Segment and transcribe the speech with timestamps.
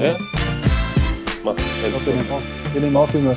[0.00, 0.16] ja?
[1.44, 1.54] Mach.
[2.74, 3.36] Ich nehmen auf Junge.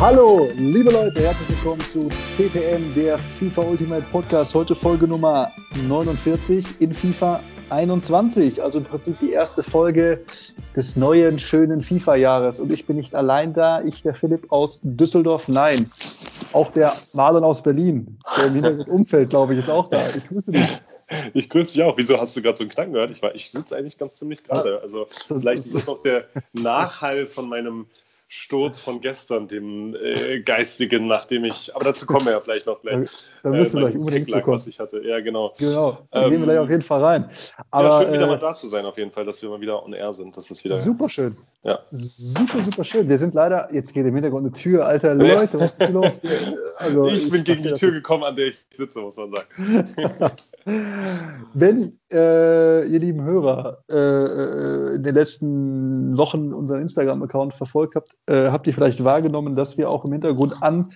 [0.00, 4.54] Hallo, liebe Leute, herzlich willkommen zu CPM, der FIFA Ultimate Podcast.
[4.54, 5.50] Heute Folge Nummer
[5.88, 7.40] 49 in FIFA
[7.70, 10.24] 21, also im Prinzip die erste Folge
[10.76, 12.60] des neuen, schönen FIFA-Jahres.
[12.60, 15.90] Und ich bin nicht allein da, ich, der Philipp aus Düsseldorf, nein,
[16.52, 20.00] auch der Marlon aus Berlin, der im Hintergrund Umfeld, glaube ich, ist auch da.
[20.16, 20.80] Ich grüße dich.
[21.34, 21.96] Ich grüße dich auch.
[21.98, 23.10] Wieso hast du gerade so einen Knacken gehört?
[23.10, 24.80] Ich, ich sitze eigentlich ganz ziemlich gerade.
[24.82, 27.86] Also vielleicht ist das noch der Nachhall von meinem
[28.28, 32.82] Sturz von gestern, dem äh, geistigen, nachdem ich, aber dazu kommen wir ja vielleicht noch
[32.82, 33.24] gleich.
[33.46, 34.42] Da müssen wir gleich unbedingt zu.
[34.44, 35.00] Was ich hatte.
[35.06, 35.52] Ja, genau.
[35.56, 37.28] Genau, da ähm, gehen wir gleich auf jeden Fall rein.
[37.70, 39.60] Aber, ja, schön, wieder äh, mal da zu sein, auf jeden Fall, dass wir mal
[39.60, 40.36] wieder on air sind.
[40.36, 40.78] Das ist wieder.
[40.78, 41.36] Super schön.
[41.62, 41.78] Ja.
[41.92, 43.08] Super, super schön.
[43.08, 46.20] Wir sind leider, jetzt geht im Hintergrund eine Tür, alter Leute, was ist los?
[46.78, 50.30] Also, ich, ich bin gegen die Tür gekommen, an der ich sitze, muss man sagen.
[51.54, 58.16] Wenn äh, ihr lieben Hörer äh, äh, in den letzten Wochen unseren Instagram-Account verfolgt habt,
[58.26, 60.90] äh, habt ihr vielleicht wahrgenommen, dass wir auch im Hintergrund an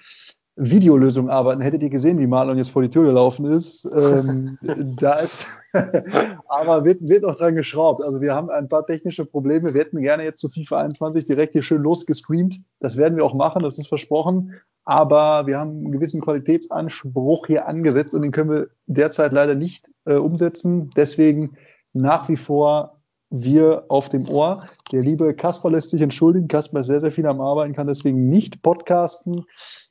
[0.60, 1.62] Videolösungen arbeiten.
[1.62, 3.86] Hättet ihr gesehen, wie Marlon jetzt vor die Tür gelaufen ist.
[3.86, 4.58] Ähm,
[4.98, 5.48] da ist,
[6.48, 8.02] aber wird, wird noch dran geschraubt.
[8.02, 9.72] Also wir haben ein paar technische Probleme.
[9.72, 12.60] Wir hätten gerne jetzt zu FIFA 21 direkt hier schön losgestreamt.
[12.78, 14.54] Das werden wir auch machen, das ist versprochen.
[14.84, 19.90] Aber wir haben einen gewissen Qualitätsanspruch hier angesetzt und den können wir derzeit leider nicht
[20.04, 20.90] äh, umsetzen.
[20.94, 21.56] Deswegen
[21.92, 24.68] nach wie vor wir auf dem Ohr.
[24.92, 26.48] Der liebe Kasper lässt sich entschuldigen.
[26.48, 29.44] Kasper ist sehr, sehr viel am Arbeiten, kann deswegen nicht podcasten,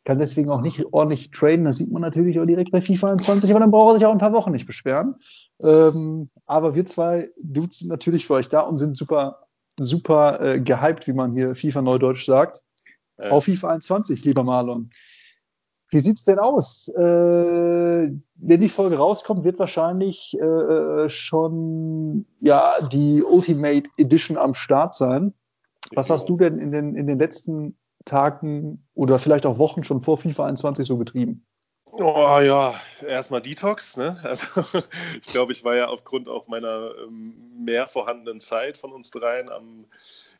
[0.06, 1.66] kann deswegen auch nicht ordentlich traden.
[1.66, 4.12] Das sieht man natürlich auch direkt bei FIFA 21, aber dann braucht er sich auch
[4.12, 5.16] ein paar Wochen nicht beschweren.
[5.62, 9.48] Ähm, aber wir zwei Dudes sind natürlich für euch da und sind super,
[9.80, 12.62] super äh, gehypt, wie man hier FIFA Neudeutsch sagt.
[13.18, 13.30] Äh.
[13.30, 14.90] Auf FIFA 21, lieber Marlon.
[15.92, 16.88] Wie sieht's denn aus?
[16.90, 24.94] Äh, wenn die Folge rauskommt, wird wahrscheinlich äh, schon ja die Ultimate Edition am Start
[24.94, 25.34] sein.
[25.96, 30.02] Was hast du denn in den, in den letzten Tagen oder vielleicht auch Wochen schon
[30.02, 31.46] vor FIFA 21 so getrieben?
[31.92, 33.98] Oh ja, erstmal Detox.
[33.98, 34.20] Ne?
[34.24, 34.48] Also
[35.22, 39.50] ich glaube, ich war ja aufgrund auch meiner ähm, mehr vorhandenen Zeit von uns dreien
[39.50, 39.86] am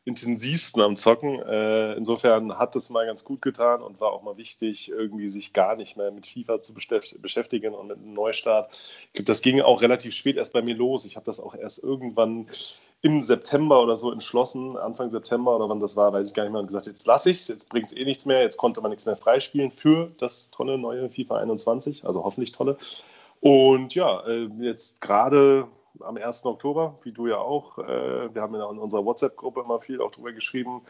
[0.04, 1.40] intensivsten am Zocken.
[1.40, 5.52] Äh, insofern hat es mal ganz gut getan und war auch mal wichtig, irgendwie sich
[5.52, 8.72] gar nicht mehr mit FIFA zu beschäftigen und mit einem Neustart.
[9.06, 11.04] Ich glaube, das ging auch relativ spät erst bei mir los.
[11.04, 12.48] Ich habe das auch erst irgendwann
[13.02, 16.52] im September oder so entschlossen, Anfang September oder wann das war, weiß ich gar nicht
[16.52, 18.82] mehr, und gesagt, jetzt lasse ich es, jetzt bringt es eh nichts mehr, jetzt konnte
[18.82, 22.76] man nichts mehr freispielen für das tolle neue FIFA 21, also hoffentlich tolle.
[23.40, 25.66] Und ja, äh, jetzt gerade
[26.00, 26.44] am 1.
[26.44, 27.78] Oktober, wie du ja auch.
[27.78, 30.82] Äh, wir haben ja in unserer WhatsApp-Gruppe immer viel auch drüber geschrieben.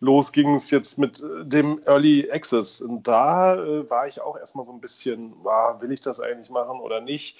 [0.00, 2.80] Los ging es jetzt mit äh, dem Early Access.
[2.80, 6.50] Und da äh, war ich auch erstmal so ein bisschen, ah, will ich das eigentlich
[6.50, 7.38] machen oder nicht?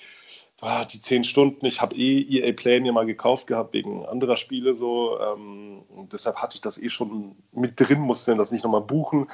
[0.61, 4.39] Ah, die zehn Stunden, ich habe eh EA Play ja mal gekauft gehabt wegen anderer
[4.39, 5.21] Spiele so.
[5.21, 9.29] Ähm, deshalb hatte ich das eh schon mit drin, musste das nicht nochmal buchen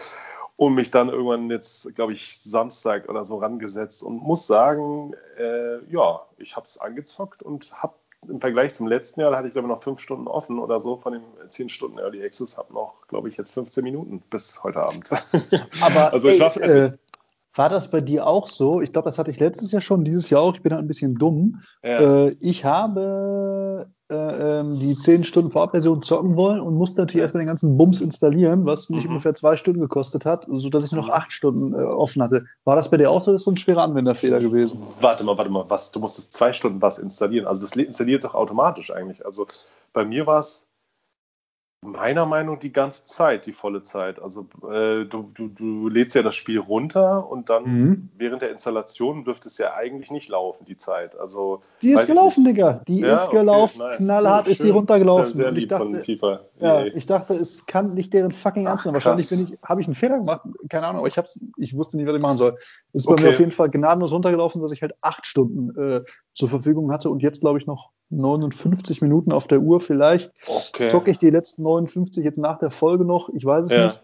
[0.66, 5.84] und mich dann irgendwann jetzt, glaube ich, Samstag oder so rangesetzt und muss sagen, äh,
[5.90, 7.94] ja, ich habe es angezockt und habe
[8.28, 10.78] im Vergleich zum letzten Jahr, da hatte ich glaube ich noch fünf Stunden offen oder
[10.78, 14.62] so von den zehn Stunden Early Access, habe noch, glaube ich, jetzt 15 Minuten bis
[14.62, 15.10] heute Abend.
[15.80, 16.92] Aber also ich ey, äh,
[17.54, 18.80] war das bei dir auch so?
[18.80, 20.54] Ich glaube, das hatte ich letztes Jahr schon, dieses Jahr auch.
[20.54, 21.60] Ich bin da ein bisschen dumm.
[21.82, 22.26] Ja.
[22.26, 27.42] Äh, ich habe äh, ähm, die 10 Stunden Vorabversion zocken wollen und musste natürlich erstmal
[27.42, 29.10] den ganzen Bums installieren, was mich mhm.
[29.10, 31.14] ungefähr zwei Stunden gekostet hat, sodass ich noch mhm.
[31.14, 32.46] acht Stunden äh, offen hatte.
[32.64, 33.32] War das bei dir auch so?
[33.32, 34.80] Das ist so ein schwerer Anwenderfehler gewesen.
[35.00, 35.92] Warte mal, warte mal, was?
[35.92, 37.46] Du musstest zwei Stunden was installieren.
[37.46, 39.26] Also das installiert doch automatisch eigentlich.
[39.26, 39.46] Also
[39.92, 40.71] bei mir war es
[41.82, 44.22] meiner Meinung die ganze Zeit, die volle Zeit.
[44.22, 48.08] Also äh, du, du, du lädst ja das Spiel runter und dann mhm.
[48.16, 51.18] während der Installation dürfte es ja eigentlich nicht laufen, die Zeit.
[51.18, 52.82] Also, die ist gelaufen, Digga.
[52.86, 53.82] Die ja, ist gelaufen.
[53.82, 53.98] Okay, nice.
[53.98, 55.34] Knallhart ist die runtergelaufen.
[55.34, 56.40] Sehr, sehr lieb dachte, von FIFA.
[56.60, 58.94] Ja, ich dachte, es kann nicht deren fucking Ernst sein.
[58.94, 60.42] Wahrscheinlich bin ich, habe ich einen Fehler gemacht.
[60.68, 62.56] Keine Ahnung, aber ich, hab's, ich wusste nicht, was ich machen soll.
[62.92, 63.16] Es ist okay.
[63.16, 66.92] bei mir auf jeden Fall gnadenlos runtergelaufen, dass ich halt acht Stunden äh, zur Verfügung
[66.92, 69.80] hatte und jetzt, glaube ich, noch 59 Minuten auf der Uhr.
[69.80, 70.86] Vielleicht okay.
[70.86, 73.28] zocke ich die letzten 59 jetzt nach der Folge noch.
[73.30, 73.86] Ich weiß es ja.
[73.86, 74.02] nicht.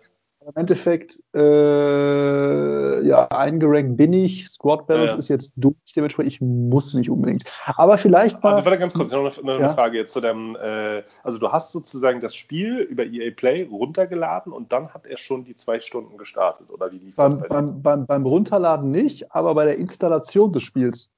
[0.48, 4.48] Im Endeffekt, äh, ja, eingerankt bin ich.
[4.48, 5.18] Squad Balance ja.
[5.18, 7.44] ist jetzt durch, dementsprechend ich muss nicht unbedingt.
[7.76, 8.64] Aber vielleicht mal.
[8.64, 9.68] warte ganz kurz, noch eine, eine ja?
[9.74, 10.56] Frage jetzt zu deinem.
[10.56, 15.18] Äh, also, du hast sozusagen das Spiel über EA Play runtergeladen und dann hat er
[15.18, 17.48] schon die zwei Stunden gestartet, oder wie lief beim, das?
[17.48, 21.12] Beim, beim, beim Runterladen nicht, aber bei der Installation des Spiels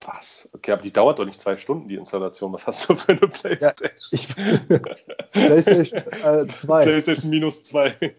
[0.00, 0.48] Was?
[0.52, 2.52] Okay, aber die dauert doch nicht zwei Stunden, die Installation.
[2.52, 3.90] Was hast du für eine Playstation?
[3.90, 4.28] Ja, ich,
[5.32, 6.02] Playstation
[6.48, 6.82] 2.
[6.82, 8.14] Äh, Playstation minus 2.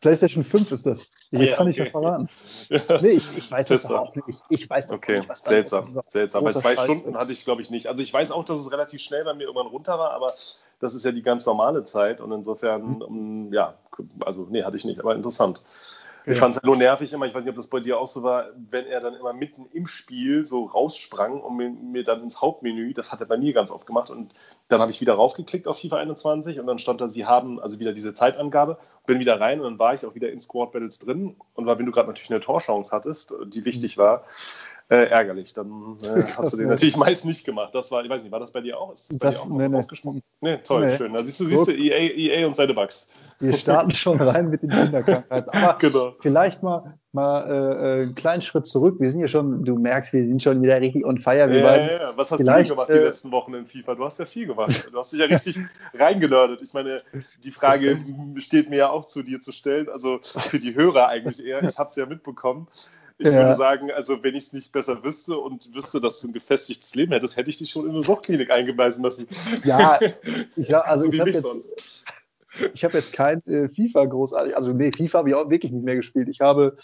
[0.00, 1.08] Playstation 5 ist das.
[1.30, 1.70] Jetzt ja, kann okay.
[1.70, 2.28] ich ja verraten.
[2.68, 3.00] Ja.
[3.00, 4.28] Nee, ich, ich weiß das, das auch nicht.
[4.28, 5.18] Ich, ich weiß doch okay.
[5.18, 6.10] nicht, was da seltsam, ist.
[6.10, 6.44] Seltsam.
[6.44, 7.86] Bei zwei Scheiß Stunden hatte ich, glaube ich, nicht.
[7.86, 10.34] Also ich weiß auch, dass es relativ schnell bei mir irgendwann runter war, aber
[10.80, 13.52] das ist ja die ganz normale Zeit und insofern, mhm.
[13.52, 13.74] ja,
[14.24, 15.62] also nee, hatte ich nicht, aber interessant.
[16.26, 18.06] Ich fand es halt nur nervig immer, ich weiß nicht, ob das bei dir auch
[18.06, 22.22] so war, wenn er dann immer mitten im Spiel so raussprang und mir, mir dann
[22.22, 24.32] ins Hauptmenü, das hat er bei mir ganz oft gemacht und
[24.68, 27.80] dann habe ich wieder raufgeklickt auf FIFA 21 und dann stand da, sie haben also
[27.80, 30.98] wieder diese Zeitangabe, bin wieder rein und dann war ich auch wieder in Squad Battles
[30.98, 34.02] drin und war, wenn du gerade natürlich eine Torchance hattest, die wichtig mhm.
[34.02, 34.24] war,
[34.92, 35.54] äh, ärgerlich.
[35.54, 37.74] Dann äh, hast du den natürlich meist nicht gemacht.
[37.74, 38.92] Das war, ich weiß nicht, war das bei dir auch?
[38.92, 39.76] Ist das bei das, dir auch nee, nee.
[39.78, 40.22] ausgesprochen?
[40.42, 40.96] Nee, toll, nee.
[40.98, 41.14] schön.
[41.14, 43.08] Da siehst du, siehst du EA, EA und seine Bugs.
[43.38, 45.50] Wir starten schon rein mit den Kinderkrankheiten.
[45.50, 46.14] Aber genau.
[46.20, 48.96] vielleicht mal, mal äh, einen kleinen Schritt zurück.
[49.00, 51.48] Wir sind ja schon, du merkst, wir sind schon wieder richtig on fire.
[51.48, 52.10] Wir ja, ja, ja.
[52.16, 53.94] Was hast du gemacht die äh, letzten Wochen in FIFA?
[53.94, 54.90] Du hast ja viel gemacht.
[54.92, 55.58] Du hast dich ja richtig
[55.94, 56.60] reingenördet.
[56.60, 57.00] Ich meine,
[57.42, 57.98] die Frage
[58.36, 59.88] steht mir ja auch zu dir zu stellen.
[59.88, 61.62] Also für die Hörer eigentlich eher.
[61.62, 62.68] Ich habe es ja mitbekommen.
[63.22, 63.44] Ich ja.
[63.44, 66.94] würde sagen, also wenn ich es nicht besser wüsste und wüsste, dass du ein gefestigtes
[66.96, 69.28] Leben hättest, hätte ich dich schon in eine Suchtklinik eingeweisen müssen.
[69.62, 70.00] Ja,
[70.56, 72.04] ich sag, also so ich habe jetzt,
[72.74, 75.84] ich habe jetzt kein äh, FIFA großartig, also nee, FIFA habe ich auch wirklich nicht
[75.84, 76.28] mehr gespielt.
[76.28, 76.74] Ich habe,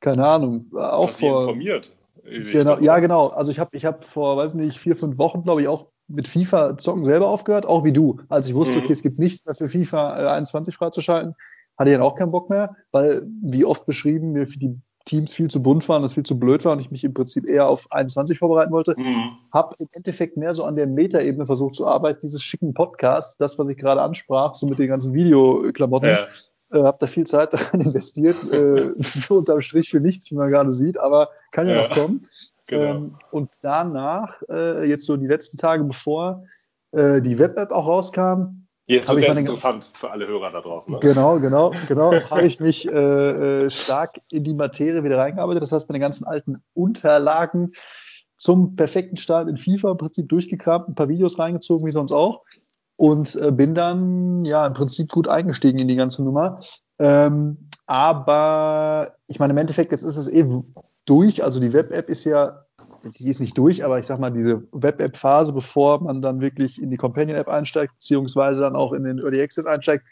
[0.00, 1.40] keine Ahnung, auch vor.
[1.40, 1.92] informiert.
[2.24, 3.28] Genau, ja, genau.
[3.28, 6.28] Also ich habe ich hab vor, weiß nicht, vier, fünf Wochen, glaube ich, auch mit
[6.28, 8.20] FIFA zocken selber aufgehört, auch wie du.
[8.28, 8.84] Als ich wusste, mhm.
[8.84, 11.34] okay, es gibt nichts mehr für FIFA äh, 21 freizuschalten,
[11.78, 15.32] hatte ich dann auch keinen Bock mehr, weil, wie oft beschrieben, mir für die Teams
[15.32, 17.68] viel zu bunt waren, das viel zu blöd war und ich mich im Prinzip eher
[17.68, 18.94] auf 21 vorbereiten wollte.
[18.96, 19.38] Mhm.
[19.52, 23.58] Habe im Endeffekt mehr so an der Metaebene versucht zu arbeiten, dieses schicken Podcast, das,
[23.58, 26.10] was ich gerade ansprach, so mit den ganzen Videoklamotten.
[26.10, 26.24] Ja.
[26.70, 28.92] Äh, habe da viel Zeit daran investiert, äh,
[29.30, 31.88] unterm Strich für nichts, wie man gerade sieht, aber kann ja, ja.
[31.88, 32.22] noch kommen.
[32.66, 32.82] Genau.
[32.82, 36.44] Ähm, und danach, äh, jetzt so die letzten Tage bevor
[36.92, 40.94] äh, die Web-App auch rauskam, Jetzt wird es interessant für alle Hörer da draußen.
[40.94, 41.00] Ne?
[41.00, 42.10] Genau, genau, genau.
[42.30, 45.62] habe ich mich äh, äh, stark in die Materie wieder reingearbeitet.
[45.62, 47.72] Das heißt, meine ganzen alten Unterlagen
[48.36, 52.44] zum perfekten Start in FIFA im Prinzip durchgekramt, ein paar Videos reingezogen, wie sonst auch.
[52.96, 56.60] Und äh, bin dann ja im Prinzip gut eingestiegen in die ganze Nummer.
[56.98, 60.74] Ähm, aber ich meine, im Endeffekt, jetzt ist es eben
[61.04, 61.44] durch.
[61.44, 62.64] Also die Web-App ist ja
[63.02, 66.90] sie ist nicht durch, aber ich sag mal, diese Web-App-Phase, bevor man dann wirklich in
[66.90, 70.06] die Companion-App einsteigt, beziehungsweise dann auch in den Early Access einsteigt,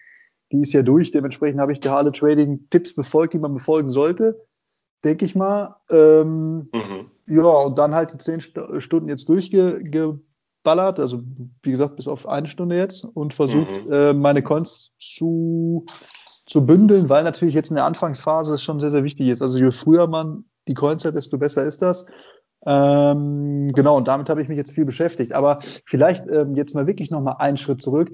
[0.53, 1.11] die ist ja durch.
[1.11, 4.47] Dementsprechend habe ich da alle Trading-Tipps befolgt, die man befolgen sollte,
[5.05, 5.77] denke ich mal.
[5.91, 7.11] Ähm, mhm.
[7.27, 11.23] Ja, und dann halt die zehn Stunden jetzt durchgeballert, also
[11.63, 13.93] wie gesagt, bis auf eine Stunde jetzt und versucht, mhm.
[13.93, 15.87] äh, meine Coins zu,
[16.47, 19.43] zu bündeln, weil natürlich jetzt in der Anfangsphase es schon sehr, sehr wichtig ist.
[19.43, 22.07] Also je früher man die Coins hat, desto besser ist das.
[22.67, 25.33] Ähm, genau, und damit habe ich mich jetzt viel beschäftigt.
[25.33, 28.11] Aber vielleicht ähm, jetzt mal wirklich nochmal einen Schritt zurück.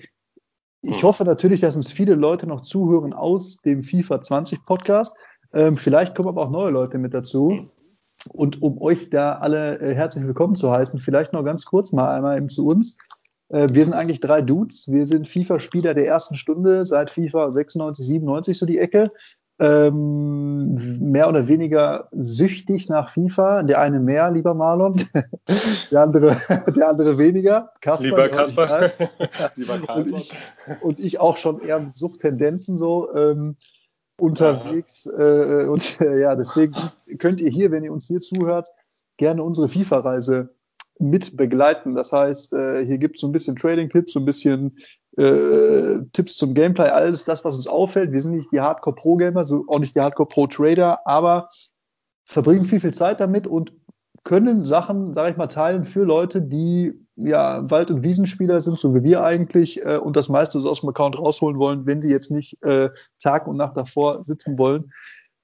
[0.83, 1.03] Ich hm.
[1.03, 5.17] hoffe natürlich, dass uns viele Leute noch zuhören aus dem FIFA 20 Podcast.
[5.55, 7.51] Ähm, vielleicht kommen aber auch neue Leute mit dazu.
[7.51, 7.71] Hm.
[8.29, 12.15] Und um euch da alle äh, herzlich willkommen zu heißen, vielleicht noch ganz kurz mal
[12.15, 12.99] einmal eben zu uns.
[13.49, 14.91] Äh, wir sind eigentlich drei Dudes.
[14.93, 19.13] Wir sind FIFA-Spieler der ersten Stunde seit FIFA 96, 97 so die Ecke
[19.63, 23.63] ähm, mehr oder weniger süchtig nach FIFA.
[23.63, 25.01] Der eine mehr, lieber Marlon,
[25.91, 26.37] der andere,
[26.77, 27.71] der andere weniger.
[27.81, 28.91] Kasper, lieber Kasper,
[29.55, 30.35] lieber und ich,
[30.81, 33.57] und ich auch schon eher mit Suchttendenzen so ähm,
[34.19, 35.07] unterwegs.
[35.07, 36.75] Äh, und äh, ja, deswegen
[37.19, 38.69] könnt ihr hier, wenn ihr uns hier zuhört,
[39.17, 40.57] gerne unsere FIFA-Reise
[41.03, 41.95] mit begleiten.
[41.95, 44.77] Das heißt, äh, hier gibt es so ein bisschen Trading-Tipps, so ein bisschen
[45.17, 48.13] äh, Tipps zum Gameplay, alles das, was uns auffällt.
[48.13, 51.49] Wir sind nicht die Hardcore-Pro-Gamer, so auch nicht die Hardcore-Pro-Trader, aber
[52.25, 53.75] verbringen viel, viel Zeit damit und
[54.25, 58.95] können Sachen, sage ich mal, teilen für Leute, die ja Wald- und Wiesenspieler sind, so
[58.95, 62.09] wie wir eigentlich, äh, und das meiste so aus dem Account rausholen wollen, wenn die
[62.09, 62.91] jetzt nicht äh,
[63.21, 64.93] Tag und Nacht davor sitzen wollen.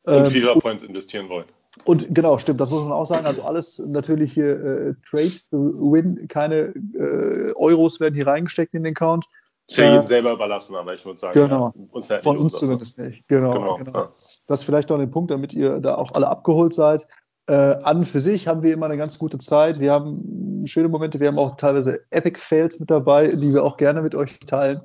[0.05, 1.47] Und ähm, FIFA Points investieren wollen.
[1.85, 3.26] Und genau, stimmt, das muss man auch sagen.
[3.26, 8.85] Also alles natürlich hier äh, Trades to win, keine äh, Euros werden hier reingesteckt in
[8.85, 9.26] den Account.
[9.68, 11.75] Ist ja jedem selber überlassen, aber ich würde sagen, genau.
[11.76, 13.28] Ja, uns von uns zumindest nicht.
[13.28, 13.76] Genau, genau.
[13.76, 13.99] genau.
[13.99, 14.11] Ja.
[14.47, 17.06] Das ist vielleicht noch ein Punkt, damit ihr da auch alle abgeholt seid.
[17.49, 19.78] Äh, an für sich haben wir immer eine ganz gute Zeit.
[19.78, 23.76] Wir haben schöne Momente, wir haben auch teilweise Epic Fails mit dabei, die wir auch
[23.76, 24.80] gerne mit euch teilen.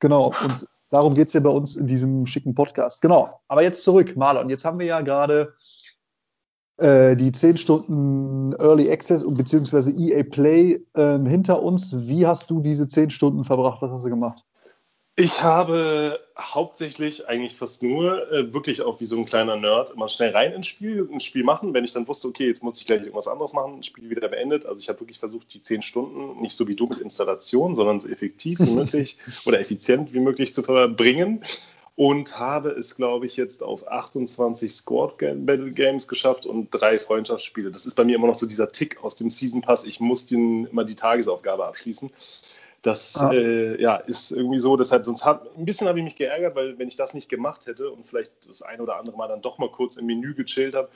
[0.00, 3.02] Genau, und darum geht es ja bei uns in diesem schicken Podcast.
[3.02, 4.48] Genau, aber jetzt zurück, Marlon.
[4.48, 5.54] Jetzt haben wir ja gerade
[6.78, 9.90] äh, die 10 Stunden Early Access bzw.
[9.90, 12.08] EA Play äh, hinter uns.
[12.08, 13.82] Wie hast du diese 10 Stunden verbracht?
[13.82, 14.44] Was hast du gemacht?
[15.20, 20.06] Ich habe hauptsächlich eigentlich fast nur äh, wirklich auch wie so ein kleiner Nerd immer
[20.06, 21.74] schnell rein ins Spiel, ins Spiel machen.
[21.74, 24.64] Wenn ich dann wusste, okay, jetzt muss ich gleich irgendwas anderes machen, Spiel wieder beendet.
[24.64, 27.98] Also ich habe wirklich versucht, die zehn Stunden nicht so wie du mit Installation, sondern
[27.98, 31.40] so effektiv wie möglich oder effizient wie möglich zu verbringen.
[31.98, 37.72] Und habe es, glaube ich, jetzt auf 28 Squad Battle Games geschafft und drei Freundschaftsspiele.
[37.72, 39.82] Das ist bei mir immer noch so dieser Tick aus dem Season Pass.
[39.82, 42.12] Ich muss den, immer die Tagesaufgabe abschließen.
[42.82, 43.32] Das ah.
[43.32, 46.78] äh, ja, ist irgendwie so, deshalb, sonst hat, ein bisschen habe ich mich geärgert, weil
[46.78, 49.58] wenn ich das nicht gemacht hätte und vielleicht das ein oder andere Mal dann doch
[49.58, 50.90] mal kurz im Menü gechillt habe,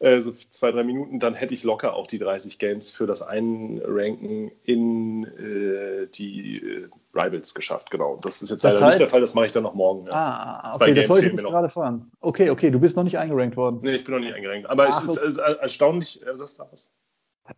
[0.00, 3.20] äh, so zwei, drei Minuten, dann hätte ich locker auch die 30 Games für das
[3.22, 8.18] Einranken in äh, die äh, Rivals geschafft, genau.
[8.22, 10.06] Das ist jetzt das leider heißt, nicht der Fall, das mache ich dann noch morgen.
[10.06, 10.12] Ja.
[10.12, 12.10] Ah, okay, das wollte ich mich gerade fragen.
[12.20, 13.80] Okay, okay, du bist noch nicht eingerankt worden.
[13.82, 15.56] Nee, ich bin noch nicht eingerankt, aber Ach, es ist okay.
[15.60, 16.92] erstaunlich, äh, sagst du was?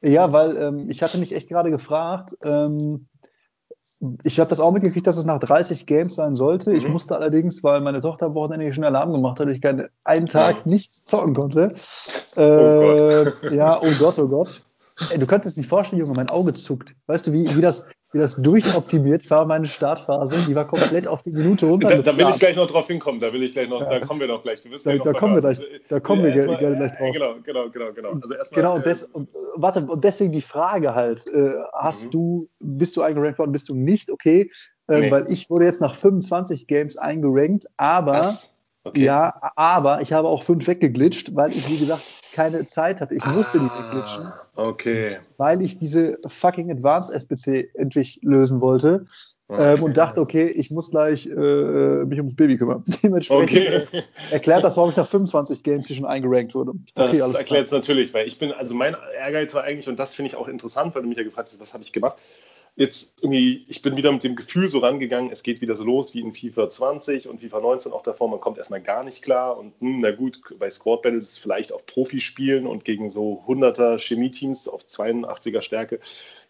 [0.00, 3.06] Ja, weil ähm, ich hatte mich echt gerade gefragt, ähm,
[4.24, 6.70] ich habe das auch mitgekriegt, dass es nach 30 Games sein sollte.
[6.70, 6.76] Mhm.
[6.76, 10.26] Ich musste allerdings, weil meine Tochter am Wochenende schon Alarm gemacht hat, ich keinen einen
[10.26, 10.62] Tag ja.
[10.64, 11.72] nichts zocken konnte.
[12.36, 13.52] Oh äh, Gott.
[13.52, 14.64] Ja, oh Gott, oh Gott.
[15.10, 16.96] Ey, du kannst es nicht vorstellen, Junge, mein Auge zuckt.
[17.06, 20.44] Weißt du, wie, wie, das, wie das durchoptimiert war, meine Startphase?
[20.46, 21.88] Die war komplett auf die Minute runter.
[21.88, 23.20] Da, da will ich gleich noch drauf hinkommen.
[23.20, 23.98] Da will ich gleich noch, ja.
[23.98, 24.60] da kommen wir noch gleich.
[24.60, 27.12] Du wirst da, da kommen wir gleich, da kommen wir gerne gleich drauf.
[27.12, 28.08] Genau, genau, genau, genau.
[28.10, 32.10] Also erstmal, genau, und, des, und, warte, und deswegen die Frage halt, äh, hast mhm.
[32.10, 34.10] du, bist du eingerankt worden, bist du nicht?
[34.10, 34.50] Okay,
[34.88, 35.10] äh, nee.
[35.10, 38.51] weil ich wurde jetzt nach 25 Games eingerankt, aber Was?
[38.84, 39.04] Okay.
[39.04, 42.02] Ja, aber ich habe auch fünf weggeglitscht, weil ich, wie gesagt,
[42.34, 43.14] keine Zeit hatte.
[43.14, 44.32] Ich musste ah, die wegglitschen.
[44.56, 45.18] Okay.
[45.36, 49.06] Weil ich diese fucking Advanced SBC endlich lösen wollte.
[49.52, 49.74] Okay.
[49.74, 52.84] Ähm, und dachte, okay, ich muss gleich äh, mich ums Baby kümmern.
[53.02, 53.98] Dementsprechend okay.
[53.98, 56.72] äh, erklärt das, warum ich nach 25 Games hier schon eingerankt wurde.
[56.94, 60.14] Okay, das erklärt es natürlich, weil ich bin, also mein Ehrgeiz war eigentlich, und das
[60.14, 62.16] finde ich auch interessant, weil du mich ja gefragt hast, was habe ich gemacht?
[62.74, 66.14] Jetzt irgendwie, ich bin wieder mit dem Gefühl so rangegangen, es geht wieder so los
[66.14, 69.58] wie in FIFA 20 und FIFA 19 auch davor, man kommt erstmal gar nicht klar
[69.58, 73.98] und hm, na gut, bei Squad Battles vielleicht auf Profi spielen und gegen so 100er
[73.98, 76.00] Chemie-Teams auf 82er Stärke,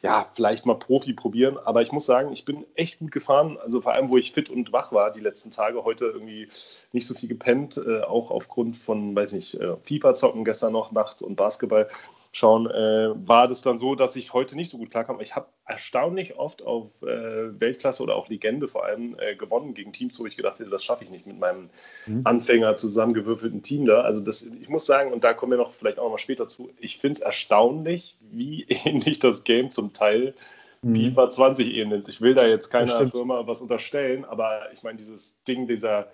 [0.01, 3.81] ja, vielleicht mal Profi probieren, aber ich muss sagen, ich bin echt gut gefahren, also
[3.81, 6.49] vor allem, wo ich fit und wach war die letzten Tage, heute irgendwie
[6.93, 10.93] nicht so viel gepennt, äh, auch aufgrund von, weiß nicht, äh, FIFA zocken gestern noch
[10.93, 11.89] nachts und Basketball
[12.33, 15.21] schauen, äh, war das dann so, dass ich heute nicht so gut klarkam.
[15.21, 19.93] Ich habe erstaunlich oft auf äh, Weltklasse oder auch Legende vor allem äh, gewonnen gegen
[19.93, 21.69] Teams, wo ich gedacht hätte, das schaffe ich nicht mit meinem
[22.07, 22.23] mhm.
[22.25, 24.01] Anfänger zusammengewürfelten Team da.
[24.01, 26.49] Also das, ich muss sagen, und da kommen wir noch vielleicht auch noch mal später
[26.49, 30.35] zu, ich finde es erstaunlich, wie ähnlich das Game zum Teil
[30.81, 30.95] mhm.
[30.95, 32.09] FIFA 20 ähnelt.
[32.09, 36.09] Ich will da jetzt keiner Firma was unterstellen, aber ich meine, dieses Ding dieser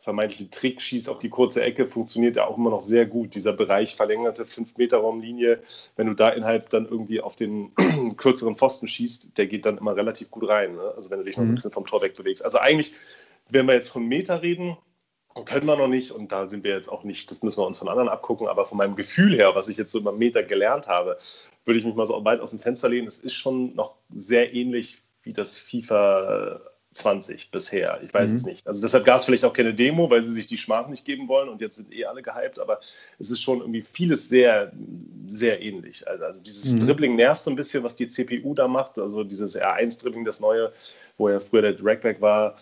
[0.00, 3.34] vermeintliche Trick, schießt auf die kurze Ecke, funktioniert ja auch immer noch sehr gut.
[3.34, 5.60] Dieser Bereich verlängerte 5-Meter-Raumlinie,
[5.96, 7.72] wenn du da innerhalb dann irgendwie auf den
[8.16, 10.76] kürzeren Pfosten schießt, der geht dann immer relativ gut rein.
[10.76, 10.92] Ne?
[10.96, 11.50] Also wenn du dich noch mhm.
[11.50, 12.44] ein bisschen vom Tor wegbewegst.
[12.44, 12.92] Also eigentlich,
[13.50, 14.76] wenn wir jetzt von Meter reden,
[15.44, 17.78] können wir noch nicht und da sind wir jetzt auch nicht, das müssen wir uns
[17.78, 20.88] von anderen abgucken, aber von meinem Gefühl her, was ich jetzt so über Meter gelernt
[20.88, 21.18] habe,
[21.64, 23.06] würde ich mich mal so weit aus dem Fenster lehnen.
[23.06, 26.60] Es ist schon noch sehr ähnlich wie das FIFA
[26.92, 28.00] 20 bisher.
[28.02, 28.36] Ich weiß mhm.
[28.36, 28.66] es nicht.
[28.66, 31.28] Also deshalb gab es vielleicht auch keine Demo, weil sie sich die Schmach nicht geben
[31.28, 32.80] wollen und jetzt sind eh alle gehypt, aber
[33.18, 34.72] es ist schon irgendwie vieles sehr,
[35.28, 36.08] sehr ähnlich.
[36.08, 36.80] Also, also dieses mhm.
[36.80, 38.98] Dribbling nervt so ein bisschen, was die CPU da macht.
[38.98, 40.72] Also dieses R1-Dribbling, das neue,
[41.16, 42.56] wo ja früher der Dragback war,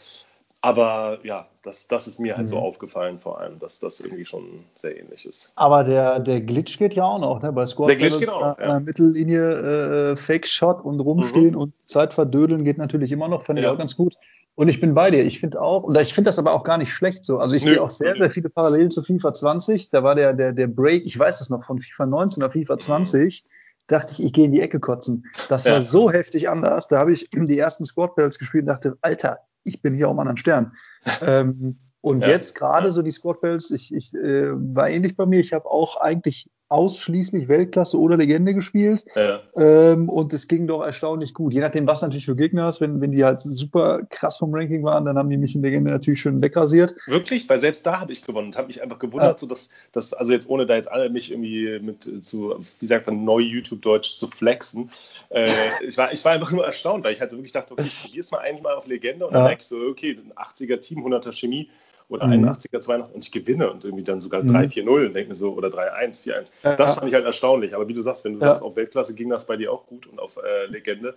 [0.60, 2.50] aber ja, das, das ist mir halt mhm.
[2.50, 5.52] so aufgefallen, vor allem, dass das irgendwie schon sehr ähnlich ist.
[5.54, 7.52] Aber der, der Glitch geht ja auch noch, ne?
[7.52, 8.80] Bei Squad der Glitch geht auch noch, ja.
[8.80, 11.58] Mittellinie äh, Fake-Shot und rumstehen mhm.
[11.60, 13.66] und Zeit verdödeln geht natürlich immer noch, fand ja.
[13.66, 14.16] ich auch ganz gut.
[14.56, 15.24] Und ich bin bei dir.
[15.24, 17.38] Ich finde auch, und ich finde das aber auch gar nicht schlecht so.
[17.38, 19.90] Also ich sehe auch sehr, sehr viele Parallelen zu FIFA 20.
[19.90, 22.76] Da war der, der, der Break, ich weiß das noch, von FIFA 19 auf FIFA
[22.76, 23.44] 20.
[23.44, 23.48] Mhm
[23.88, 25.26] dachte ich, ich gehe in die Ecke kotzen.
[25.48, 26.88] Das war so heftig anders.
[26.88, 30.14] Da habe ich die ersten Squad Battles gespielt und dachte, Alter, ich bin hier auch
[30.14, 30.72] mal anderen Stern.
[31.20, 32.28] ähm, und ja.
[32.28, 35.40] jetzt gerade so die Squad Bells, ich, ich äh, war ähnlich bei mir.
[35.40, 39.04] Ich habe auch eigentlich ausschließlich Weltklasse oder Legende gespielt.
[39.14, 39.40] Ja.
[39.56, 41.54] Ähm, und es ging doch erstaunlich gut.
[41.54, 42.80] Je nachdem, was natürlich für Gegner ist.
[42.80, 45.90] Wenn, wenn die halt super krass vom Ranking waren, dann haben die mich in Legende
[45.90, 46.94] natürlich schön wegrasiert.
[47.06, 47.48] Wirklich?
[47.48, 49.38] Weil selbst da habe ich gewonnen und habe mich einfach gewundert, ja.
[49.38, 53.06] so dass, dass, also jetzt ohne da jetzt alle mich irgendwie mit zu, wie sagt
[53.06, 54.90] man, neu YouTube-Deutsch zu flexen.
[55.30, 55.48] Äh,
[55.86, 58.20] ich, war, ich war einfach nur erstaunt, weil ich halt wirklich dachte, okay, ich probiere
[58.20, 61.32] es mal einmal auf Legende und dann merke ich so, okay, ein 80er Team, 100er
[61.32, 61.70] Chemie
[62.08, 62.48] oder mhm.
[62.48, 64.88] 81er, 82 und ich gewinne und irgendwie dann sogar 3-4-0 mhm.
[64.88, 66.52] und denke mir so, oder 3-1, 4-1.
[66.62, 67.74] Ja, das fand ich halt erstaunlich.
[67.74, 68.48] Aber wie du sagst, wenn du ja.
[68.48, 71.14] sagst, auf Weltklasse ging das bei dir auch gut und auf äh, Legende.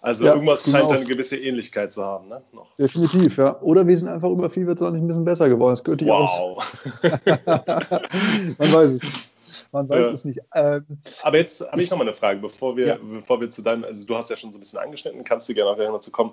[0.00, 0.90] Also ja, irgendwas scheint genau.
[0.92, 2.42] eine gewisse Ähnlichkeit zu haben, ne?
[2.52, 2.74] Noch.
[2.76, 3.60] Definitiv, ja.
[3.60, 5.72] Oder wir sind einfach über FIFA 20 ein bisschen besser geworden.
[5.72, 6.30] Das könnte ich wow.
[6.56, 6.72] aus.
[8.58, 9.30] Man weiß es nicht.
[9.72, 10.12] Man weiß ja.
[10.14, 10.40] es nicht.
[10.54, 10.84] Ähm,
[11.22, 12.98] Aber jetzt habe ich noch mal eine Frage, bevor wir, ja.
[13.00, 15.54] bevor wir zu deinem, also du hast ja schon so ein bisschen angeschnitten, kannst du
[15.54, 16.32] gerne auch noch zu kommen.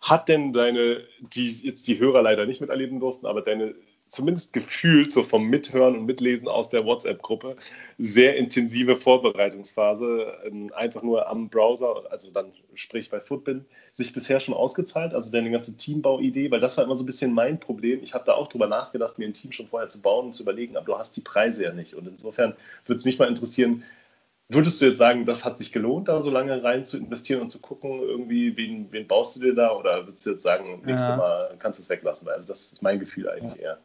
[0.00, 3.74] Hat denn deine, die jetzt die Hörer leider nicht miterleben durften, aber deine
[4.08, 7.56] zumindest gefühlt so vom Mithören und Mitlesen aus der WhatsApp-Gruppe
[7.98, 14.38] sehr intensive Vorbereitungsphase, ähm, einfach nur am Browser, also dann sprich bei Footbin, sich bisher
[14.38, 18.00] schon ausgezahlt, also deine ganze Teambauidee, weil das war immer so ein bisschen mein Problem.
[18.02, 20.44] Ich habe da auch drüber nachgedacht, mir ein Team schon vorher zu bauen und zu
[20.44, 21.94] überlegen, aber du hast die Preise ja nicht.
[21.94, 23.82] Und insofern würde es mich mal interessieren,
[24.48, 27.50] Würdest du jetzt sagen, das hat sich gelohnt, da so lange rein zu investieren und
[27.50, 29.72] zu gucken, irgendwie, wen, wen baust du dir da?
[29.72, 31.16] Oder würdest du jetzt sagen, nächstes ja.
[31.16, 32.28] Mal kannst du es weglassen?
[32.28, 33.62] Also das ist mein Gefühl eigentlich ja.
[33.62, 33.78] eher.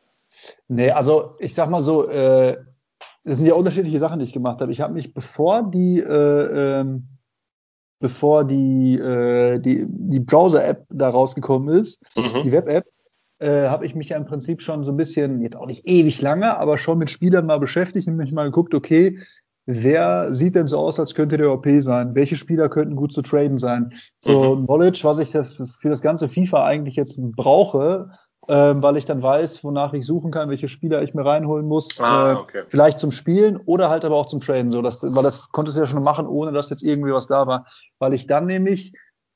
[0.68, 2.58] Nee, also ich sag mal so, äh,
[3.24, 4.72] das sind ja unterschiedliche Sachen, die ich gemacht habe.
[4.72, 7.08] Ich habe mich, bevor die, äh, ähm,
[8.00, 12.42] bevor die, äh, die, die Browser-App da rausgekommen ist, mhm.
[12.44, 12.86] die Web-App,
[13.40, 16.22] äh, habe ich mich ja im Prinzip schon so ein bisschen, jetzt auch nicht ewig
[16.22, 19.20] lange, aber schon mit Spielern mal beschäftigt und mich mal geguckt, okay,
[19.66, 22.16] wer sieht denn so aus, als könnte der OP sein?
[22.16, 23.94] Welche Spieler könnten gut zu traden sein?
[24.20, 24.66] So mhm.
[24.66, 28.12] Knowledge, was ich das für das ganze FIFA eigentlich jetzt brauche,
[28.48, 32.00] ähm, weil ich dann weiß, wonach ich suchen kann, welche Spieler ich mir reinholen muss.
[32.00, 32.58] Ah, äh, okay.
[32.60, 34.72] äh, vielleicht zum Spielen oder halt aber auch zum Traden.
[34.72, 37.46] So, das, weil das konntest du ja schon machen, ohne dass jetzt irgendwie was da
[37.46, 37.68] war.
[38.00, 38.94] Weil ich dann nämlich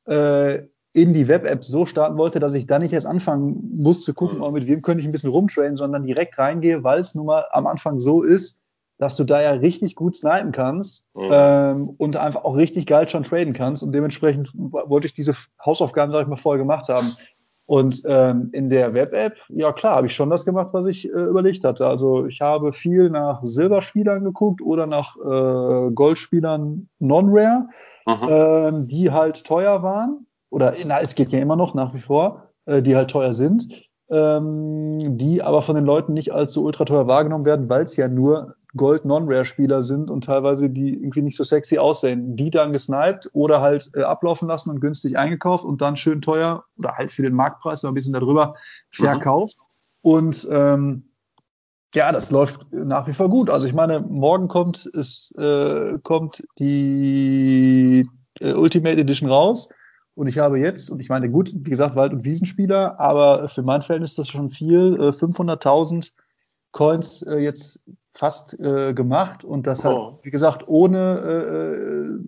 [0.07, 4.13] äh, in die Web-App so starten wollte, dass ich dann nicht erst anfangen muss zu
[4.13, 4.43] gucken, mhm.
[4.43, 7.45] oh, mit wem könnte ich ein bisschen rumtraden, sondern direkt reingehe, weil es nun mal
[7.51, 8.61] am Anfang so ist,
[8.97, 11.29] dass du da ja richtig gut snipen kannst mhm.
[11.31, 13.83] ähm, und einfach auch richtig geil schon traden kannst.
[13.83, 17.15] Und dementsprechend wollte ich diese Hausaufgaben, sag ich mal, vorher gemacht haben.
[17.67, 21.23] Und ähm, in der Web-App, ja klar, habe ich schon das gemacht, was ich äh,
[21.23, 21.87] überlegt hatte.
[21.87, 27.67] Also ich habe viel nach Silberspielern geguckt oder nach äh, Goldspielern Non-Rare,
[28.07, 30.27] ähm, die halt teuer waren.
[30.51, 33.89] Oder na, es geht ja immer noch nach wie vor, äh, die halt teuer sind,
[34.11, 37.97] ähm, die aber von den Leuten nicht als so ultra teuer wahrgenommen werden, weil es
[37.97, 42.35] ja nur Gold-Non-Rare-Spieler sind und teilweise die irgendwie nicht so sexy aussehen.
[42.35, 46.65] Die dann gesniped oder halt äh, ablaufen lassen und günstig eingekauft und dann schön teuer
[46.77, 48.55] oder halt für den Marktpreis oder ein bisschen darüber
[48.89, 49.57] verkauft.
[49.59, 50.11] Mhm.
[50.11, 51.09] Und ähm,
[51.93, 53.49] ja, das läuft nach wie vor gut.
[53.49, 58.07] Also ich meine, morgen kommt es äh, kommt die
[58.41, 59.69] äh, Ultimate Edition raus.
[60.15, 63.63] Und ich habe jetzt, und ich meine, gut, wie gesagt, Wald- und Wiesenspieler, aber für
[63.63, 66.11] mein Verhältnis ist das schon viel, äh, 500.000
[66.71, 67.81] Coins äh, jetzt
[68.15, 70.13] fast äh, gemacht und das oh.
[70.13, 72.19] hat, wie gesagt, ohne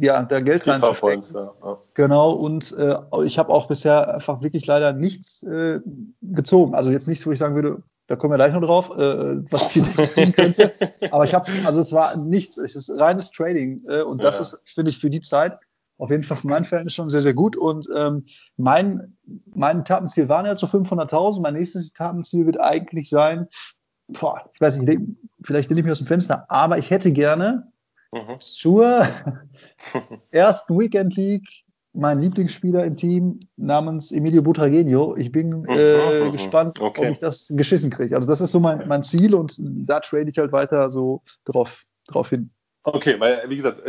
[0.00, 1.22] äh, ja, da Geld reinzustecken.
[1.34, 1.78] Ja, ja.
[1.94, 5.80] Genau, und äh, ich habe auch bisher einfach wirklich leider nichts äh,
[6.22, 6.74] gezogen.
[6.74, 9.76] Also jetzt nichts, wo ich sagen würde, da kommen wir gleich noch drauf, äh, was
[9.76, 9.82] ich
[10.14, 10.72] tun könnte.
[11.10, 14.40] Aber ich habe, also es war nichts, es ist reines Trading äh, und das ja.
[14.40, 15.58] ist, finde ich, für die Zeit
[16.00, 17.56] auf jeden Fall für mein Verhältnis schon sehr, sehr gut.
[17.56, 18.24] Und ähm,
[18.56, 19.18] mein,
[19.54, 21.42] mein Etappenziel waren ja so 500.000.
[21.42, 23.48] Mein nächstes Etappenziel wird eigentlich sein,
[24.12, 25.00] boah, ich weiß nicht,
[25.42, 27.72] vielleicht nehme ich mich aus dem Fenster, aber ich hätte gerne
[28.12, 28.40] mhm.
[28.40, 29.06] zur
[30.30, 35.16] ersten Weekend League meinen Lieblingsspieler im Team namens Emilio Butragenio.
[35.16, 37.06] Ich bin mhm, äh, mhm, gespannt, okay.
[37.06, 38.14] ob ich das geschissen kriege.
[38.14, 41.84] Also das ist so mein, mein Ziel und da trade ich halt weiter so drauf,
[42.06, 42.50] drauf hin.
[42.82, 43.82] Okay, weil, wie gesagt,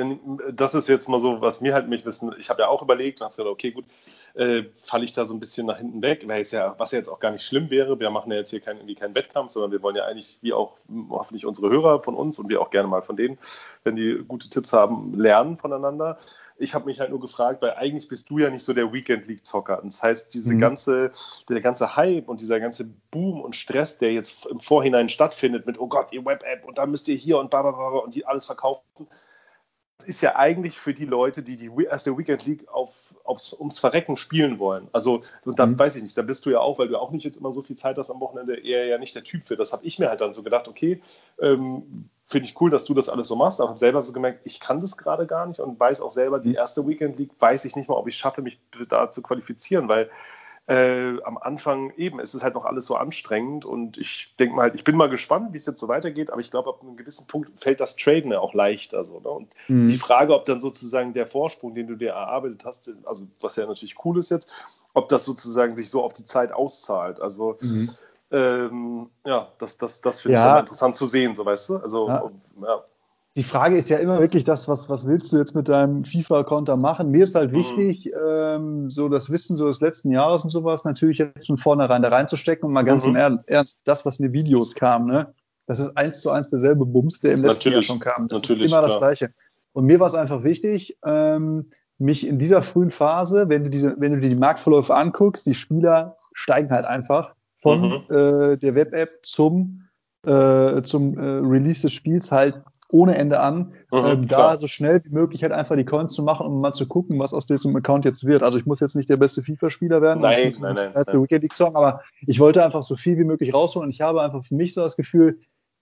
[0.54, 3.22] das ist jetzt mal so, was mir halt mich wissen, ich habe ja auch überlegt
[3.22, 3.86] und habe gesagt, okay, gut,
[4.34, 7.20] äh, falle ich da so ein bisschen nach hinten weg, ja, was ja jetzt auch
[7.20, 8.00] gar nicht schlimm wäre.
[8.00, 10.54] Wir machen ja jetzt hier kein, irgendwie keinen Wettkampf, sondern wir wollen ja eigentlich, wie
[10.54, 10.78] auch
[11.10, 13.38] hoffentlich unsere Hörer von uns und wir auch gerne mal von denen,
[13.84, 16.18] wenn die gute Tipps haben, lernen voneinander.
[16.58, 19.28] Ich habe mich halt nur gefragt, weil eigentlich bist du ja nicht so der Weekend
[19.28, 19.82] League Zocker.
[19.84, 20.60] Das heißt, diese mhm.
[20.60, 21.12] ganze,
[21.50, 25.80] der ganze Hype und dieser ganze Boom und Stress, der jetzt im Vorhinein stattfindet mit,
[25.80, 28.26] oh Gott, ihr Web-App und dann müsst ihr hier und bla, bla, bla und die
[28.26, 29.08] alles verkaufen,
[30.04, 34.18] ist ja eigentlich für die Leute, die die erste Weekend League auf, aufs, ums Verrecken
[34.18, 34.88] spielen wollen.
[34.92, 35.80] Also, und dann mhm.
[35.80, 37.62] weiß ich nicht, da bist du ja auch, weil du auch nicht jetzt immer so
[37.62, 39.56] viel Zeit hast am Wochenende, eher ja nicht der Typ für.
[39.56, 41.02] Das habe ich mir halt dann so gedacht, okay,
[41.40, 44.42] ähm, finde ich cool, dass du das alles so machst, aber habe selber so gemerkt,
[44.46, 46.56] ich kann das gerade gar nicht und weiß auch selber, die mhm.
[46.56, 48.60] erste Weekend League weiß ich nicht mal, ob ich schaffe, mich
[48.90, 50.10] da zu qualifizieren, weil
[50.72, 54.74] äh, am Anfang eben, es ist halt noch alles so anstrengend und ich denke mal,
[54.74, 57.28] ich bin mal gespannt, wie es jetzt so weitergeht, aber ich glaube, ab einem gewissen
[57.28, 58.94] Punkt fällt das Traden ja auch leicht.
[58.94, 59.30] Also, ne?
[59.30, 59.88] Und mhm.
[59.88, 63.66] die Frage, ob dann sozusagen der Vorsprung, den du dir erarbeitet hast, also was ja
[63.66, 64.48] natürlich cool ist jetzt,
[64.94, 67.20] ob das sozusagen sich so auf die Zeit auszahlt.
[67.20, 67.90] Also mhm.
[68.32, 70.56] ähm, ja, das, das, das finde ja.
[70.56, 71.78] ich interessant zu sehen, so weißt du.
[71.80, 72.32] Also ja.
[72.62, 72.84] ja
[73.38, 76.76] die Frage ist ja immer wirklich das, was, was willst du jetzt mit deinem FIFA-Konter
[76.76, 77.12] machen?
[77.12, 77.58] Mir ist halt mhm.
[77.58, 82.02] wichtig, ähm, so das Wissen so des letzten Jahres und sowas natürlich jetzt von vornherein
[82.02, 83.16] da reinzustecken und mal ganz mhm.
[83.16, 85.34] im Ernst, das, was in den Videos kam, ne?
[85.66, 88.28] Das ist eins zu eins derselbe Bums, der im letzten natürlich, Jahr schon kam.
[88.28, 88.82] Das ist immer klar.
[88.82, 89.34] das Gleiche.
[89.72, 93.96] Und mir war es einfach wichtig, ähm, mich in dieser frühen Phase, wenn du diese,
[93.98, 97.94] wenn du dir die Marktverläufe anguckst, die Spieler steigen halt einfach von mhm.
[98.10, 99.88] äh, der Web-App zum,
[100.26, 105.02] äh, zum äh, Release des Spiels halt ohne Ende an, mhm, ähm, da so schnell
[105.04, 107.76] wie möglich halt einfach die Coins zu machen, um mal zu gucken, was aus diesem
[107.76, 108.44] Account jetzt wird.
[108.44, 111.06] Also ich muss jetzt nicht der beste FIFA-Spieler werden, nein, ich nein, nein, nein.
[111.22, 114.22] Weekend League Song, aber ich wollte einfach so viel wie möglich rausholen und ich habe
[114.22, 115.40] einfach für mich so das Gefühl,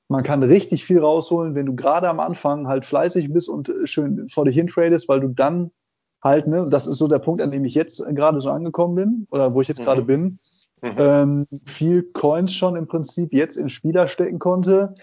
[0.08, 4.28] man kann richtig viel rausholen, wenn du gerade am Anfang halt fleißig bist und schön
[4.30, 5.72] vor dich hin tradest, weil du dann
[6.22, 9.28] halt, ne, das ist so der Punkt, an dem ich jetzt gerade so angekommen bin
[9.30, 9.86] oder wo ich jetzt mhm.
[9.86, 10.40] gerade bin,
[10.82, 10.96] mhm.
[10.98, 14.96] ähm, viel Coins schon im Prinzip jetzt in Spieler stecken konnte,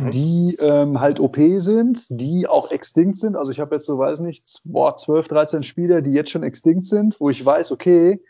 [0.00, 0.10] mhm.
[0.10, 3.36] die ähm, halt OP sind, die auch extinct sind.
[3.36, 6.86] Also ich habe jetzt so, weiß nicht, boah, 12, 13 Spieler, die jetzt schon extinct
[6.86, 8.22] sind, wo ich weiß, okay,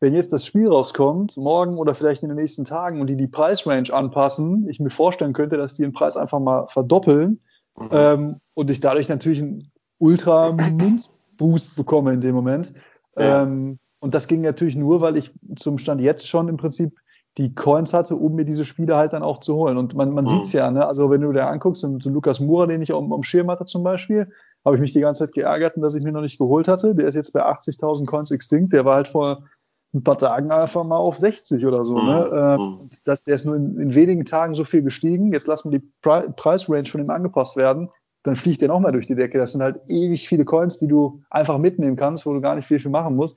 [0.00, 3.28] wenn jetzt das Spiel rauskommt, morgen oder vielleicht in den nächsten Tagen und die die
[3.28, 7.40] Preisrange anpassen, ich mir vorstellen könnte, dass die den Preis einfach mal verdoppeln
[7.78, 7.88] mhm.
[7.92, 12.74] ähm, und ich dadurch natürlich einen ultra Münzboost bekomme in dem Moment.
[13.16, 13.42] Ja.
[13.42, 16.98] Ähm, und das ging natürlich nur, weil ich zum Stand jetzt schon im Prinzip
[17.38, 19.78] die Coins hatte, um mir diese Spiele halt dann auch zu holen.
[19.78, 20.28] Und man, man mhm.
[20.28, 20.86] sieht's ja, ne?
[20.86, 23.82] Also wenn du dir anguckst, so, Lukas Mura, den ich am, am Schirm hatte zum
[23.82, 24.30] Beispiel,
[24.64, 26.94] habe ich mich die ganze Zeit geärgert, dass ich mir noch nicht geholt hatte.
[26.94, 28.72] Der ist jetzt bei 80.000 Coins extinct.
[28.74, 29.44] Der war halt vor
[29.94, 31.96] ein paar Tagen einfach mal auf 60 oder so.
[31.96, 32.02] Ne?
[32.02, 32.08] Mhm.
[32.08, 32.56] Ne?
[32.58, 35.32] Ähm, das, der ist nur in, in, wenigen Tagen so viel gestiegen.
[35.32, 37.88] Jetzt lassen wir die Pre Preisrange von ihm angepasst werden.
[38.24, 39.38] Dann fliegt der noch mal durch die Decke.
[39.38, 42.68] Das sind halt ewig viele Coins, die du einfach mitnehmen kannst, wo du gar nicht
[42.68, 43.36] viel für machen musst.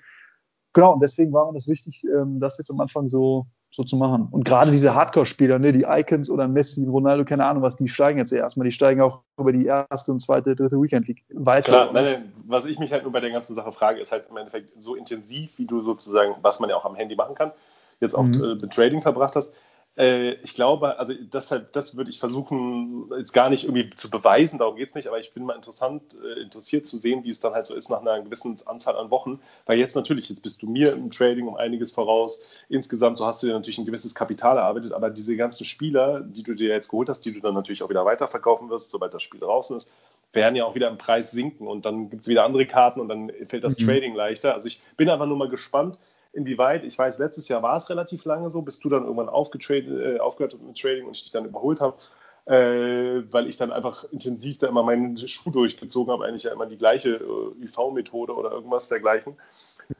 [0.74, 3.98] Genau, und deswegen war mir das wichtig, ähm, das jetzt am Anfang so so zu
[3.98, 4.30] machen.
[4.32, 8.18] Und gerade diese Hardcore-Spieler, ne, die Icons oder Messi, Ronaldo, keine Ahnung was, die steigen
[8.20, 8.64] jetzt erstmal.
[8.64, 11.72] Die steigen auch über die erste und zweite, dritte Weekend League weiter.
[11.72, 14.38] Klar, nein, was ich mich halt nur bei der ganzen Sache frage, ist halt im
[14.38, 17.52] Endeffekt so intensiv, wie du sozusagen, was man ja auch am Handy machen kann,
[18.00, 18.44] jetzt auch mhm.
[18.44, 19.54] äh, mit Trading verbracht hast,
[19.98, 24.76] ich glaube, also deshalb, das würde ich versuchen, jetzt gar nicht irgendwie zu beweisen, darum
[24.76, 27.54] geht es nicht, aber ich bin mal interessant, äh, interessiert zu sehen, wie es dann
[27.54, 29.40] halt so ist nach einer gewissen Anzahl an Wochen.
[29.66, 32.42] Weil jetzt natürlich, jetzt bist du mir im Trading um einiges voraus.
[32.68, 36.44] Insgesamt, so hast du dir natürlich ein gewisses Kapital erarbeitet, aber diese ganzen Spieler, die
[36.44, 39.24] du dir jetzt geholt hast, die du dann natürlich auch wieder weiterverkaufen wirst, sobald das
[39.24, 39.90] Spiel draußen ist,
[40.34, 43.08] werden ja auch wieder im Preis sinken und dann gibt es wieder andere Karten und
[43.08, 43.86] dann fällt das mhm.
[43.86, 44.54] Trading leichter.
[44.54, 45.98] Also ich bin einfach nur mal gespannt,
[46.36, 50.19] inwieweit, ich weiß, letztes Jahr war es relativ lange so, bis du dann irgendwann äh,
[50.19, 51.98] aufgehört hast mit Trading und ich dich dann überholt habe,
[52.45, 56.67] äh, weil ich dann einfach intensiv da immer meinen Schuh durchgezogen habe, eigentlich ja immer
[56.67, 59.36] die gleiche äh, UV-Methode oder irgendwas dergleichen.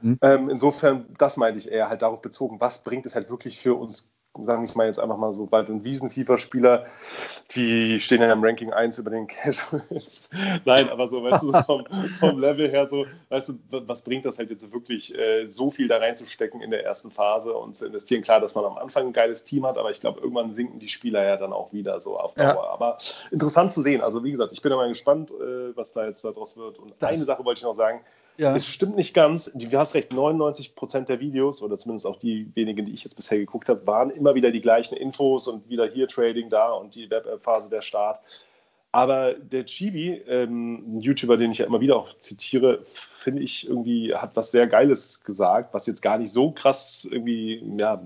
[0.02, 0.20] Mhm.
[0.22, 3.76] Ähm, insofern, das meinte ich eher halt darauf bezogen, was bringt es halt wirklich für
[3.76, 4.12] uns
[4.44, 6.86] sagen ich mal jetzt einfach mal so, Wald- und Wiesen-FIFA-Spieler,
[7.52, 10.30] die stehen ja im Ranking 1 über den Casuals.
[10.66, 11.86] Nein, aber so, weißt du, vom,
[12.20, 15.88] vom, Level her so, weißt du, was bringt das halt jetzt wirklich, äh, so viel
[15.88, 18.24] da reinzustecken in der ersten Phase und zu investieren?
[18.24, 20.90] Klar, dass man am Anfang ein geiles Team hat, aber ich glaube, irgendwann sinken die
[20.90, 22.46] Spieler ja dann auch wieder so auf Dauer.
[22.46, 22.70] Ja.
[22.70, 22.98] Aber
[23.32, 24.02] interessant zu sehen.
[24.02, 26.80] Also, wie gesagt, ich bin immer gespannt, äh, was da jetzt daraus wird.
[26.80, 28.02] Und das eine Sache wollte ich noch sagen,
[28.38, 28.56] ja.
[28.56, 29.52] Es stimmt nicht ganz.
[29.54, 33.16] Du hast recht, 99 Prozent der Videos, oder zumindest auch die wenigen, die ich jetzt
[33.16, 36.96] bisher geguckt habe, waren immer wieder die gleichen Infos und wieder hier Trading da und
[36.96, 38.20] die Web-Phase der Start.
[38.92, 43.68] Aber der Chibi, ähm, ein YouTuber, den ich ja immer wieder auch zitiere, finde ich
[43.68, 48.02] irgendwie, hat was sehr Geiles gesagt, was jetzt gar nicht so krass irgendwie, ja,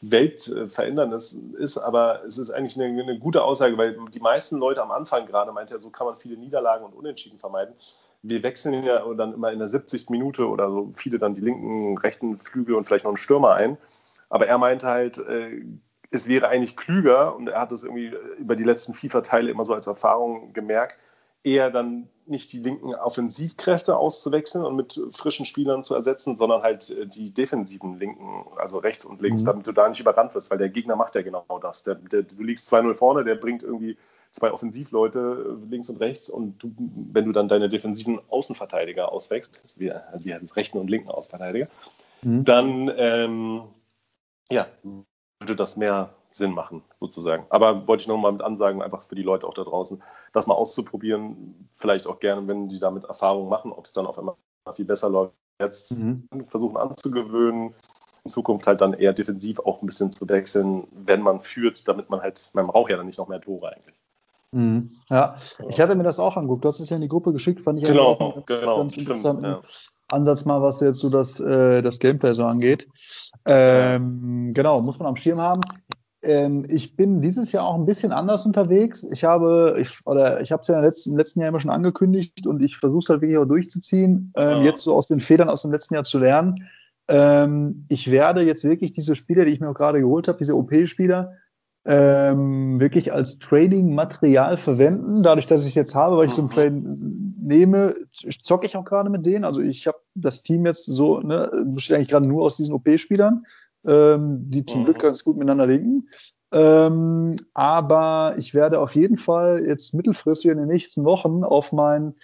[0.00, 4.90] weltveränderndes ist, aber es ist eigentlich eine, eine, gute Aussage, weil die meisten Leute am
[4.90, 7.74] Anfang gerade meint er, so kann man viele Niederlagen und Unentschieden vermeiden
[8.24, 10.08] wir wechseln ja dann immer in der 70.
[10.08, 13.76] Minute oder so viele dann die linken, rechten Flügel und vielleicht noch einen Stürmer ein.
[14.30, 15.62] Aber er meinte halt, äh,
[16.10, 19.74] es wäre eigentlich klüger, und er hat das irgendwie über die letzten FIFA-Teile immer so
[19.74, 20.98] als Erfahrung gemerkt,
[21.42, 26.88] eher dann nicht die linken Offensivkräfte auszuwechseln und mit frischen Spielern zu ersetzen, sondern halt
[26.88, 29.46] äh, die defensiven Linken, also rechts und links, mhm.
[29.46, 31.82] damit du da nicht überrannt wirst, weil der Gegner macht ja genau das.
[31.82, 33.98] Der, der, du liegst 2-0 vorne, der bringt irgendwie
[34.34, 39.60] zwei Offensivleute äh, links und rechts und du, wenn du dann deine defensiven Außenverteidiger auswächst,
[39.62, 41.68] also wie, also wie heißt es, rechten und linken Außenverteidiger,
[42.22, 42.44] mhm.
[42.44, 43.62] dann ähm,
[44.50, 44.66] ja,
[45.40, 47.46] würde das mehr Sinn machen, sozusagen.
[47.48, 50.54] Aber wollte ich nochmal mit ansagen, einfach für die Leute auch da draußen, das mal
[50.54, 54.34] auszuprobieren, vielleicht auch gerne, wenn die damit Erfahrung machen, ob es dann auf einmal
[54.74, 55.34] viel besser läuft.
[55.60, 56.28] Jetzt mhm.
[56.48, 57.72] versuchen anzugewöhnen,
[58.24, 62.10] in Zukunft halt dann eher defensiv auch ein bisschen zu wechseln, wenn man führt, damit
[62.10, 63.94] man halt, man braucht ja dann nicht noch mehr Tore eigentlich.
[64.54, 64.90] Mhm.
[65.10, 65.36] Ja,
[65.68, 66.64] ich hatte mir das auch angeguckt.
[66.64, 69.08] Du hast es ja in die Gruppe geschickt, fand ich genau, ganz, genau, ganz stimmt,
[69.08, 69.60] interessanten ja.
[70.08, 72.86] Ansatz mal, was jetzt so das, äh, das Gameplay so angeht.
[73.46, 75.62] Ähm, genau, muss man am Schirm haben.
[76.22, 79.04] Ähm, ich bin dieses Jahr auch ein bisschen anders unterwegs.
[79.10, 81.72] Ich habe, ich, oder ich habe es ja im letzten, im letzten, Jahr immer schon
[81.72, 84.62] angekündigt und ich versuche es halt wirklich auch durchzuziehen, ähm, ja.
[84.62, 86.68] jetzt so aus den Federn aus dem letzten Jahr zu lernen.
[87.08, 90.56] Ähm, ich werde jetzt wirklich diese Spieler, die ich mir auch gerade geholt habe, diese
[90.56, 91.32] OP-Spieler,
[91.86, 95.22] ähm, wirklich als Trading-Material verwenden.
[95.22, 96.82] Dadurch, dass ich es jetzt habe, weil ich so ein Trade
[97.40, 97.94] nehme,
[98.42, 99.44] zocke ich auch gerade mit denen.
[99.44, 103.44] Also ich habe das Team jetzt so, ne, besteht eigentlich gerade nur aus diesen OP-Spielern,
[103.86, 104.84] ähm, die zum mhm.
[104.86, 106.08] Glück ganz gut miteinander linken.
[106.52, 112.14] Ähm, aber ich werde auf jeden Fall jetzt mittelfristig in den nächsten Wochen auf mein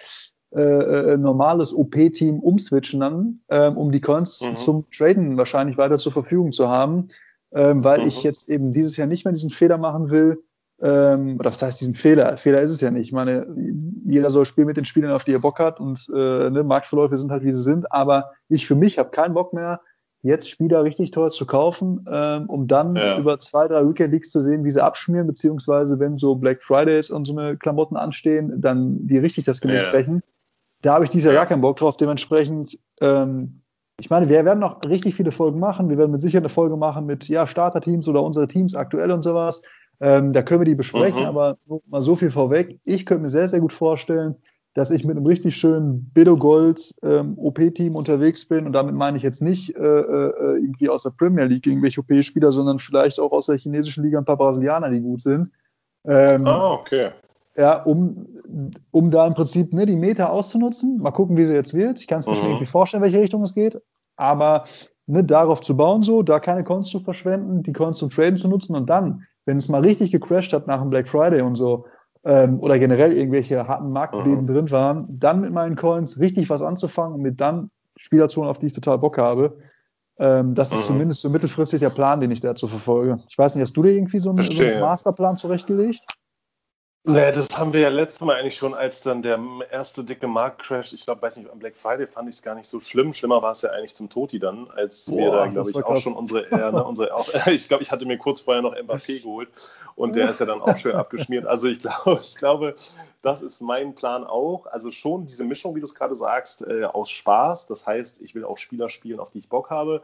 [0.54, 4.56] äh, äh normales OP-Team umswitchen dann, ähm, um die Coins mhm.
[4.56, 7.08] zum Traden wahrscheinlich weiter zur Verfügung zu haben,
[7.52, 8.08] ähm, weil mhm.
[8.08, 10.42] ich jetzt eben dieses Jahr nicht mehr diesen Fehler machen will.
[10.82, 12.36] Ähm, oder was heißt diesen Fehler?
[12.36, 13.06] Fehler ist es ja nicht.
[13.06, 13.46] Ich meine,
[14.06, 17.16] jeder soll spielen mit den Spielern, auf die er Bock hat und äh, ne, Marktverläufe
[17.16, 17.92] sind halt, wie sie sind.
[17.92, 19.80] Aber ich für mich habe keinen Bock mehr,
[20.22, 23.18] jetzt Spieler richtig teuer zu kaufen, ähm, um dann ja.
[23.18, 27.10] über zwei, drei Weekend Leagues zu sehen, wie sie abschmieren, beziehungsweise wenn so Black Fridays
[27.10, 29.90] und so eine Klamotten anstehen, dann die richtig das Genick ja.
[29.90, 30.22] brechen.
[30.82, 31.40] Da habe ich dieses Jahr ja.
[31.40, 31.96] gar keinen Bock drauf.
[31.96, 33.62] Dementsprechend, ähm,
[34.00, 35.90] ich meine, wir werden noch richtig viele Folgen machen.
[35.90, 39.22] Wir werden mit Sicherheit eine Folge machen mit ja, Starterteams oder unsere Teams aktuell und
[39.22, 39.62] sowas.
[40.00, 41.26] Ähm, da können wir die besprechen, mhm.
[41.26, 42.80] aber mal so viel vorweg.
[42.84, 44.36] Ich könnte mir sehr, sehr gut vorstellen,
[44.72, 48.66] dass ich mit einem richtig schönen Bido Gold ähm, OP-Team unterwegs bin.
[48.66, 52.52] Und damit meine ich jetzt nicht äh, äh, irgendwie aus der Premier League irgendwelche OP-Spieler,
[52.52, 55.50] sondern vielleicht auch aus der chinesischen Liga ein paar Brasilianer, die gut sind.
[56.06, 57.10] Ähm, ah, okay.
[57.60, 58.26] Ja, um,
[58.90, 60.96] um da im Prinzip ne, die Meter auszunutzen.
[60.96, 62.00] Mal gucken, wie sie jetzt wird.
[62.00, 62.36] Ich kann es mir mhm.
[62.36, 63.82] schon irgendwie vorstellen, welche Richtung es geht.
[64.16, 64.64] Aber
[65.06, 68.48] ne, darauf zu bauen, so, da keine Coins zu verschwenden, die Coins zum Traden zu
[68.48, 71.84] nutzen und dann, wenn es mal richtig gecrashed hat nach dem Black Friday und so,
[72.24, 74.46] ähm, oder generell irgendwelche harten Marktbeben mhm.
[74.46, 78.48] drin waren, dann mit meinen Coins richtig was anzufangen und mit dann Spieler zu holen,
[78.48, 79.58] auf die ich total Bock habe.
[80.18, 80.84] Ähm, das ist mhm.
[80.84, 83.18] zumindest so mittelfristig der Plan, den ich dazu verfolge.
[83.28, 86.00] Ich weiß nicht, hast du dir irgendwie so einen, so einen Masterplan zurechtgelegt?
[87.04, 90.92] Nee, das haben wir ja letztes Mal eigentlich schon, als dann der erste dicke Marktcrash,
[90.92, 93.14] ich glaube, weiß nicht, am Black Friday fand ich es gar nicht so schlimm.
[93.14, 95.96] Schlimmer war es ja eigentlich zum Toti dann, als Boah, wir da, glaube ich, auch
[95.96, 99.22] schon unsere, äh, ne, unsere auch, ich glaube, ich hatte mir kurz vorher noch Mbappé
[99.22, 99.48] geholt
[99.94, 101.46] und der ist ja dann auch schön abgeschmiert.
[101.46, 102.74] Also ich glaube, ich glaube,
[103.22, 104.66] das ist mein Plan auch.
[104.66, 107.64] Also schon diese Mischung, wie du es gerade sagst, äh, aus Spaß.
[107.64, 110.02] Das heißt, ich will auch Spieler spielen, auf die ich Bock habe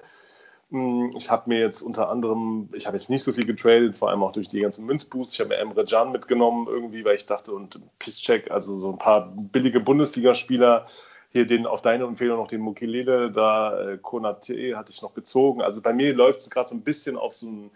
[0.70, 4.24] ich habe mir jetzt unter anderem, ich habe jetzt nicht so viel getradet, vor allem
[4.24, 5.34] auch durch die ganzen Münzboosts.
[5.34, 8.98] Ich habe mir Emre Can mitgenommen irgendwie, weil ich dachte, und Pisscheck, also so ein
[8.98, 10.86] paar billige Bundesligaspieler,
[11.30, 15.62] hier den auf deine Empfehlung noch den Mukelele, da äh, Konate hatte ich noch gezogen.
[15.62, 17.70] Also bei mir läuft es gerade so ein bisschen auf so ein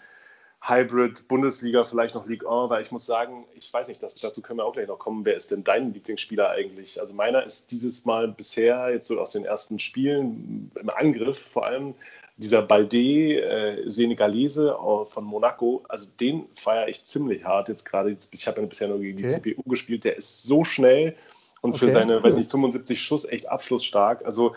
[0.63, 4.43] Hybrid, Bundesliga, vielleicht noch Ligue 1, weil ich muss sagen, ich weiß nicht, das, dazu
[4.43, 5.25] können wir auch gleich noch kommen.
[5.25, 7.01] Wer ist denn dein Lieblingsspieler eigentlich?
[7.01, 11.65] Also meiner ist dieses Mal bisher, jetzt so aus den ersten Spielen, im Angriff vor
[11.65, 11.95] allem,
[12.41, 14.75] dieser Balde, äh, Senegalese
[15.11, 18.17] von Monaco, also den feiere ich ziemlich hart jetzt gerade.
[18.31, 19.55] Ich habe ja bisher nur gegen die okay.
[19.55, 20.05] CPU gespielt.
[20.05, 21.17] Der ist so schnell
[21.61, 22.23] und okay, für seine, cool.
[22.23, 24.25] weiß nicht, 75 Schuss echt abschlussstark.
[24.25, 24.55] Also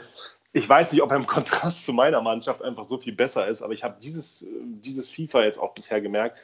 [0.54, 3.62] ich weiß nicht, ob er im Kontrast zu meiner Mannschaft einfach so viel besser ist,
[3.62, 4.46] aber ich habe dieses,
[4.82, 6.38] dieses FIFA jetzt auch bisher gemerkt,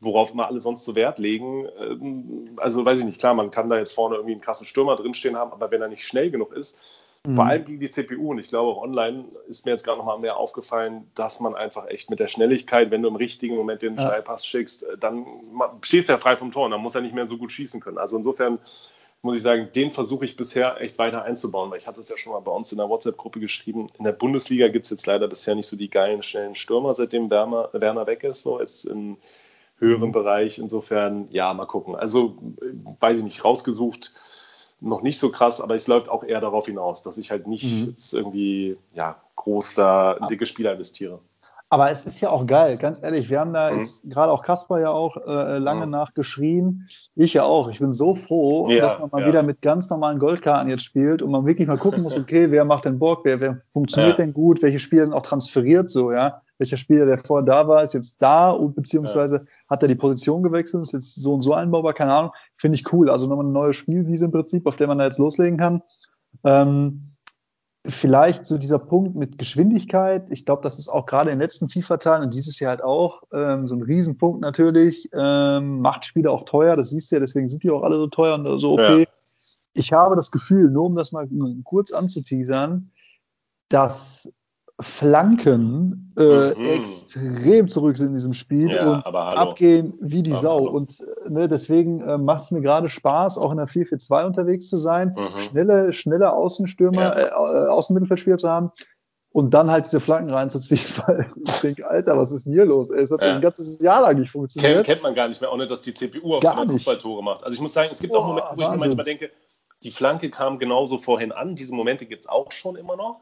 [0.00, 1.68] worauf immer alle sonst so Wert legen.
[1.78, 4.96] Ähm, also weiß ich nicht, klar, man kann da jetzt vorne irgendwie einen krassen Stürmer
[4.96, 6.78] drinstehen haben, aber wenn er nicht schnell genug ist,
[7.24, 7.36] Mhm.
[7.36, 10.18] Vor allem gegen die CPU und ich glaube auch online ist mir jetzt gerade nochmal
[10.18, 13.96] mehr aufgefallen, dass man einfach echt mit der Schnelligkeit, wenn du im richtigen Moment den
[13.96, 14.06] ja.
[14.06, 15.26] Steilpass schickst, äh, dann
[15.82, 17.80] stehst du ja frei vom Tor und dann muss er nicht mehr so gut schießen
[17.80, 17.98] können.
[17.98, 18.58] Also insofern
[19.22, 22.16] muss ich sagen, den versuche ich bisher echt weiter einzubauen, weil ich hatte es ja
[22.16, 23.88] schon mal bei uns in der WhatsApp-Gruppe geschrieben.
[23.98, 27.28] In der Bundesliga gibt es jetzt leider bisher nicht so die geilen, schnellen Stürmer, seitdem
[27.28, 29.16] Werner, Werner weg ist, so jetzt im
[29.78, 30.12] höheren mhm.
[30.12, 30.58] Bereich.
[30.58, 31.96] Insofern, ja, mal gucken.
[31.96, 32.66] Also, äh,
[33.00, 34.14] weiß ich nicht, rausgesucht
[34.80, 37.64] noch nicht so krass, aber es läuft auch eher darauf hinaus, dass ich halt nicht
[37.64, 37.88] mhm.
[37.90, 41.20] jetzt irgendwie ja, groß da dicke Spieler investiere.
[41.70, 43.28] Aber es ist ja auch geil, ganz ehrlich.
[43.28, 43.78] Wir haben da mhm.
[43.78, 45.92] jetzt gerade auch Kasper ja auch äh, lange mhm.
[45.92, 46.88] nachgeschrien.
[47.14, 47.68] Ich ja auch.
[47.68, 49.28] Ich bin so froh, ja, dass man mal ja.
[49.28, 52.64] wieder mit ganz normalen Goldkarten jetzt spielt und man wirklich mal gucken muss, okay, wer
[52.64, 54.24] macht denn Bock, wer, wer funktioniert ja.
[54.24, 56.40] denn gut, welche Spieler sind auch transferiert so, ja.
[56.58, 60.42] Welcher Spieler, der vorher da war, ist jetzt da und beziehungsweise hat er die Position
[60.42, 62.32] gewechselt, ist jetzt so und so einbaubar, keine Ahnung.
[62.56, 63.08] Finde ich cool.
[63.10, 65.82] Also nochmal eine neue Spielwiese im Prinzip, auf der man da jetzt loslegen kann.
[66.44, 67.14] Ähm,
[67.86, 70.30] vielleicht so dieser Punkt mit Geschwindigkeit.
[70.30, 73.22] Ich glaube, das ist auch gerade in den letzten FIFA-Teilen und dieses Jahr halt auch
[73.32, 75.08] ähm, so ein Riesenpunkt natürlich.
[75.12, 78.08] Ähm, macht Spiele auch teuer, das siehst du ja, deswegen sind die auch alle so
[78.08, 79.02] teuer und so okay.
[79.02, 79.06] Ja.
[79.74, 81.28] Ich habe das Gefühl, nur um das mal
[81.62, 82.90] kurz anzuteasern,
[83.68, 84.32] dass
[84.80, 86.62] Flanken äh, mhm.
[86.76, 90.58] extrem zurück sind in diesem Spiel ja, und abgehen wie die aber Sau.
[90.60, 90.70] Hallo.
[90.70, 94.68] Und äh, ne, deswegen äh, macht es mir gerade Spaß, auch in der 4-4-2 unterwegs
[94.68, 95.38] zu sein, mhm.
[95.40, 97.12] schnelle, schnelle Außenstürmer, ja.
[97.12, 98.70] äh, äh Außenmittelfeldspieler zu haben
[99.30, 102.90] und dann halt diese Flanken reinzuziehen, weil ich denke, Alter, was ist denn hier los?
[102.90, 103.34] Ey, es hat ja.
[103.34, 104.74] ein ganzes Jahr lang nicht funktioniert.
[104.74, 107.42] Kennt, kennt man gar nicht mehr, ohne dass die CPU auf Gar Fußballtore macht.
[107.42, 108.74] Also ich muss sagen, es gibt Boah, auch Momente, wo Wahnsinn.
[108.74, 109.30] ich mir manchmal denke,
[109.82, 111.56] die Flanke kam genauso vorhin an.
[111.56, 113.20] Diese Momente gibt es auch schon immer noch.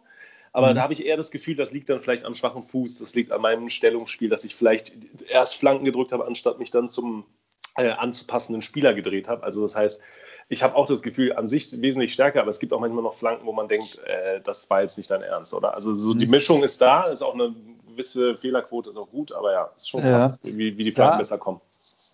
[0.56, 0.76] Aber mhm.
[0.76, 3.30] da habe ich eher das Gefühl, das liegt dann vielleicht am schwachen Fuß, das liegt
[3.30, 4.94] an meinem Stellungsspiel, dass ich vielleicht
[5.28, 7.26] erst Flanken gedrückt habe, anstatt mich dann zum
[7.76, 9.42] äh, anzupassenden Spieler gedreht habe.
[9.42, 10.00] Also das heißt,
[10.48, 13.12] ich habe auch das Gefühl, an sich wesentlich stärker, aber es gibt auch manchmal noch
[13.12, 15.74] Flanken, wo man denkt, äh, das war jetzt nicht dein Ernst, oder?
[15.74, 16.20] Also so mhm.
[16.20, 17.54] die Mischung ist da, ist auch eine
[17.86, 20.56] gewisse Fehlerquote ist auch gut, aber ja, ist schon krass, ja.
[20.56, 21.60] wie, wie die Flanken da, besser kommen.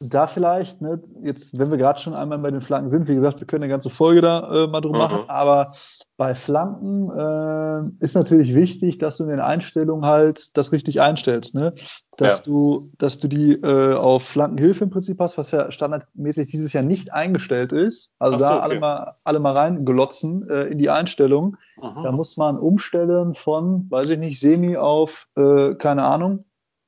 [0.01, 3.39] Da vielleicht, ne, jetzt, wenn wir gerade schon einmal bei den Flanken sind, wie gesagt,
[3.39, 4.99] wir können eine ganze Folge da äh, mal drum mhm.
[4.99, 5.77] machen, aber
[6.23, 11.57] bei Flanken äh, ist natürlich wichtig, dass du in den Einstellungen halt das richtig einstellst,
[11.57, 11.75] ne?
[12.17, 12.45] Dass ja.
[12.45, 16.85] du, dass du die äh, auf Flankenhilfe im Prinzip hast, was ja standardmäßig dieses Jahr
[16.85, 18.13] nicht eingestellt ist.
[18.21, 18.63] Also so, da okay.
[18.63, 21.57] alle mal alle mal reinglotzen äh, in die Einstellung.
[21.79, 22.05] Mhm.
[22.05, 26.45] Da muss man umstellen von, weiß ich nicht, Semi auf, äh, keine Ahnung,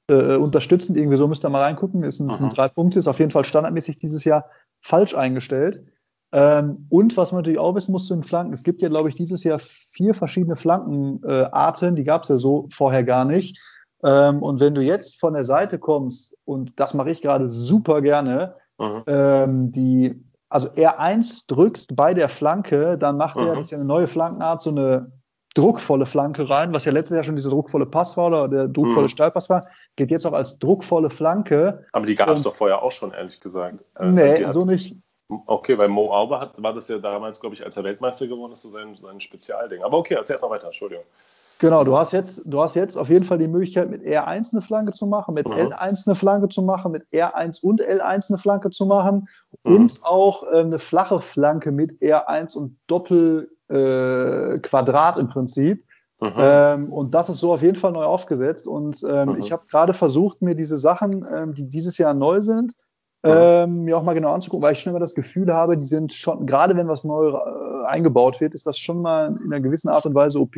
[0.09, 2.05] äh, unterstützend, irgendwie so müsst ihr mal reingucken.
[2.05, 4.45] Ist ein, ein drei Punkte, ist auf jeden Fall standardmäßig dieses Jahr
[4.81, 5.83] falsch eingestellt.
[6.35, 9.09] Ähm, und was man natürlich auch wissen muss zu den Flanken, es gibt ja, glaube
[9.09, 13.57] ich, dieses Jahr vier verschiedene Flankenarten, die gab es ja so vorher gar nicht.
[14.03, 18.03] Ähm, und wenn du jetzt von der Seite kommst, und das mache ich gerade super
[18.03, 19.03] gerne, mhm.
[19.07, 23.47] ähm, die, also R1 drückst bei der Flanke, dann macht mhm.
[23.47, 25.13] er, das ist ja eine neue Flankenart, so eine
[25.55, 29.05] druckvolle Flanke rein, was ja letztes Jahr schon diese druckvolle Pass war oder der druckvolle
[29.05, 29.11] mhm.
[29.11, 31.87] Steilpass war, geht jetzt auch als druckvolle Flanke.
[31.93, 33.85] Aber die gab es doch vorher auch schon, ehrlich gesagt.
[34.01, 34.97] Äh, nee, so nicht.
[35.47, 38.53] Okay, weil Mo Auber hat, war das ja damals, glaube ich, als er Weltmeister geworden
[38.53, 39.83] ist, so sein, sein Spezialding.
[39.83, 41.05] Aber okay, erzähl mal weiter, Entschuldigung.
[41.61, 44.61] Genau, du hast jetzt, du hast jetzt auf jeden Fall die Möglichkeit, mit R1 eine
[44.61, 45.55] Flanke zu machen, mit mhm.
[45.55, 49.29] L1 eine Flanke zu machen, mit R1 und L1 eine Flanke zu machen
[49.63, 49.77] mhm.
[49.77, 55.85] und auch äh, eine flache Flanke mit R1 und Doppelquadrat äh, im Prinzip.
[56.21, 56.33] Mhm.
[56.39, 58.67] Ähm, und das ist so auf jeden Fall neu aufgesetzt.
[58.67, 59.39] Und ähm, mhm.
[59.39, 62.73] ich habe gerade versucht, mir diese Sachen, ähm, die dieses Jahr neu sind,
[63.25, 66.13] ähm, mir auch mal genau anzugucken, weil ich schon immer das Gefühl habe, die sind
[66.13, 69.89] schon, gerade wenn was neu äh, eingebaut wird, ist das schon mal in einer gewissen
[69.89, 70.57] Art und Weise OP.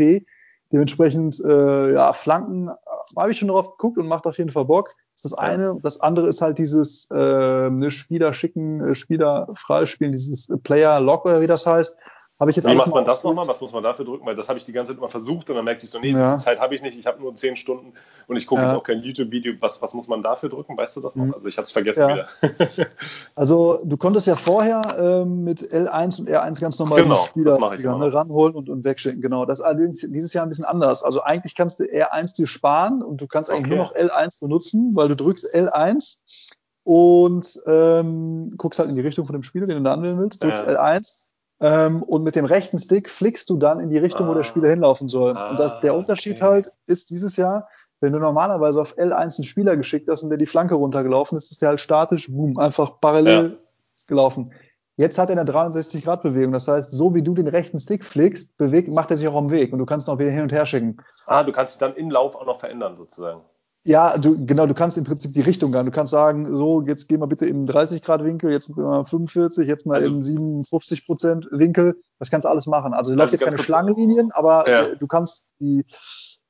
[0.73, 2.73] Dementsprechend, äh, ja, Flanken äh,
[3.17, 4.95] habe ich schon drauf geguckt und macht auf jeden Fall Bock.
[5.15, 5.79] Das ist das eine.
[5.83, 11.25] Das andere ist halt dieses äh, ne Spieler schicken, äh, Spieler freispielen, dieses Player Lock
[11.25, 11.97] oder wie das heißt.
[12.39, 13.49] Habe ich jetzt Wie macht man das nochmal?
[13.49, 14.27] Was muss man dafür drücken?
[14.27, 16.13] Weil das habe ich die ganze Zeit immer versucht und dann merkte ich so, nee,
[16.13, 17.95] so viel Zeit habe ich nicht, ich habe nur zehn Stunden
[18.27, 18.69] und ich gucke ja.
[18.69, 19.55] jetzt auch kein YouTube-Video.
[19.61, 20.77] Was, was muss man dafür drücken?
[20.77, 21.25] Weißt du das noch?
[21.25, 21.35] Mhm.
[21.35, 22.15] Also ich habe es vergessen ja.
[22.15, 22.29] wieder.
[23.35, 27.69] also du konntest ja vorher ähm, mit L1 und R1 ganz normal genau, die Spieler,
[27.69, 29.23] Spieler ne, ranholen und, und wegschicken.
[29.23, 31.03] Genau, das ist allerdings dieses Jahr ein bisschen anders.
[31.03, 33.77] Also eigentlich kannst du R1 dir sparen und du kannst eigentlich okay.
[33.77, 36.19] nur noch L1 benutzen, weil du drückst L1
[36.85, 40.45] und ähm, guckst halt in die Richtung von dem Spieler, den du da anwählen willst,
[40.45, 40.75] drückst ja.
[40.75, 41.26] L1
[41.61, 44.31] ähm, und mit dem rechten Stick flickst du dann in die Richtung, ah.
[44.31, 44.45] wo der ah.
[44.45, 45.37] Spieler hinlaufen soll.
[45.37, 46.45] Ah, und das, der Unterschied okay.
[46.45, 47.69] halt ist dieses Jahr,
[48.01, 51.51] wenn du normalerweise auf L1 einen Spieler geschickt hast und der die Flanke runtergelaufen ist,
[51.51, 53.57] ist der halt statisch, boom, einfach parallel ja.
[54.07, 54.53] gelaufen.
[54.99, 56.53] Jetzt hat er eine 360-Grad-Bewegung.
[56.53, 59.51] Das heißt, so wie du den rechten Stick flickst, bewegt, macht er sich auch am
[59.51, 60.99] Weg und du kannst noch wieder hin und her schicken.
[61.27, 63.43] Ah, du kannst dich dann im Lauf auch noch verändern, sozusagen.
[63.87, 65.85] Ja, du, genau, du kannst im Prinzip die Richtung gehen.
[65.85, 69.69] Du kannst sagen, so, jetzt gehen wir bitte im 30 Grad Winkel, jetzt mal 45,
[69.69, 71.97] jetzt mal also, im 57 Prozent Winkel.
[72.19, 72.95] Das kannst du alles machen.
[72.95, 74.95] Also du also läuft jetzt keine Schlangenlinien, aber ja.
[74.97, 75.85] du kannst die,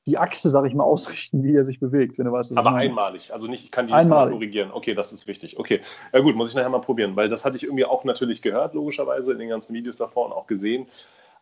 [0.07, 2.73] die Achse, sag ich mal, ausrichten, wie er sich bewegt, wenn du weißt, was Aber
[2.73, 4.33] einmalig, also nicht, ich kann die einmalig.
[4.33, 4.71] korrigieren.
[4.73, 5.59] Okay, das ist wichtig.
[5.59, 5.81] Okay,
[6.13, 8.73] ja gut, muss ich nachher mal probieren, weil das hatte ich irgendwie auch natürlich gehört,
[8.73, 10.87] logischerweise in den ganzen Videos davor und auch gesehen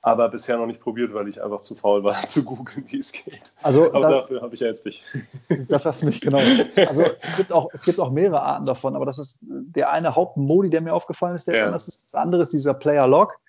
[0.06, 3.12] aber bisher noch nicht probiert, weil ich einfach zu faul war zu googeln, wie es
[3.12, 3.54] geht.
[3.64, 5.04] Also aber da, dafür habe ich ja jetzt dich.
[5.68, 6.40] Das hast du mich, genau.
[6.76, 10.16] Also es gibt, auch, es gibt auch mehrere Arten davon, aber das ist der eine
[10.16, 11.66] Hauptmodi, der mir aufgefallen ist, der ja.
[11.66, 12.06] anders ist.
[12.06, 13.40] Das andere ist dieser Player Lock.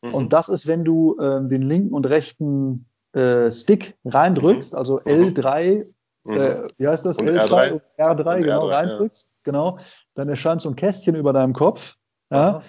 [0.00, 0.14] Mhm.
[0.14, 4.78] Und das ist, wenn du äh, den linken und rechten äh, Stick reindrückst, mhm.
[4.78, 5.86] also L3,
[6.24, 6.32] mhm.
[6.32, 7.18] äh, wie heißt das?
[7.18, 9.34] Und L3, R3, und R3 genau, R3, reindrückst, ja.
[9.44, 9.78] genau,
[10.14, 11.96] dann erscheint so ein Kästchen über deinem Kopf.
[12.30, 12.62] Ja,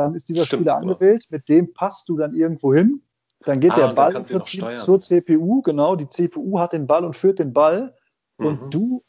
[0.00, 3.02] dann ist dieser Stimmt, Spieler angewählt, mit dem passt du dann irgendwo hin.
[3.44, 7.04] Dann geht ah, der Ball im Prinzip zur CPU, genau, die CPU hat den Ball
[7.04, 7.94] und führt den Ball
[8.38, 8.46] mhm.
[8.46, 9.02] und du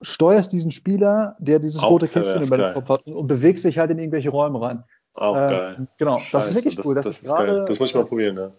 [0.00, 3.78] steuerst diesen Spieler, der dieses Auch rote Kästchen über den Kopf hat und bewegst dich
[3.78, 4.84] halt in irgendwelche Räume rein.
[5.14, 5.88] Auch äh, geil.
[5.98, 6.94] Genau, Scheiße, das ist wirklich cool.
[6.94, 8.50] Das, das, ist grade, das muss ich mal probieren, ja.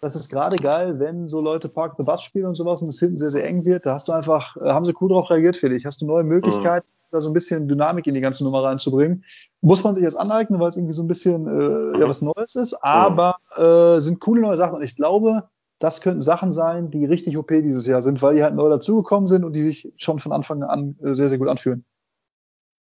[0.00, 2.98] Das ist gerade geil, wenn so Leute Park the Bus spielen und sowas und es
[2.98, 3.86] hinten sehr, sehr eng wird.
[3.86, 5.84] Da hast du einfach, äh, haben sie cool drauf reagiert, Felix.
[5.84, 9.24] Hast du neue Möglichkeiten, mhm da so ein bisschen Dynamik in die ganze Nummer reinzubringen.
[9.60, 12.56] Muss man sich jetzt aneignen, weil es irgendwie so ein bisschen äh, ja, was Neues
[12.56, 15.48] ist, aber äh, sind coole neue Sachen und ich glaube,
[15.78, 19.26] das könnten Sachen sein, die richtig OP dieses Jahr sind, weil die halt neu dazugekommen
[19.26, 21.84] sind und die sich schon von Anfang an äh, sehr, sehr gut anfühlen.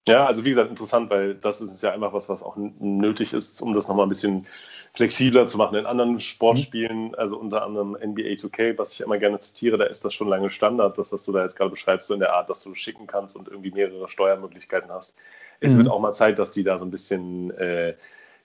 [0.08, 3.60] Ja, also wie gesagt, interessant, weil das ist ja einfach was, was auch nötig ist,
[3.62, 4.46] um das nochmal ein bisschen
[4.92, 5.76] flexibler zu machen.
[5.76, 7.14] In anderen Sportspielen, mhm.
[7.14, 10.50] also unter anderem NBA 2K, was ich immer gerne zitiere, da ist das schon lange
[10.50, 13.06] Standard, das, was du da jetzt gerade beschreibst, so in der Art, dass du schicken
[13.06, 15.16] kannst und irgendwie mehrere Steuermöglichkeiten hast.
[15.60, 15.78] Es mhm.
[15.78, 17.94] wird auch mal Zeit, dass die da so ein bisschen, äh,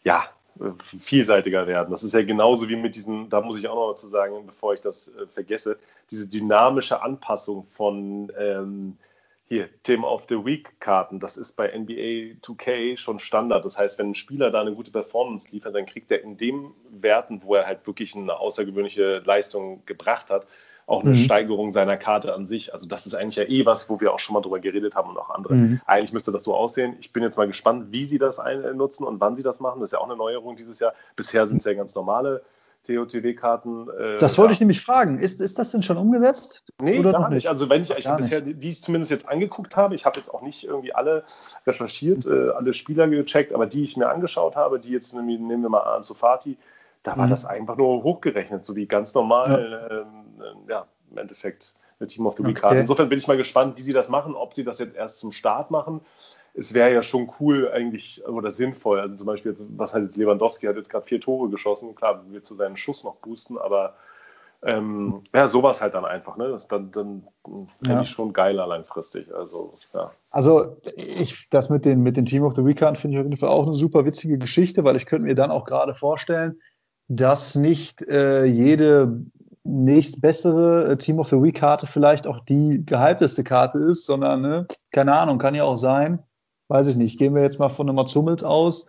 [0.04, 0.26] ja,
[0.80, 1.92] vielseitiger werden.
[1.92, 4.74] Das ist ja genauso wie mit diesen, da muss ich auch noch dazu sagen, bevor
[4.74, 5.78] ich das äh, vergesse,
[6.12, 8.98] diese dynamische Anpassung von ähm,
[9.48, 13.64] hier, Team of the Week Karten, das ist bei NBA 2K schon Standard.
[13.64, 16.72] Das heißt, wenn ein Spieler da eine gute Performance liefert, dann kriegt er in den
[16.90, 20.48] Werten, wo er halt wirklich eine außergewöhnliche Leistung gebracht hat,
[20.88, 21.18] auch eine mhm.
[21.26, 22.74] Steigerung seiner Karte an sich.
[22.74, 25.12] Also das ist eigentlich ja eh was, wo wir auch schon mal drüber geredet haben
[25.12, 25.54] und auch andere.
[25.54, 25.82] Mhm.
[25.86, 26.96] Eigentlich müsste das so aussehen.
[27.00, 28.42] Ich bin jetzt mal gespannt, wie sie das
[28.74, 29.80] nutzen und wann sie das machen.
[29.80, 30.94] Das ist ja auch eine Neuerung dieses Jahr.
[31.16, 32.42] Bisher sind es ja ganz normale
[32.86, 33.90] TOTW-Karten.
[33.90, 34.54] Äh, das wollte ja.
[34.54, 35.20] ich nämlich fragen.
[35.20, 36.64] Ist, ist das denn schon umgesetzt?
[36.82, 37.48] Nee, oder gar nicht.
[37.48, 40.42] Also wenn ich, ich bisher die ich zumindest jetzt angeguckt habe, ich habe jetzt auch
[40.42, 41.24] nicht irgendwie alle
[41.66, 42.50] recherchiert, mhm.
[42.50, 45.82] äh, alle Spieler gecheckt, aber die ich mir angeschaut habe, die jetzt nehmen wir mal
[45.82, 46.58] an zu Fati,
[47.04, 47.32] da war mhm.
[47.32, 50.08] das einfach nur hochgerechnet, so wie ganz normal, ja, ähm,
[50.68, 52.76] äh, ja im Endeffekt eine Team of the Week Karte.
[52.76, 52.82] Okay.
[52.82, 55.32] Insofern bin ich mal gespannt, wie sie das machen, ob sie das jetzt erst zum
[55.32, 56.02] Start machen.
[56.54, 59.00] Es wäre ja schon cool eigentlich oder sinnvoll.
[59.00, 61.96] Also zum Beispiel, jetzt, was halt jetzt Lewandowski hat jetzt gerade vier Tore geschossen.
[61.96, 63.96] Klar, wird zu seinen Schuss noch boosten, aber
[64.64, 66.38] ähm, ja, sowas halt dann einfach.
[66.38, 66.50] Ne?
[66.50, 67.28] Das dann, dann
[67.86, 68.02] ja.
[68.02, 69.34] ich schon geil langfristig.
[69.34, 70.12] Also, ja.
[70.32, 73.26] Also ich, das mit den, mit den Team of the Week Karten finde ich auf
[73.26, 76.60] jeden Fall auch eine super witzige Geschichte, weil ich könnte mir dann auch gerade vorstellen,
[77.08, 79.22] dass nicht äh, jede
[79.66, 84.68] nächstbessere äh, Team of the Week Karte vielleicht auch die gehypteste Karte ist, sondern, ne,
[84.92, 86.20] keine Ahnung, kann ja auch sein,
[86.70, 88.88] weiß ich nicht, gehen wir jetzt mal von einem Mats Hummels aus,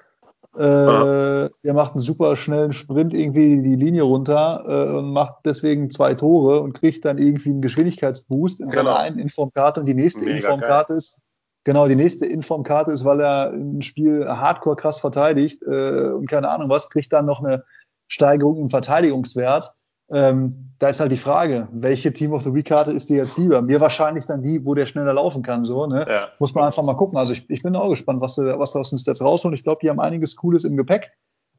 [0.59, 1.49] äh, ja.
[1.65, 6.15] der macht einen super schnellen Sprint irgendwie die Linie runter äh, und macht deswegen zwei
[6.15, 8.85] Tore und kriegt dann irgendwie einen Geschwindigkeitsboost in genau.
[8.85, 10.99] seiner einen Informkarte und die nächste Mega Informkarte geil.
[10.99, 11.21] ist
[11.67, 16.49] Genau, die nächste Informkarte ist, weil er ein Spiel hardcore krass verteidigt äh, und keine
[16.49, 17.65] Ahnung was, kriegt dann noch eine
[18.07, 19.75] Steigerung im Verteidigungswert.
[20.11, 23.39] Ähm, da ist halt die Frage, welche Team of the Week Karte ist dir jetzt
[23.39, 23.63] lieber?
[23.63, 26.07] Mir wahrscheinlich dann die, wo der schneller laufen kann, so, ne?
[26.09, 26.29] Ja.
[26.39, 27.19] Muss man einfach mal gucken.
[27.19, 29.55] Also ich, ich bin auch gespannt, was, was da aus den Stats rausholen.
[29.55, 31.13] Ich glaube, die haben einiges Cooles im Gepäck.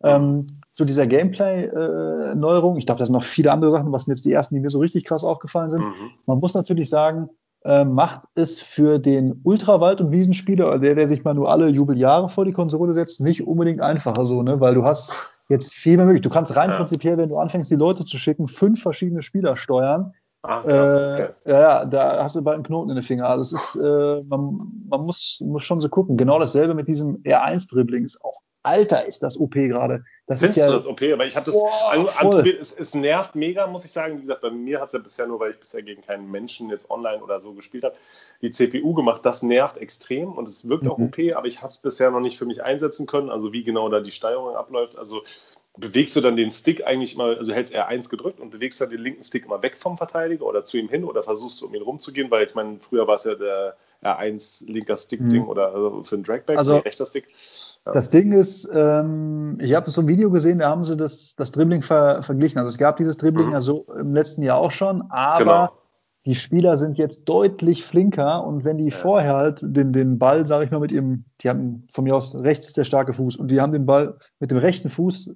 [0.04, 4.16] Ähm, zu dieser Gameplay-Neuerung, äh, ich glaube, da sind noch viele andere Sachen, was sind
[4.16, 5.82] jetzt die ersten, die mir so richtig krass aufgefallen sind.
[5.82, 6.12] Mhm.
[6.28, 7.30] Man muss natürlich sagen,
[7.66, 12.30] äh, macht es für den Ultrawald- und Wiesenspieler, der, der sich mal nur alle Jubeljahre
[12.30, 14.60] vor die Konsole setzt, nicht unbedingt einfacher so, ne?
[14.60, 16.22] Weil du hast jetzt viel mehr möglich.
[16.22, 16.78] Du kannst rein ja.
[16.78, 20.14] prinzipiell, wenn du anfängst, die Leute zu schicken, fünf verschiedene Spieler steuern.
[20.48, 23.28] Ach, äh, ja, ja, da hast du bald einen Knoten in den Finger.
[23.28, 26.16] Also es ist, äh, man, man muss, muss schon so gucken.
[26.16, 30.04] Genau dasselbe mit diesem R1-Dribbling ist auch Alter, ist das OP gerade.
[30.26, 31.02] Das Findest ist ja, du das OP?
[31.02, 32.60] Aber ich habe das boah, anprobiert.
[32.60, 34.18] Es, es, nervt mega, muss ich sagen.
[34.18, 36.70] Wie gesagt, bei mir hat es ja bisher nur, weil ich bisher gegen keinen Menschen
[36.70, 37.96] jetzt online oder so gespielt habe,
[38.42, 39.26] die CPU gemacht.
[39.26, 40.92] Das nervt extrem und es wirkt mhm.
[40.92, 43.30] auch OP, aber ich habe es bisher noch nicht für mich einsetzen können.
[43.30, 44.98] Also wie genau da die Steuerung abläuft.
[44.98, 45.24] Also
[45.78, 49.02] bewegst du dann den Stick eigentlich mal, also hältst R1 gedrückt und bewegst dann den
[49.02, 51.82] linken Stick immer weg vom Verteidiger oder zu ihm hin oder versuchst du um ihn
[51.82, 55.50] rumzugehen, weil ich meine, früher war es ja der R1 linker Stick-Ding mhm.
[55.50, 57.28] oder also für den Dragback, also, rechter Stick.
[57.86, 57.94] Ja.
[57.94, 61.52] Das Ding ist, ähm, ich habe so ein Video gesehen, da haben sie das, das
[61.52, 62.60] Dribbling ver, verglichen.
[62.60, 63.56] Also es gab dieses Dribbling mhm.
[63.56, 65.70] also im letzten Jahr auch schon, aber genau
[66.28, 70.66] die Spieler sind jetzt deutlich flinker und wenn die vorher halt den, den Ball, sage
[70.66, 73.50] ich mal, mit ihrem, die haben von mir aus rechts ist der starke Fuß und
[73.50, 75.34] die haben den Ball mit dem rechten Fuß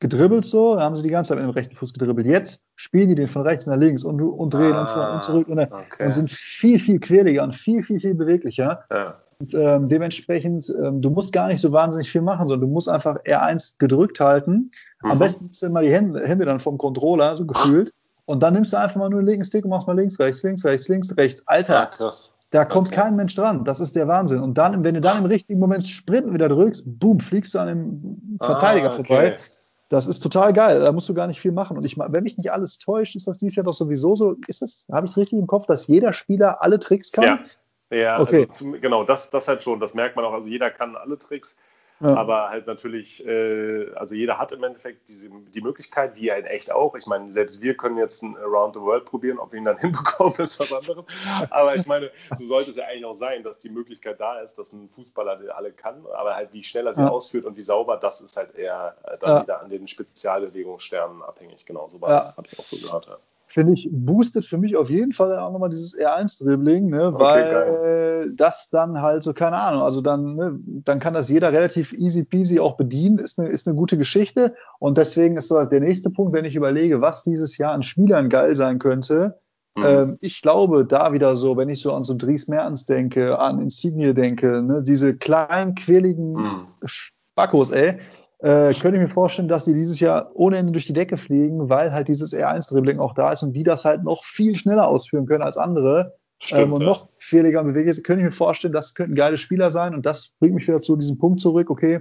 [0.00, 2.26] gedribbelt so, dann haben sie die ganze Zeit mit dem rechten Fuß gedribbelt.
[2.26, 5.22] Jetzt spielen die den von rechts nach links und, und drehen ah, und, vor und
[5.22, 6.04] zurück und, okay.
[6.04, 8.84] und, sind viel, viel quäliger und viel, viel, viel beweglicher.
[8.90, 9.14] Ja.
[9.40, 12.90] Und ähm, dementsprechend, ähm, du musst gar nicht so wahnsinnig viel machen, sondern du musst
[12.90, 14.72] einfach R1 gedrückt halten.
[15.02, 15.10] Mhm.
[15.10, 17.92] Am besten du immer die Hände, Hände dann vom Controller, so gefühlt.
[18.28, 20.42] Und dann nimmst du einfach mal nur den linken Stick und machst mal links, rechts,
[20.42, 21.48] links, rechts, links, rechts.
[21.48, 22.34] Alter, ja, krass.
[22.50, 22.96] da kommt okay.
[22.96, 23.64] kein Mensch dran.
[23.64, 24.42] Das ist der Wahnsinn.
[24.42, 27.68] Und dann, wenn du dann im richtigen Moment Sprinten wieder drückst, boom, fliegst du an
[27.68, 29.06] dem Verteidiger ah, okay.
[29.06, 29.38] vorbei.
[29.88, 30.78] Das ist total geil.
[30.80, 31.78] Da musst du gar nicht viel machen.
[31.78, 34.36] Und ich, wenn mich nicht alles täuscht, ist das dieses Jahr doch sowieso so.
[34.46, 37.40] Ist das, habe ich es richtig im Kopf, dass jeder Spieler alle Tricks kann?
[37.90, 38.46] Ja, ja okay.
[38.46, 39.80] Also, genau, das, das halt schon.
[39.80, 40.34] Das merkt man auch.
[40.34, 41.56] Also jeder kann alle Tricks.
[42.00, 42.14] Ja.
[42.14, 46.44] Aber halt natürlich, äh, also jeder hat im Endeffekt diese, die Möglichkeit, wie ja in
[46.44, 46.94] echt auch.
[46.94, 49.78] Ich meine, selbst wir können jetzt ein Around the World probieren, ob wir ihn dann
[49.80, 51.04] hinbekommen, ist was anderes.
[51.50, 54.54] Aber ich meine, so sollte es ja eigentlich auch sein, dass die Möglichkeit da ist,
[54.58, 56.06] dass ein Fußballer alle kann.
[56.14, 57.08] Aber halt, wie schnell er sie ja.
[57.08, 59.42] ausführt und wie sauber, das ist halt eher äh, dann ja.
[59.42, 61.66] wieder an den Spezialbewegungssternen abhängig.
[61.66, 63.18] Genau, so war das, habe ich auch so gehört.
[63.58, 67.52] Finde ich, boostet für mich auf jeden Fall auch nochmal dieses R1-Dribbling, ne, okay, weil
[67.52, 68.32] geil.
[68.36, 72.24] das dann halt so, keine Ahnung, also dann, ne, dann kann das jeder relativ easy
[72.24, 76.10] peasy auch bedienen, ist eine, ist eine gute Geschichte und deswegen ist so der nächste
[76.10, 79.40] Punkt, wenn ich überlege, was dieses Jahr an Spielern geil sein könnte,
[79.74, 79.84] mhm.
[79.84, 83.60] ähm, ich glaube, da wieder so, wenn ich so an so Dries Mertens denke, an
[83.60, 86.66] Insigne denke, ne, diese kleinen, quäligen mhm.
[86.84, 87.98] Spackos, ey,
[88.40, 91.68] äh, könnte ich mir vorstellen, dass die dieses Jahr ohne Ende durch die Decke fliegen,
[91.68, 95.26] weil halt dieses R1-Dribbling auch da ist und die das halt noch viel schneller ausführen
[95.26, 96.88] können als andere Stimmt, ähm, und ja.
[96.88, 97.90] noch fehliger bewegen.
[98.04, 100.94] Könnte ich mir vorstellen, das könnten geile Spieler sein und das bringt mich wieder zu
[100.96, 102.00] diesem Punkt zurück, okay,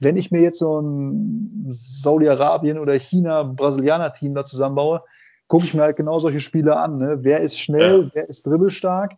[0.00, 5.02] wenn ich mir jetzt so ein Saudi-Arabien oder China-Brasilianer-Team da zusammenbaue,
[5.48, 6.98] gucke ich mir halt genau solche Spieler an.
[6.98, 7.18] Ne?
[7.22, 8.10] Wer ist schnell, ja.
[8.14, 9.16] wer ist dribbelstark,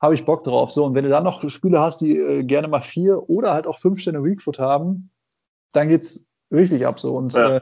[0.00, 0.72] habe ich Bock drauf.
[0.72, 3.66] So, und wenn du dann noch Spieler hast, die äh, gerne mal vier oder halt
[3.66, 5.10] auch fünf Sterne Weakfoot haben,
[5.72, 7.16] dann geht's richtig ab so.
[7.16, 7.56] Und ja.
[7.56, 7.60] äh,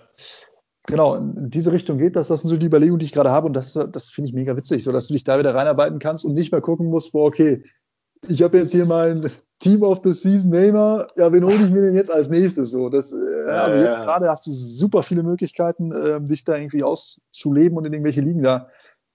[0.87, 2.29] genau, in diese Richtung geht das.
[2.29, 4.57] Das sind so die Überlegungen, die ich gerade habe und das, das finde ich mega
[4.57, 7.27] witzig, so dass du dich da wieder reinarbeiten kannst und nicht mehr gucken musst, boah,
[7.27, 7.65] okay,
[8.29, 9.31] ich habe jetzt hier mein
[9.61, 12.71] Team of the Season Neymar, ja, wen hole ich mir denn jetzt als nächstes?
[12.71, 14.05] So, das, äh, also jetzt ja.
[14.05, 18.43] gerade hast du super viele Möglichkeiten, äh, dich da irgendwie auszuleben und in irgendwelche Ligen
[18.43, 18.69] da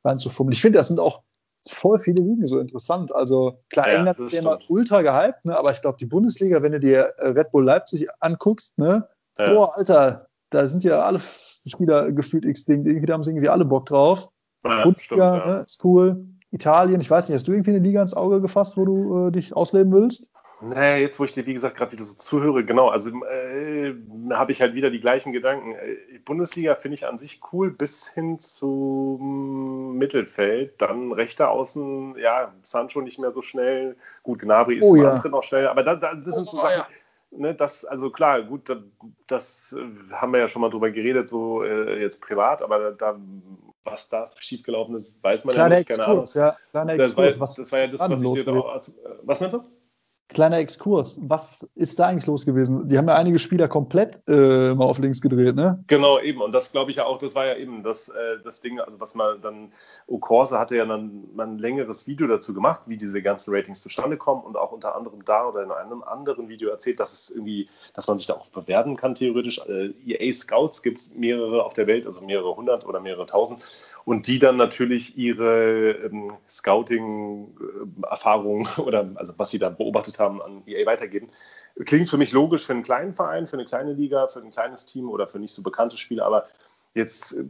[0.04, 0.54] reinzufummeln.
[0.54, 1.24] Ich finde, das sind auch
[1.68, 3.14] voll viele Ligen so interessant.
[3.14, 6.62] Also klar, ja, England ist ja immer ultra gehypt, ne, aber ich glaube, die Bundesliga,
[6.62, 9.08] wenn du dir äh, Red Bull Leipzig anguckst, ne,
[9.38, 9.52] ja.
[9.52, 13.66] boah, Alter, da sind ja alle Spieler gefühlt X-Ding, irgendwie da haben sie irgendwie alle
[13.66, 14.30] Bock drauf.
[14.64, 16.26] Ja, Bundesliga, stimmt, ne, ist cool.
[16.52, 19.32] Italien, ich weiß nicht, hast du irgendwie eine Liga ins Auge gefasst, wo du äh,
[19.32, 20.32] dich ausleben willst?
[20.68, 23.94] Nee, jetzt wo ich dir, wie gesagt, gerade wieder so zuhöre, genau, also äh,
[24.32, 25.76] habe ich halt wieder die gleichen Gedanken.
[25.76, 30.82] Äh, Bundesliga finde ich an sich cool, bis hin zum Mittelfeld.
[30.82, 33.96] Dann rechter Außen, ja, Sancho nicht mehr so schnell.
[34.24, 35.12] Gut, Gnabry ist oh, ja.
[35.12, 36.88] Antritt noch schnell, aber da, da, das sind so oh, Sachen, ja.
[37.38, 38.80] ne, das, also klar, gut, das,
[39.28, 39.76] das
[40.12, 43.20] haben wir ja schon mal drüber geredet, so äh, jetzt privat, aber da,
[43.84, 46.50] was da schiefgelaufen ist, weiß man Kleiner ja nicht, keine Exkurs, Ahnung.
[46.50, 48.82] Ja, kleiner Exkurs, das war, das war ja das, was ich dir da auch,
[49.22, 49.64] was meinst du?
[50.28, 51.20] Kleiner Exkurs.
[51.22, 52.90] Was ist da eigentlich los gewesen?
[52.90, 55.84] Die haben ja einige Spieler komplett äh, mal auf links gedreht, ne?
[55.86, 56.42] Genau, eben.
[56.42, 59.00] Und das glaube ich ja auch, das war ja eben das, äh, das Ding, also
[59.00, 59.72] was man dann,
[60.08, 64.18] Okorsa hatte ja dann mal ein längeres Video dazu gemacht, wie diese ganzen Ratings zustande
[64.18, 67.70] kommen und auch unter anderem da oder in einem anderen Video erzählt, dass es irgendwie,
[67.94, 69.62] dass man sich da auch bewerben kann, theoretisch.
[69.68, 73.62] Äh, EA Scouts gibt es mehrere auf der Welt, also mehrere hundert oder mehrere tausend
[74.06, 80.64] und die dann natürlich ihre ähm, Scouting-Erfahrungen oder also was sie da beobachtet haben an
[80.66, 81.30] EA weitergeben.
[81.86, 84.86] Klingt für mich logisch für einen kleinen Verein, für eine kleine Liga, für ein kleines
[84.86, 86.48] Team oder für nicht so bekannte Spieler, aber
[86.94, 87.44] jetzt äh,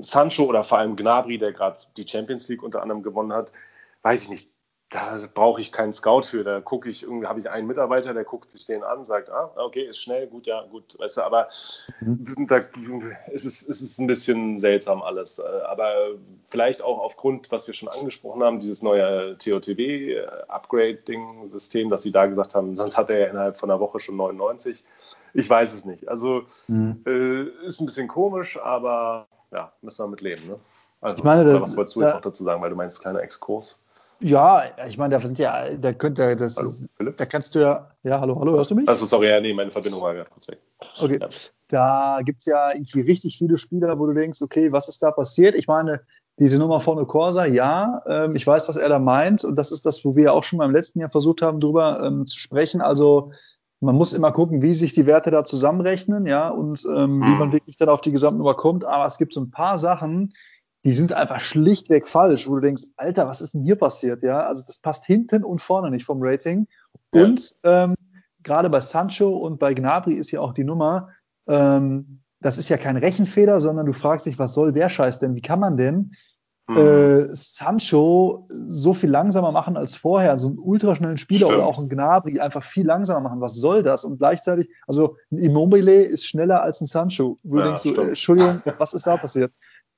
[0.00, 3.52] Sancho oder vor allem Gnabry, der gerade die Champions League unter anderem gewonnen hat,
[4.00, 4.51] weiß ich nicht,
[4.92, 6.44] da brauche ich keinen Scout für.
[6.44, 9.50] Da gucke ich, irgendwie habe ich einen Mitarbeiter, der guckt sich den an, sagt, ah,
[9.56, 11.48] okay, ist schnell, gut, ja, gut, weißt du, aber
[12.00, 12.46] mhm.
[12.46, 15.40] da ist es, ist es ein bisschen seltsam alles.
[15.40, 15.88] Aber
[16.50, 22.54] vielleicht auch aufgrund, was wir schon angesprochen haben, dieses neue TOTB-Upgrading-System, dass sie da gesagt
[22.54, 24.84] haben, sonst hat er ja innerhalb von einer Woche schon 99.
[25.32, 26.08] Ich weiß es nicht.
[26.08, 27.02] Also mhm.
[27.06, 30.48] äh, ist ein bisschen komisch, aber ja, müssen wir mit leben.
[30.48, 30.58] Ne?
[31.00, 33.22] Also, ich meine, das, was wolltest du jetzt noch dazu sagen, weil du meinst, kleiner
[33.22, 33.82] Exkurs?
[34.22, 38.20] Ja, ich meine, da sind ja, da könnte das, hallo, da kannst du ja, ja,
[38.20, 38.88] hallo, hallo, hörst du mich?
[38.88, 40.60] Also sorry, ja, nee, meine Verbindung war gerade kurz weg.
[41.00, 41.28] Okay, ja.
[41.68, 45.10] da gibt es ja irgendwie richtig viele Spieler, wo du denkst, okay, was ist da
[45.10, 45.56] passiert?
[45.56, 46.02] Ich meine,
[46.38, 49.84] diese Nummer von Corsa, ja, ähm, ich weiß, was er da meint und das ist
[49.84, 52.80] das, wo wir auch schon beim letzten Jahr versucht haben, drüber ähm, zu sprechen.
[52.80, 53.32] Also
[53.80, 57.22] man muss immer gucken, wie sich die Werte da zusammenrechnen, ja, und ähm, mhm.
[57.22, 58.84] wie man wirklich dann auf die Gesamtnummer kommt.
[58.84, 60.32] Aber es gibt so ein paar Sachen,
[60.84, 64.22] die sind einfach schlichtweg falsch, wo du denkst, Alter, was ist denn hier passiert?
[64.22, 66.66] Ja, also das passt hinten und vorne nicht vom Rating.
[67.14, 67.24] Ja.
[67.24, 67.94] Und ähm,
[68.42, 71.10] gerade bei Sancho und bei Gnabry ist ja auch die Nummer,
[71.48, 75.36] ähm, das ist ja kein Rechenfehler, sondern du fragst dich, was soll der Scheiß denn?
[75.36, 76.12] Wie kann man denn
[76.66, 76.76] mhm.
[76.76, 80.36] äh, Sancho so viel langsamer machen als vorher?
[80.40, 81.58] So einen ultraschnellen Spieler Stimmt.
[81.58, 83.40] oder auch ein Gnabry einfach viel langsamer machen.
[83.40, 84.04] Was soll das?
[84.04, 87.36] Und gleichzeitig, also ein Immobile ist schneller als ein Sancho.
[87.44, 89.52] Wo ja, du denkst, so, äh, Entschuldigung, was ist da passiert?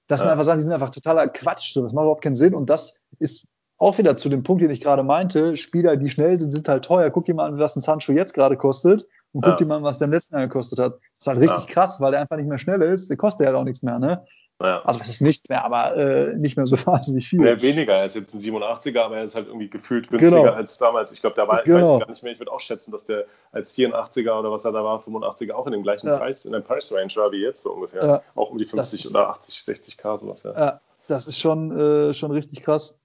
[0.07, 1.73] Das sind einfach Sachen, die sind einfach totaler Quatsch.
[1.73, 2.55] So, das macht überhaupt keinen Sinn.
[2.55, 3.47] Und das ist
[3.79, 5.57] auch wieder zu dem Punkt, den ich gerade meinte.
[5.57, 7.11] Spieler, die schnell sind, sind halt teuer.
[7.11, 9.07] Guck dir mal an, was ein Sancho jetzt gerade kostet.
[9.33, 9.57] Und guck ja.
[9.57, 10.93] dir mal an, was der im letzten Jahr gekostet hat.
[10.93, 11.73] Das ist halt richtig ja.
[11.75, 13.11] krass, weil der einfach nicht mehr schnell ist.
[13.11, 14.25] Der kostet halt auch nichts mehr, ne?
[14.63, 14.83] Ja.
[14.83, 17.45] Also das ist nichts mehr, aber äh, nicht mehr so wahnsinnig viel.
[17.45, 17.95] Ja, weniger.
[17.95, 20.53] Er ist jetzt ein 87er, aber er ist halt irgendwie gefühlt günstiger genau.
[20.53, 21.13] als damals.
[21.13, 21.79] Ich glaube, da war, genau.
[21.79, 24.65] ich weiß gar nicht mehr, ich würde auch schätzen, dass der als 84er oder was
[24.65, 26.19] er da war, 85er auch in dem gleichen ja.
[26.19, 28.23] Preis, in der Price Range war wie jetzt so ungefähr.
[28.35, 30.53] Auch um die 50 oder 80, 60k sowas, ja.
[30.53, 30.81] ja.
[31.07, 32.97] Das ist schon, äh, schon richtig krass.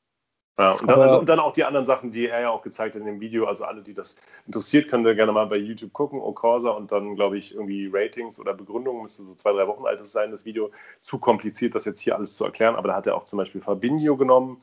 [0.60, 2.93] Ja, und, dann, also, und, dann, auch die anderen Sachen, die er ja auch gezeigt
[2.93, 3.45] hat in dem Video.
[3.45, 6.20] Also alle, die das interessiert, können wir gerne mal bei YouTube gucken.
[6.20, 9.01] Okorsa und dann, glaube ich, irgendwie Ratings oder Begründungen.
[9.01, 10.70] Müsste so zwei, drei Wochen alt sein, das Video.
[10.99, 12.76] Zu kompliziert, das jetzt hier alles zu erklären.
[12.76, 14.62] Aber da hat er auch zum Beispiel Fabinho genommen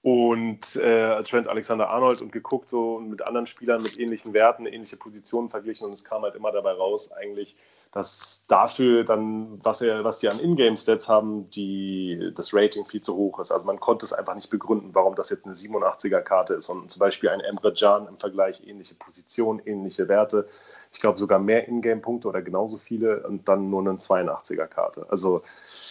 [0.00, 4.96] und äh, Trent Alexander Arnold und geguckt so mit anderen Spielern mit ähnlichen Werten, ähnliche
[4.96, 5.86] Positionen verglichen.
[5.86, 7.56] Und es kam halt immer dabei raus, eigentlich,
[7.92, 13.16] dass dafür dann, was, er, was die an Ingame-Stats haben, die, das Rating viel zu
[13.16, 13.50] hoch ist.
[13.50, 17.00] Also man konnte es einfach nicht begründen, warum das jetzt eine 87er-Karte ist und zum
[17.00, 20.46] Beispiel ein Emre Can im Vergleich ähnliche Position, ähnliche Werte.
[20.92, 25.06] Ich glaube sogar mehr Ingame-Punkte oder genauso viele und dann nur eine 82er-Karte.
[25.08, 25.42] Also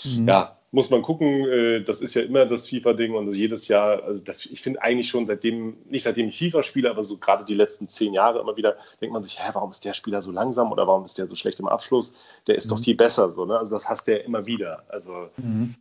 [0.05, 0.27] mhm.
[0.27, 1.45] ja, muss man gucken.
[1.45, 5.09] Äh, das ist ja immer das FIFA-Ding und jedes Jahr, also das, ich finde eigentlich
[5.09, 8.57] schon seitdem, nicht seitdem ich FIFA spiele, aber so gerade die letzten zehn Jahre immer
[8.57, 11.27] wieder, denkt man sich, hä, warum ist der Spieler so langsam oder warum ist der
[11.27, 12.15] so schlecht im Abschluss?
[12.47, 12.69] Der ist mhm.
[12.69, 13.57] doch viel besser so, ne?
[13.57, 14.83] Also das hast du ja immer wieder.
[14.89, 15.75] Also mhm.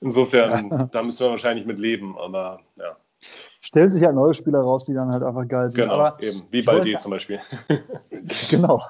[0.00, 0.84] insofern, ja.
[0.92, 2.96] da müssen wir wahrscheinlich mit leben, aber ja.
[3.60, 5.82] Stellen sich ja halt neue Spieler raus, die dann halt einfach geil sind.
[5.82, 7.38] Genau, aber eben, wie Baldi zum Beispiel.
[8.50, 8.82] genau.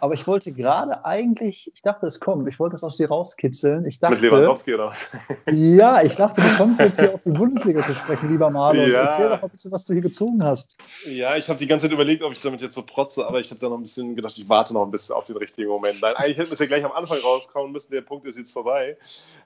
[0.00, 3.84] Aber ich wollte gerade eigentlich, ich dachte, es kommt, ich wollte es aus dir rauskitzeln.
[3.86, 5.10] Ich dachte, Mit Lewandowski oder was?
[5.50, 8.90] ja, ich dachte, du kommst jetzt hier auf die Bundesliga zu sprechen, lieber Marlon.
[8.90, 9.02] Ja.
[9.02, 10.76] Erzähl doch mal bitte, was du hier gezogen hast.
[11.06, 13.50] Ja, ich habe die ganze Zeit überlegt, ob ich damit jetzt so protze, aber ich
[13.50, 16.00] habe dann noch ein bisschen gedacht, ich warte noch ein bisschen auf den richtigen Moment.
[16.00, 18.52] Nein, eigentlich hätten wir es ja gleich am Anfang rauskommen müssen, der Punkt ist jetzt
[18.52, 18.96] vorbei.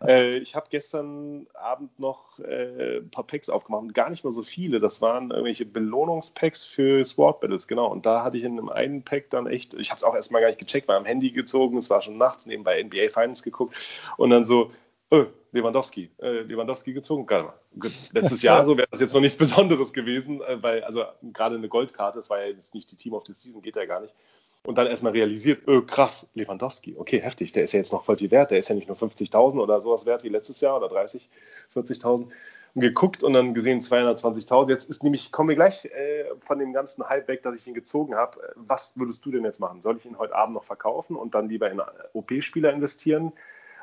[0.05, 4.43] Äh, ich habe gestern Abend noch äh, ein paar Packs aufgemacht, gar nicht mal so
[4.43, 4.81] viele.
[4.81, 7.87] Das waren irgendwelche Belohnungspacks für Sword Battles, genau.
[7.87, 10.41] Und da hatte ich in einem einen Pack dann echt, ich habe es auch erstmal
[10.41, 13.93] gar nicht gecheckt, war am Handy gezogen, es war schon nachts, nebenbei NBA Finance geguckt
[14.17, 14.73] und dann so,
[15.11, 17.27] oh, Lewandowski, äh, Lewandowski gezogen.
[17.27, 21.57] Gut, letztes Jahr so wäre das jetzt noch nichts Besonderes gewesen, äh, weil also gerade
[21.57, 24.01] eine Goldkarte, das war ja jetzt nicht die Team of the Season, geht ja gar
[24.01, 24.15] nicht.
[24.63, 28.19] Und dann erstmal realisiert, öh, krass, Lewandowski, okay, heftig, der ist ja jetzt noch voll
[28.19, 30.89] viel wert, der ist ja nicht nur 50.000 oder sowas wert wie letztes Jahr oder
[30.89, 31.31] 30,
[31.75, 32.29] 40.000
[32.75, 34.68] geguckt und dann gesehen 220.000.
[34.68, 37.75] Jetzt ist nämlich, kommen wir gleich äh, von dem ganzen Hype weg, dass ich ihn
[37.75, 38.39] gezogen habe.
[38.57, 39.83] Was würdest du denn jetzt machen?
[39.83, 41.81] Soll ich ihn heute Abend noch verkaufen und dann lieber in
[42.12, 43.33] OP-Spieler investieren?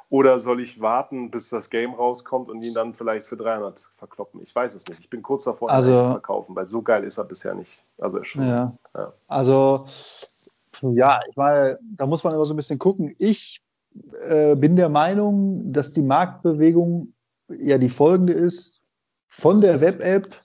[0.09, 4.41] Oder soll ich warten, bis das Game rauskommt und ihn dann vielleicht für 300 verkloppen?
[4.41, 5.01] Ich weiß es nicht.
[5.01, 7.83] Ich bin kurz davor, also, ihn zu verkaufen, weil so geil ist er bisher nicht.
[7.97, 8.73] Also, schon, ja.
[8.95, 9.13] ja.
[9.27, 9.85] also
[10.81, 13.15] ja, ich meine, da muss man immer so ein bisschen gucken.
[13.17, 13.61] Ich
[14.21, 17.13] äh, bin der Meinung, dass die Marktbewegung
[17.49, 18.76] ja die folgende ist
[19.39, 20.41] von der Web-App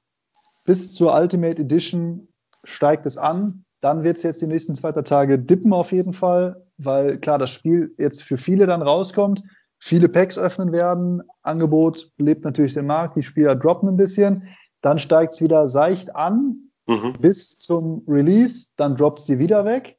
[0.64, 2.28] bis zur Ultimate Edition
[2.62, 3.64] steigt es an.
[3.80, 7.50] Dann wird es jetzt die nächsten zwei Tage dippen auf jeden Fall, weil klar, das
[7.50, 9.42] Spiel jetzt für viele dann rauskommt.
[9.78, 11.22] Viele Packs öffnen werden.
[11.42, 13.16] Angebot belebt natürlich den Markt.
[13.16, 14.46] Die Spieler droppen ein bisschen.
[14.82, 17.16] Dann steigt es wieder seicht an mhm.
[17.18, 18.72] bis zum Release.
[18.76, 19.98] Dann droppt sie wieder weg.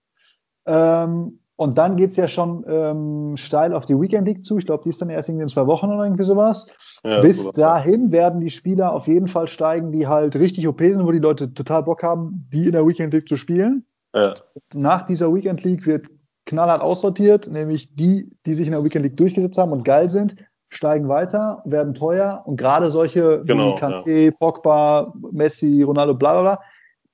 [0.66, 4.58] Ähm, und dann geht es ja schon ähm, steil auf die Weekend League zu.
[4.58, 6.68] Ich glaube, die ist dann erst irgendwie in zwei Wochen oder irgendwie sowas.
[7.04, 8.12] Ja, Bis sowas dahin ja.
[8.12, 11.54] werden die Spieler auf jeden Fall steigen, die halt richtig OP sind, wo die Leute
[11.54, 13.86] total Bock haben, die in der Weekend League zu spielen.
[14.16, 14.34] Ja.
[14.74, 16.08] Nach dieser Weekend League wird
[16.46, 20.36] knallhart aussortiert, nämlich die, die sich in der Weekend League durchgesetzt haben und geil sind,
[20.70, 24.32] steigen weiter, werden teuer und gerade solche genau, wie Kanté.
[24.32, 26.60] Pogba, Messi, Ronaldo, bla bla bla,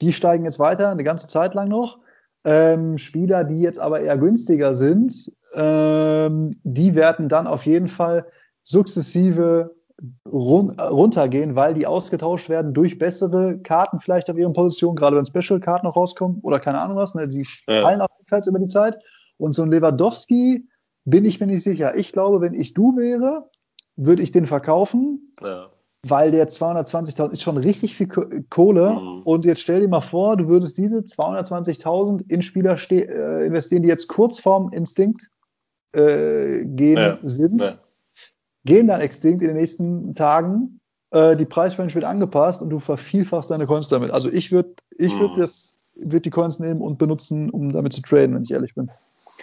[0.01, 1.99] die steigen jetzt weiter, eine ganze Zeit lang noch.
[2.45, 8.25] Ähm, Spieler, die jetzt aber eher günstiger sind, ähm, die werden dann auf jeden Fall
[8.61, 9.75] sukzessive
[10.25, 15.25] run runtergehen, weil die ausgetauscht werden durch bessere Karten vielleicht auf ihren Positionen, gerade wenn
[15.25, 17.15] Special-Karten noch rauskommen oder keine Ahnung was.
[17.15, 17.81] Ne, die ja.
[17.81, 18.97] fallen auf jeden Fall über die Zeit.
[19.37, 20.67] Und so ein Lewandowski
[21.03, 21.95] bin ich mir nicht sicher.
[21.97, 23.49] Ich glaube, wenn ich du wäre,
[23.97, 25.33] würde ich den verkaufen.
[25.41, 25.69] Ja
[26.07, 28.07] weil der 220.000 ist schon richtig viel
[28.49, 28.91] Kohle.
[28.91, 29.21] Mhm.
[29.23, 33.89] Und jetzt stell dir mal vor, du würdest diese 220.000 in Spieler äh, investieren, die
[33.89, 35.29] jetzt kurz vorm Instinkt
[35.91, 37.19] äh, gehen ja.
[37.23, 37.73] sind, ja.
[38.65, 40.79] gehen dann extinkt in den nächsten Tagen.
[41.11, 44.11] Äh, die Preisrange wird angepasst und du vervielfachst deine Coins damit.
[44.11, 45.19] Also ich würde ich mhm.
[45.19, 45.49] würde
[45.95, 48.89] würd die Coins nehmen und benutzen, um damit zu traden, wenn ich ehrlich bin.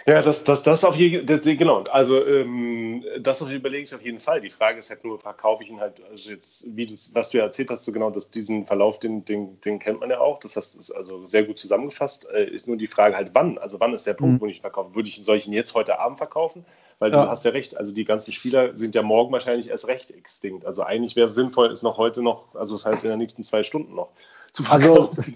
[0.05, 1.83] Ja, das, das, das auf jeden Fall, genau.
[1.91, 4.41] Also ähm, das überlege ich auf jeden Fall.
[4.41, 7.39] Die Frage ist halt nur, verkaufe ich ihn halt, also jetzt, wie das, was du
[7.39, 10.39] ja erzählt hast, so genau, dass diesen Verlauf, den, den, den kennt man ja auch.
[10.39, 12.29] Das hast du also sehr gut zusammengefasst.
[12.31, 13.57] Äh, ist nur die Frage halt, wann?
[13.57, 14.41] Also wann ist der Punkt, mhm.
[14.41, 14.95] wo ich ihn verkaufe?
[14.95, 16.65] Würde ich, soll ich ihn jetzt heute Abend verkaufen?
[16.99, 17.25] Weil ja.
[17.25, 20.65] du hast ja recht, also die ganzen Spieler sind ja morgen wahrscheinlich erst recht extinkt.
[20.65, 23.43] Also eigentlich wäre es sinnvoll, ist noch heute noch, also das heißt in den nächsten
[23.43, 24.09] zwei Stunden noch
[24.53, 25.17] zu verkaufen.
[25.17, 25.33] Also,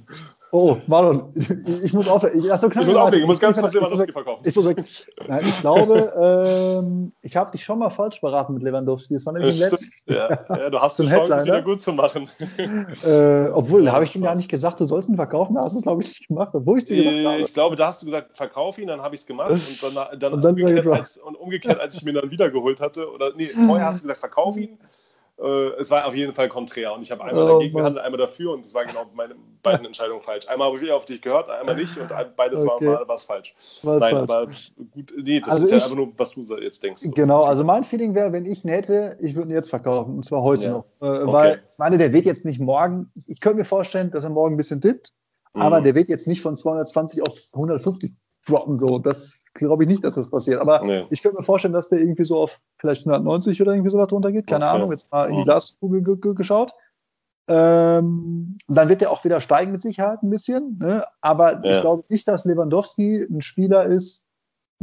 [0.51, 1.33] oh, Marlon,
[1.83, 2.37] ich muss aufhören.
[2.37, 4.43] Ich, so, ich muss auflegen, ich muss ganz kurz Lewandowski verkaufen.
[4.45, 4.65] Ich, muss.
[5.27, 9.13] Nein, ich glaube, ähm, ich habe dich schon mal falsch beraten mit Lewandowski.
[9.13, 10.13] Das war nämlich im letzten.
[10.13, 12.29] Ja, ja, du hast die Chance, es wieder gut zu machen.
[13.03, 15.55] Äh, obwohl, da habe ich ihm gar nicht gesagt, du sollst ihn verkaufen.
[15.55, 17.41] Da hast du es, glaube ich, nicht gemacht, obwohl ich dir gesagt habe.
[17.41, 19.51] Ich glaube, da hast du gesagt, verkauf ihn, dann habe ich es gemacht.
[19.51, 23.09] Und dann, dann, und, dann umgekehrt, als, und umgekehrt, als ich mir dann wiedergeholt hatte,
[23.11, 24.77] oder nee, vorher hast du gesagt, verkauf ihn.
[25.41, 28.19] Äh, es war auf jeden Fall konträr und ich habe einmal oh, dagegen gehandelt, einmal
[28.19, 29.33] dafür und es waren genau meine
[29.63, 30.47] beiden Entscheidungen falsch.
[30.47, 32.85] Einmal habe ich auf dich gehört, einmal nicht und beides okay.
[32.85, 33.55] war was falsch.
[33.57, 34.71] Was Nein, falsch.
[34.77, 37.03] aber gut, nee, das also ist ich, ja einfach nur, was du jetzt denkst.
[37.15, 40.23] Genau, also mein Feeling wäre, wenn ich ihn hätte, ich würde ihn jetzt verkaufen und
[40.23, 40.71] zwar heute ja.
[40.71, 40.85] noch.
[41.01, 41.33] Äh, okay.
[41.33, 44.53] Weil, meine, der wird jetzt nicht morgen, ich, ich könnte mir vorstellen, dass er morgen
[44.53, 45.11] ein bisschen dippt,
[45.55, 45.61] mhm.
[45.61, 48.13] aber der wird jetzt nicht von 220 auf 150
[48.47, 48.77] droppen.
[48.77, 50.61] So, das glaube ich nicht, dass das passiert.
[50.61, 51.05] Aber nee.
[51.09, 54.47] ich könnte mir vorstellen, dass der irgendwie so auf vielleicht 190 oder irgendwie sowas runtergeht.
[54.47, 54.75] Keine okay.
[54.75, 56.03] Ahnung, jetzt mal in die Glaskugel
[56.35, 56.73] geschaut.
[57.47, 60.77] Ähm, dann wird er auch wieder steigen mit Sicherheit ein bisschen.
[60.79, 61.03] Ne?
[61.21, 61.75] Aber ja.
[61.75, 64.25] ich glaube nicht, dass Lewandowski ein Spieler ist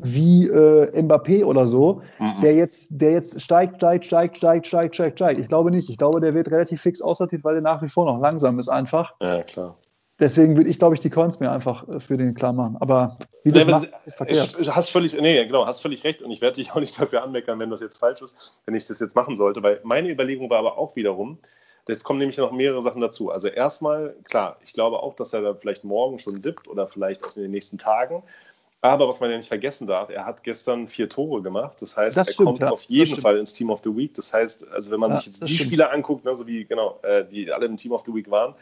[0.01, 2.41] wie äh, Mbappé oder so, mhm.
[2.41, 5.41] der jetzt, der jetzt steigt, steigt, steigt, steigt, steigt, steigt, steigt.
[5.41, 5.89] Ich glaube nicht.
[5.89, 8.69] Ich glaube, der wird relativ fix aussortiert, weil er nach wie vor noch langsam ist
[8.69, 9.15] einfach.
[9.21, 9.77] Ja, klar
[10.21, 12.77] deswegen würde ich, glaube ich, die Coins mir einfach äh, für den klar machen.
[12.81, 14.57] Aber wie das nee, macht, ist verkehrt.
[14.71, 16.23] Hast völlig, nee, genau, hast völlig recht.
[16.23, 18.87] Und ich werde dich auch nicht dafür anmeckern, wenn das jetzt falsch ist, wenn ich
[18.87, 19.63] das jetzt machen sollte.
[19.63, 21.39] Weil meine Überlegung war aber auch wiederum,
[21.89, 23.31] Jetzt kommen nämlich noch mehrere Sachen dazu.
[23.31, 27.25] Also erstmal, klar, ich glaube auch, dass er da vielleicht morgen schon dippt oder vielleicht
[27.25, 28.23] auch in den nächsten Tagen.
[28.83, 31.81] Aber was man ja nicht vergessen darf, er hat gestern vier Tore gemacht.
[31.81, 32.71] Das heißt, Das er stimmt, kommt ja.
[32.71, 34.13] auf jeden Fall ins Team of the Week.
[34.15, 35.69] Das heißt, also wenn man Ja, sich jetzt die stimmt.
[35.69, 38.55] Spieler anguckt, ne, so wie genau, äh, die alle im Team of the Week waren,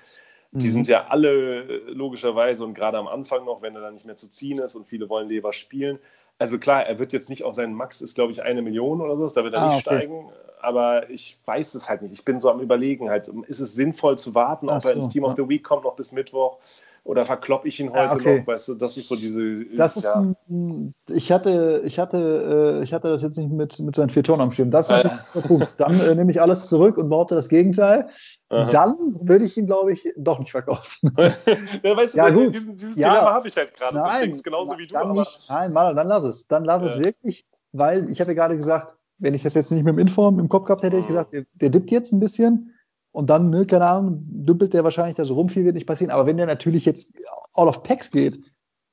[0.53, 0.71] die Mhm.
[0.71, 4.17] sind ja alle äh, logischerweise und gerade am Anfang noch, wenn er dann nicht mehr
[4.17, 5.99] zu ziehen ist und viele wollen Lever spielen.
[6.39, 9.17] Also klar, er wird jetzt nicht auf seinen Max, ist glaube ich eine Million oder
[9.17, 9.97] so, da wird er Ah, nicht okay.
[9.99, 10.31] steigen.
[10.61, 12.13] Aber ich weiß es halt nicht.
[12.13, 15.05] Ich bin so am Überlegen halt, ist es sinnvoll zu warten, ob Ach er ins
[15.05, 15.45] so, Team of ja.
[15.45, 16.59] the Week kommt, noch bis Mittwoch?
[17.07, 18.41] Oder verklopp ich ihn Ja, heute okay.
[18.41, 18.47] noch?
[18.49, 19.65] Weißt du, das ist so diese.
[19.77, 20.21] Das ist ja.
[20.49, 24.25] ein, ich hatte, ich hatte, äh, ich hatte das jetzt nicht mit, mit seinen vier
[24.25, 24.73] Toren am Schirm.
[24.73, 25.69] Das ist Ah, Punkt.
[25.77, 28.09] Dann äh, nehme ich alles zurück und behaupte das Gegenteil.
[28.49, 28.71] Aha.
[28.71, 31.15] Dann würde ich ihn, glaube ich, doch nicht verkaufen.
[31.83, 32.55] ja, weißt du, Ja, ja, gut.
[32.55, 33.11] Diesen, dieses Ja.
[33.11, 33.99] Dilemma habe ich halt gerade.
[33.99, 35.47] Das Nein, denkst genauso wie du, dann nicht.
[35.49, 36.47] Nein, Manuel, dann lass es.
[36.49, 37.05] Dann lass es Ja.
[37.05, 40.41] wirklich, weil ich habe ja gerade gesagt, wenn ich das jetzt nicht mit dem Inform
[40.41, 41.19] im Kopf gehabt hätte, hätte ich Mhm.
[41.19, 42.73] gesagt, der, der dippt jetzt ein bisschen
[43.17, 46.11] und dann, ne, keine Ahnung, dümpelt der wahrscheinlich da so rum, viel wird nicht passieren.
[46.11, 47.15] Aber wenn der natürlich jetzt
[47.55, 48.39] out of packs geht,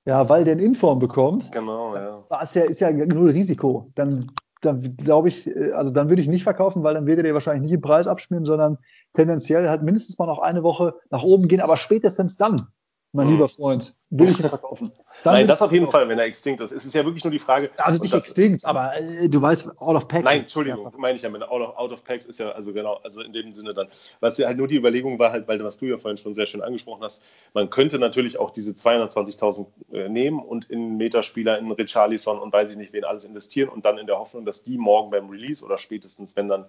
[0.05, 2.23] ja, weil der einen Inform bekommt, Genau, ja.
[2.41, 3.91] ist ja, ist ja null Risiko.
[3.95, 7.33] Dann, dann glaube ich, äh, also dann würde ich nicht verkaufen, weil dann würde der
[7.33, 8.77] wahrscheinlich nicht im Preis abschmieren, sondern
[9.11, 12.67] tendenziell halt mindestens mal noch eine Woche nach oben gehen, aber spätestens dann,
[13.11, 13.33] mein Mhm.
[13.33, 14.91] lieber Freund, will ich ihn verkaufen.
[15.23, 15.87] Dann Nein, das auf jeden.
[15.87, 16.71] Fall, wenn er extinct ist.
[16.71, 17.71] Es ist ja wirklich nur die Frage.
[17.77, 20.25] Also nicht extinct, aber äh, du weißt, all of packs.
[20.25, 22.99] Nein, Entschuldigung, meine ich ja mit out of, out of Packs ist ja, also genau,
[23.03, 23.87] also in dem Sinne dann.
[24.19, 26.45] Was ja halt nur die Überlegung war, halt, weil was du ja vorhin schon sehr
[26.45, 27.21] schön angesprochen hast,
[27.53, 32.69] man könnte natürlich auch diese 220.000 äh, nehmen und in Metaspieler, in Richarlison und weiß
[32.69, 35.63] ich nicht wen alles investieren und dann in der Hoffnung, dass die morgen beim Release
[35.63, 36.65] oder spätestens, wenn dann,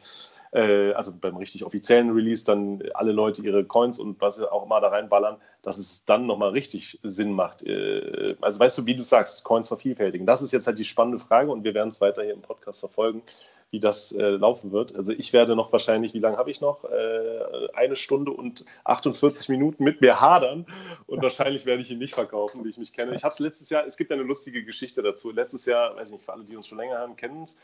[0.55, 4.81] äh, also beim richtig offiziellen Release, dann alle Leute ihre Coins und was auch immer
[4.81, 7.67] da reinballern, dass es dann nochmal richtig Sinn macht.
[7.67, 10.27] Äh, also weißt du, wie du sagst, Coins vervielfältigen.
[10.27, 12.79] Das ist jetzt halt die spannende Frage und wir werden es weiter hier im Podcast
[12.79, 13.23] verfolgen,
[13.71, 14.95] wie das äh, laufen wird.
[14.95, 16.85] Also ich werde noch wahrscheinlich, wie lange habe ich noch?
[16.85, 20.67] Äh, eine Stunde und 48 Minuten mit mir hadern
[21.07, 23.15] und wahrscheinlich werde ich ihn nicht verkaufen, wie ich mich kenne.
[23.17, 25.33] Ich habe es letztes Jahr, es gibt eine lustige Geschichte dazu.
[25.33, 27.59] Letztes Jahr, weiß ich nicht, für alle, die uns schon länger haben, kennen es.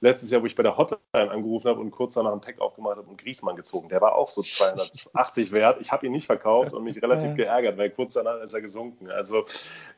[0.00, 2.96] Letztes Jahr, wo ich bei der Hotline angerufen habe und kurz danach ein Pack aufgemacht
[2.96, 3.88] habe und Griesmann gezogen.
[3.88, 5.78] Der war auch so 280 wert.
[5.80, 9.10] Ich habe ihn nicht verkauft und mich relativ geärgert, weil kurz danach ist er gesunken.
[9.10, 9.44] Also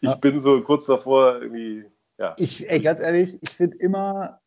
[0.00, 1.84] ich bin so kurz davor irgendwie,
[2.18, 2.34] ja.
[2.38, 4.40] Ich, ey, ganz ehrlich, ich finde immer,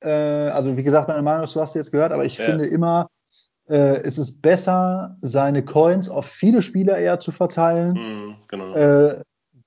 [0.00, 2.44] äh, also wie gesagt, meine Meinung, du hast sie jetzt gehört, aber ich Ja.
[2.44, 3.08] finde immer,
[3.68, 7.94] äh, es ist besser, seine Coins auf viele Spieler eher zu verteilen.
[7.94, 8.74] Mhm, genau.
[8.74, 9.22] Äh,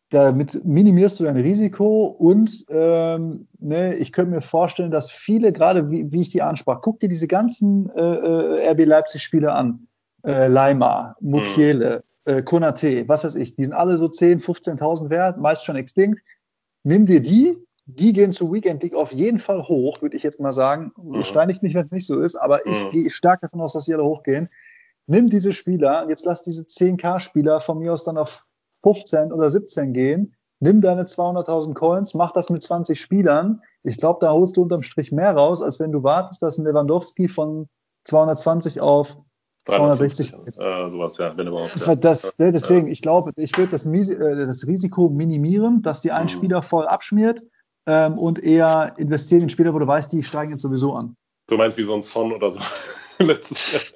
[0.09, 5.91] damit minimierst du dein Risiko und ähm, ne, ich könnte mir vorstellen, dass viele, gerade
[5.91, 9.87] wie, wie ich die ansprach, guck dir diese ganzen äh, äh, RB Leipzig-Spieler an.
[10.25, 15.37] Äh, Leimar, Mukiele, äh, Konate, was weiß ich, die sind alle so 10, 15.000 wert,
[15.37, 16.21] meist schon extinct.
[16.83, 20.39] Nimm dir die, die gehen zur Weekend League auf jeden Fall hoch, würde ich jetzt
[20.39, 20.91] mal sagen.
[21.01, 21.23] Mhm.
[21.23, 22.91] Steinigt mich, wenn es nicht so ist, aber ich Mhm.
[22.91, 24.49] gehe stark davon aus, dass die alle hochgehen.
[25.05, 28.46] Nimm diese Spieler, und jetzt lass diese 10k-Spieler von mir aus dann auf
[28.81, 30.33] 15 oder 17 gehen.
[30.59, 33.61] Nimm deine 200.000 Coins, mach das mit 20 Spielern.
[33.83, 36.65] Ich glaube, da holst du unterm Strich mehr raus, als wenn du wartest, dass ein
[36.65, 37.69] Lewandowski von
[38.05, 39.17] 220 auf
[39.65, 41.75] 260 350, äh, sowas, ja, wenn überhaupt.
[41.85, 41.95] Ja.
[41.99, 46.25] Das, ne, deswegen, ich glaube, ich würde das, äh, das Risiko minimieren, dass die einen
[46.25, 46.29] Mhm.
[46.29, 47.43] Spieler voll abschmiert
[47.85, 51.15] ähm, und eher investieren in Spieler, wo du weißt, die steigen jetzt sowieso an.
[51.47, 52.59] Du meinst wie so ein Son oder so.
[53.19, 53.95] Letztes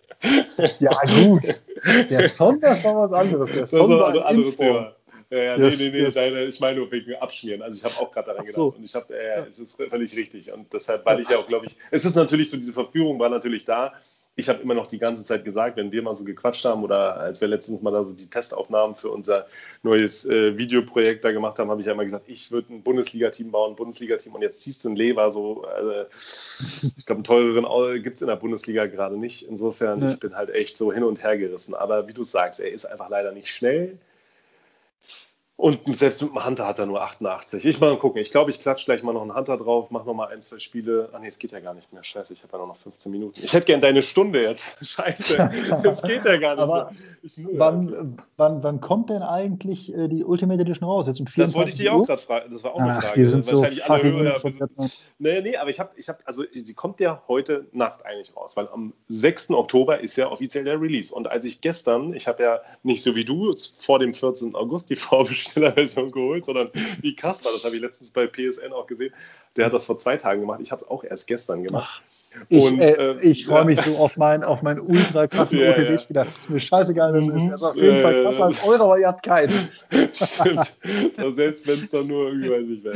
[0.55, 0.69] Jahr.
[0.79, 1.61] Ja, gut.
[2.09, 3.51] Der Son, das war was anderes.
[3.51, 4.63] Der Das Son ist ein anderes Info.
[4.63, 4.95] Thema.
[5.29, 7.61] Ja, ja, Das- nee, nee, nee, das- nein, ich meine nur wegen Abschmieren.
[7.61, 8.55] Also ich habe auch gerade daran Ach gedacht.
[8.55, 8.73] so.
[8.77, 10.51] Und ich habe, äh, es ist völlig richtig.
[10.51, 13.29] Und deshalb, weil ich ja auch, glaube ich, es ist natürlich so, diese Verführung war
[13.29, 13.93] natürlich da.
[14.35, 17.17] Ich habe immer noch die ganze Zeit gesagt, wenn wir mal so gequatscht haben oder
[17.17, 19.45] als wir letztens mal da so die Testaufnahmen für unser
[19.83, 23.51] neues äh, Videoprojekt da gemacht haben, habe ich ja immer gesagt, ich würde ein Bundesliga-Team
[23.51, 25.65] bauen, ein Bundesliga-Team und jetzt ziehst du einen Lever so.
[25.65, 29.47] Äh, ich glaube, einen teureren gibt es in der Bundesliga gerade nicht.
[29.47, 30.07] Insofern, Ja.
[30.07, 31.75] ich bin halt echt so hin und her gerissen.
[31.75, 33.97] Aber wie du sagst, er ist einfach leider nicht schnell.
[35.61, 37.63] Und selbst mit dem Hunter hat er nur 88.
[37.65, 38.19] Ich mal gucken.
[38.19, 40.57] Ich glaube, ich klatsche gleich mal noch einen Hunter drauf, mache noch mal ein, zwei
[40.57, 41.09] Spiele.
[41.13, 42.03] Ach nee, es geht ja gar nicht mehr.
[42.03, 43.39] Scheiße, ich habe ja nur noch 15 Minuten.
[43.43, 44.75] Ich hätte gern deine Stunde jetzt.
[44.83, 45.37] Scheiße,
[45.83, 46.91] es geht ja gar nicht Aber mehr.
[47.21, 47.59] Ich, ja, okay.
[47.59, 51.05] Wann, wann, wann kommt denn eigentlich äh, die Ultimate Edition raus?
[51.05, 52.51] Jetzt um 24 das wollte ich dir auch gerade fragen.
[52.51, 53.17] Das war auch eine Ach, Frage.
[53.17, 54.89] wir sind so Wahrscheinlich alle fucking Hörer
[55.19, 58.57] Nee, nee, aber ich habe, ich hab, also sie kommt ja heute Nacht eigentlich raus,
[58.57, 59.51] weil am 6.
[59.51, 61.13] Oktober ist ja offiziell der Release.
[61.13, 64.55] Und als ich gestern, ich habe ja nicht so wie du vor dem 14.
[64.55, 64.95] August die
[65.51, 66.69] Vorbestellerversion geholt, sondern
[67.01, 69.13] wie Kasper, das habe ich letztens bei PSN auch gesehen,
[69.55, 70.59] der hat das vor zwei Tagen gemacht.
[70.61, 72.03] Ich habe es auch erst gestern gemacht.
[72.47, 73.65] Ich, Und, äh, äh, ich freue ja.
[73.65, 76.25] mich so auf meinen auf meinen ultra krassen Ja, OTB-Spieler.
[76.27, 77.43] Ist mir scheißegal, was es ist.
[77.43, 77.47] Mhm.
[77.47, 78.45] Der ist auf jeden Ja, Fall ja, krasser ja.
[78.45, 79.69] als eure, aber ihr habt keinen.
[80.13, 80.73] Stimmt.
[81.35, 82.93] Selbst wenn es dann nur irgendwie, weiß ich wer.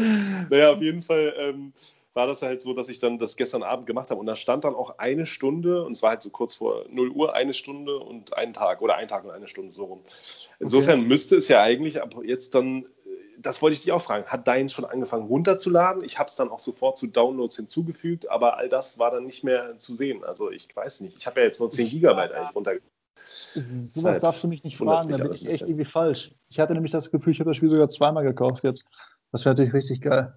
[0.50, 1.74] Naja, auf jeden Fall ähm,
[2.16, 4.64] war das halt so, dass ich dann das gestern Abend gemacht habe und da stand
[4.64, 7.98] dann auch eine Stunde und es war halt so kurz vor 0 Uhr eine Stunde
[8.00, 10.02] und einen Tag oder ein Tag und eine Stunde so rum.
[10.60, 12.88] Insofern müsste es ja eigentlich ab jetzt dann
[13.38, 14.26] das wollte ich dich auch fragen.
[14.26, 16.04] Hat deins schon angefangen runterzuladen?
[16.04, 19.44] Ich habe es dann auch sofort zu Downloads hinzugefügt, aber all das war dann nicht
[19.44, 20.24] mehr zu sehen.
[20.24, 21.18] Also ich weiß nicht.
[21.18, 22.90] Ich habe ja jetzt nur 10 Gigabyte eigentlich runtergeladen.
[23.86, 26.34] Sowas darfst du mich nicht fragen, da bin ich echt irgendwie falsch.
[26.50, 28.88] Ich hatte nämlich das Gefühl, ich habe das Spiel sogar zweimal gekauft jetzt.
[29.32, 30.34] Das wäre natürlich richtig geil.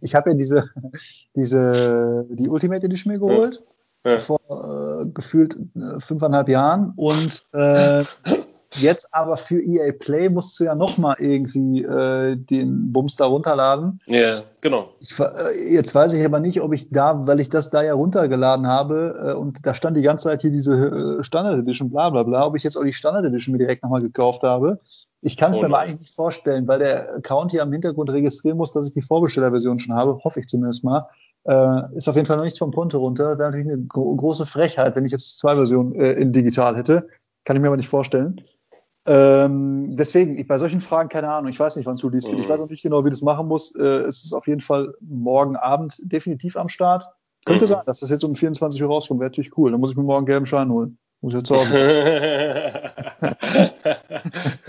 [0.00, 0.70] Ich habe ja diese,
[1.34, 3.62] diese, die Ultimate Edition mir geholt.
[4.06, 4.18] Ja.
[4.18, 8.04] Vor äh, gefühlt äh, fünfeinhalb Jahren und äh,
[8.76, 14.00] Jetzt aber für EA Play musst du ja nochmal irgendwie äh, den Bums da runterladen.
[14.06, 14.90] Ja, genau.
[14.98, 17.94] Ich, äh, jetzt weiß ich aber nicht, ob ich da, weil ich das da ja
[17.94, 22.10] runtergeladen habe äh, und da stand die ganze Zeit hier diese äh, Standard Edition, bla
[22.10, 24.80] bla bla, ob ich jetzt auch die Standard Edition mir direkt nochmal gekauft habe.
[25.24, 28.12] Ich kann es oh mir aber eigentlich nicht vorstellen, weil der Account hier am Hintergrund
[28.12, 31.08] registrieren muss, dass ich die Vorbestellerversion schon habe, hoffe ich zumindest mal.
[31.44, 33.38] Äh, ist auf jeden Fall noch nichts vom Konto runter.
[33.38, 37.08] Wäre natürlich eine gro große Frechheit, wenn ich jetzt zwei Versionen äh, in digital hätte.
[37.44, 38.42] Kann ich mir aber nicht vorstellen.
[39.06, 41.50] Ähm, deswegen, ich, bei solchen Fragen keine Ahnung.
[41.50, 42.40] Ich weiß nicht, wann es Release wird.
[42.40, 43.74] Ich weiß auch nicht genau, wie das machen muss.
[43.74, 47.04] Äh, es ist auf jeden Fall morgen Abend definitiv am Start.
[47.46, 47.68] Könnte mhm.
[47.68, 49.20] sein, dass das jetzt um 24 Uhr rauskommt.
[49.20, 49.70] Wäre natürlich cool.
[49.70, 50.98] Dann muss ich mir morgen einen gelben Schein holen.
[51.24, 52.92] Muss ich jetzt Hause.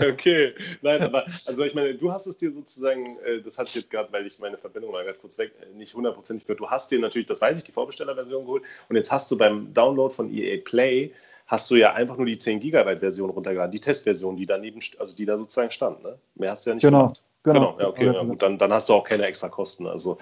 [0.00, 0.54] okay.
[0.80, 3.90] Nein, aber also ich meine, du hast es dir sozusagen, äh, das hatte ich jetzt
[3.90, 6.60] gerade, weil ich meine Verbindung war gerade kurz weg, äh, nicht hundertprozentig gehört.
[6.60, 9.74] Du hast dir natürlich, das weiß ich, die Vorbestellerversion geholt und jetzt hast du beim
[9.74, 11.12] Download von EA Play
[11.46, 15.14] hast du ja einfach nur die 10 Gigabyte Version runtergeladen, die Testversion, die daneben, also
[15.14, 16.02] die da sozusagen stand.
[16.04, 16.18] Ne?
[16.36, 17.00] Mehr hast du ja nicht genau.
[17.00, 17.16] gemacht.
[17.16, 17.76] Genau, genau.
[17.78, 19.86] ja, okay, ja, gut, dann, dann hast du auch keine extra Kosten.
[19.86, 20.18] Also,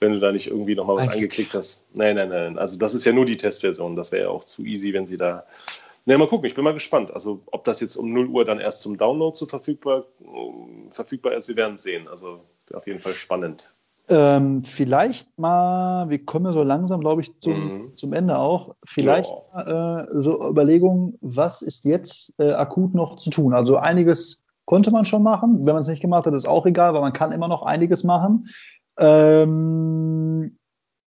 [0.00, 1.84] wenn du da nicht irgendwie nochmal was angeklickt hast.
[1.92, 2.58] Nein, nein, nein.
[2.58, 3.96] Also, das ist ja nur die Testversion.
[3.96, 5.44] Das wäre ja auch zu easy, wenn sie da.
[6.06, 7.10] Ne, mal gucken, ich bin mal gespannt.
[7.12, 10.04] Also, ob das jetzt um 0 Uhr dann erst zum Download so verfügbar,
[10.90, 12.08] verfügbar ist, wir werden es sehen.
[12.08, 12.40] Also,
[12.72, 13.74] auf jeden Fall spannend.
[14.06, 17.96] Ähm, vielleicht mal, wir kommen ja so langsam, glaube ich, zum, mhm.
[17.96, 18.74] zum Ende auch.
[18.84, 20.02] Vielleicht ja.
[20.02, 23.54] äh, so Überlegungen, was ist jetzt äh, akut noch zu tun?
[23.54, 25.66] Also einiges konnte man schon machen.
[25.66, 28.04] Wenn man es nicht gemacht hat, ist auch egal, weil man kann immer noch einiges
[28.04, 28.48] machen.
[28.98, 30.58] Ähm,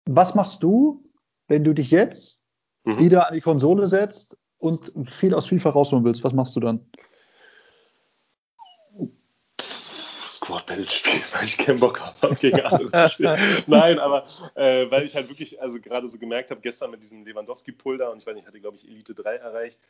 [0.06, 1.04] was machst du,
[1.48, 2.42] wenn du dich jetzt
[2.84, 2.98] mhm.
[2.98, 6.24] wieder an die Konsole setzt und viel aus FIFA rausholen willst?
[6.24, 6.86] Was machst du dann?
[10.42, 13.38] Squad Battle spielen, weil ich keinen Bock habe gegen andere zu spielen.
[13.66, 17.24] Nein, aber äh, weil ich halt wirklich, also gerade so gemerkt habe, gestern mit diesem
[17.24, 19.80] Lewandowski-Pull da und ich weiß nicht, ich hatte glaube ich Elite 3 erreicht.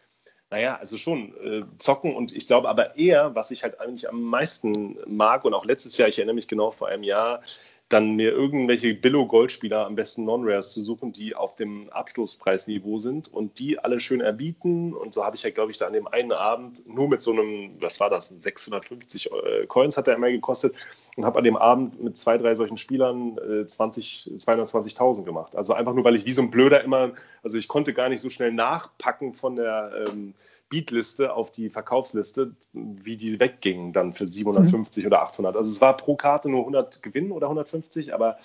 [0.51, 4.21] Naja, also schon äh, zocken und ich glaube aber eher, was ich halt eigentlich am
[4.21, 7.43] meisten mag und auch letztes Jahr, ich erinnere mich genau vor einem Jahr,
[7.89, 13.59] dann mir irgendwelche Billo-Goldspieler, am besten Non-Rares, zu suchen, die auf dem Abstoßpreisniveau sind und
[13.59, 14.95] die alle schön erbieten.
[14.95, 17.33] Und so habe ich ja, glaube ich, da an dem einen Abend nur mit so
[17.33, 20.75] einem, was war das, 650 äh, Coins hat der immer gekostet
[21.17, 25.55] und habe an dem Abend mit zwei, drei solchen Spielern äh, 20, 220.000 gemacht.
[25.55, 27.13] Also einfach nur, weil ich wie so ein Blöder immer,
[27.43, 30.35] also ich konnte gar nicht so schnell nachpacken von der ähm,
[30.73, 35.07] Beatliste auf die Verkaufsliste, wie die weggingen dann für 750 mhm.
[35.09, 35.55] oder 800.
[35.55, 38.39] Also es war pro Karte nur 100 Gewinn oder 150, aber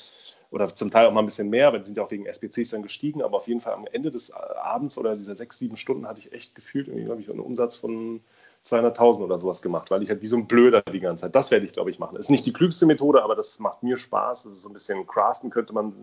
[0.52, 2.72] oder zum Teil auch mal ein bisschen mehr, weil die sind ja auch wegen SPCs
[2.72, 6.06] dann gestiegen, aber auf jeden Fall am Ende des Abends oder dieser sechs, sieben Stunden
[6.06, 8.20] hatte ich echt gefühlt, irgendwie habe ich einen Umsatz von
[8.68, 11.36] 200.000 oder sowas gemacht, weil ich halt wie so ein Blöder die ganze Zeit.
[11.36, 12.18] Das werde ich, glaube ich, machen.
[12.18, 14.44] Ist nicht die klügste Methode, aber das macht mir Spaß.
[14.44, 15.94] Das ist so ein bisschen Craften, könnte man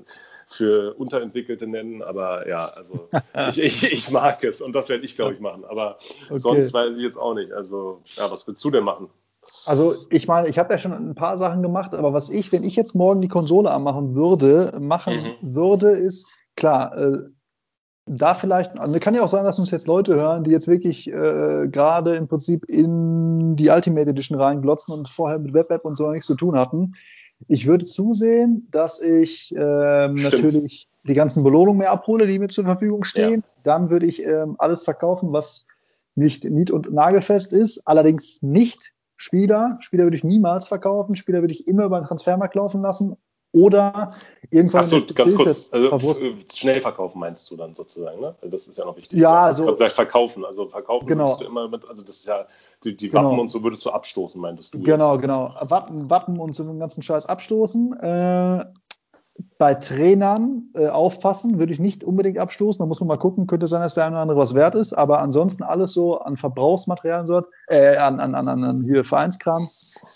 [0.47, 2.03] für Unterentwickelte nennen.
[2.03, 3.09] Aber ja, also
[3.51, 5.65] ich, ich, ich mag es und das werde ich, glaube ich, machen.
[5.65, 5.99] Aber
[6.29, 6.39] okay.
[6.39, 7.53] sonst weiß ich jetzt auch nicht.
[7.53, 9.11] Also, ja, was willst du denn machen?
[9.67, 12.65] Also ich meine, ich habe ja schon ein paar Sachen gemacht, aber was ich, wenn
[12.65, 15.55] ich jetzt morgen die Konsole anmachen würde, machen mhm.
[15.55, 17.19] würde, ist klar, äh,
[18.07, 21.09] da vielleicht, also kann ja auch sein, dass uns jetzt Leute hören, die jetzt wirklich
[21.09, 26.11] äh, gerade im Prinzip in die Ultimate Edition reinglotzen und vorher mit WebApp und so
[26.11, 26.93] nichts zu tun hatten.
[27.49, 32.65] Ich würde zusehen, dass ich ähm, natürlich die ganzen Belohnungen mehr abhole, die mir zur
[32.65, 33.41] Verfügung stehen.
[33.41, 33.63] Ja.
[33.63, 35.67] Dann würde ich ähm, alles verkaufen, was
[36.15, 39.79] nicht nied- und nagelfest ist, allerdings nicht Spieler.
[39.81, 41.17] Spieler würde ich niemals verkaufen.
[41.17, 43.17] Spieler würde ich immer über den Transfermarkt laufen lassen
[43.55, 44.15] oder
[44.51, 44.81] irgendwann.
[44.81, 46.15] Achso, ganz kurz, also
[46.53, 48.35] schnell verkaufen meinst du dann sozusagen, ne?
[48.43, 49.19] Das ist ja noch wichtig.
[49.19, 51.29] Ja, also gesagt, verkaufen, also verkaufen genau.
[51.29, 52.47] würdest du immer mit, also das ist ja
[52.83, 53.41] die, die Wappen genau.
[53.43, 54.83] und so würdest du abstoßen, meintest du?
[54.83, 55.23] Genau, jetzt.
[55.23, 55.55] genau.
[55.61, 57.99] Wappen, Wappen und so einen ganzen Scheiß abstoßen.
[58.01, 58.65] Äh,
[59.59, 62.81] bei Trainern äh, aufpassen, würde ich nicht unbedingt abstoßen.
[62.81, 64.93] Da muss man mal gucken, könnte sein, dass der eine oder andere was wert ist.
[64.93, 69.69] Aber ansonsten alles so an Verbrauchsmaterialien, so, äh, an, an, an, an hier Vereinskram,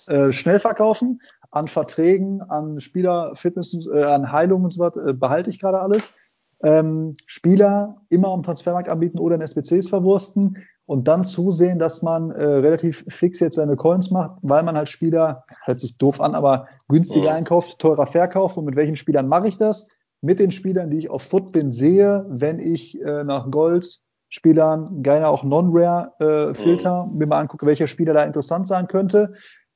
[0.07, 1.21] äh, schnell verkaufen
[1.51, 6.15] an Verträgen, an Spielerfitness, äh, an Heilung und so weiter, äh, behalte ich gerade alles.
[6.63, 12.31] Ähm, Spieler immer am Transfermarkt anbieten oder in SBCs verwursten und dann zusehen, dass man
[12.31, 16.35] äh, relativ fix jetzt seine Coins macht, weil man halt Spieler, hört sich doof an,
[16.35, 17.35] aber günstiger ja.
[17.35, 18.57] einkauft, teurer verkauft.
[18.57, 19.89] Und mit welchen Spielern mache ich das?
[20.21, 25.03] Mit den Spielern, die ich auf Foot bin, sehe, wenn ich äh, nach Gold Spielern,
[25.03, 27.11] gerne auch Non-Rare äh, Filter, ja.
[27.11, 29.33] mir mal angucke, welcher Spieler da interessant sein könnte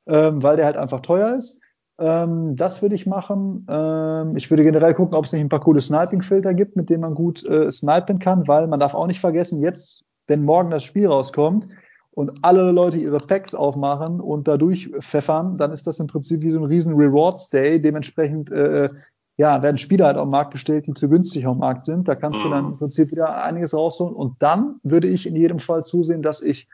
[0.07, 1.62] ähm, weil der halt einfach teuer ist.
[2.03, 3.65] Ähm, das würde ich machen.
[3.71, 7.03] Ähm, ich würde generell gucken, ob es nicht ein paar coole Sniping-Filter gibt, mit denen
[7.03, 10.83] man gut äh, snipen kann, weil man darf auch nicht vergessen, jetzt, wenn morgen das
[10.83, 11.69] Spiel rauskommt
[12.11, 16.51] und alle Leute ihre Packs aufmachen und dadurch pfeffern, dann ist das im Prinzip wie
[16.51, 17.81] so ein riesen Rewards Day.
[17.81, 18.89] Dementsprechend äh,
[19.37, 22.09] ja, werden Spieler halt auf den Markt gestellt, die zu günstig auf dem Markt sind.
[22.09, 22.43] Da kannst mhm.
[22.43, 24.15] du dann im Prinzip wieder einiges rausholen.
[24.15, 26.69] Und dann würde ich in jedem Fall zusehen, dass ich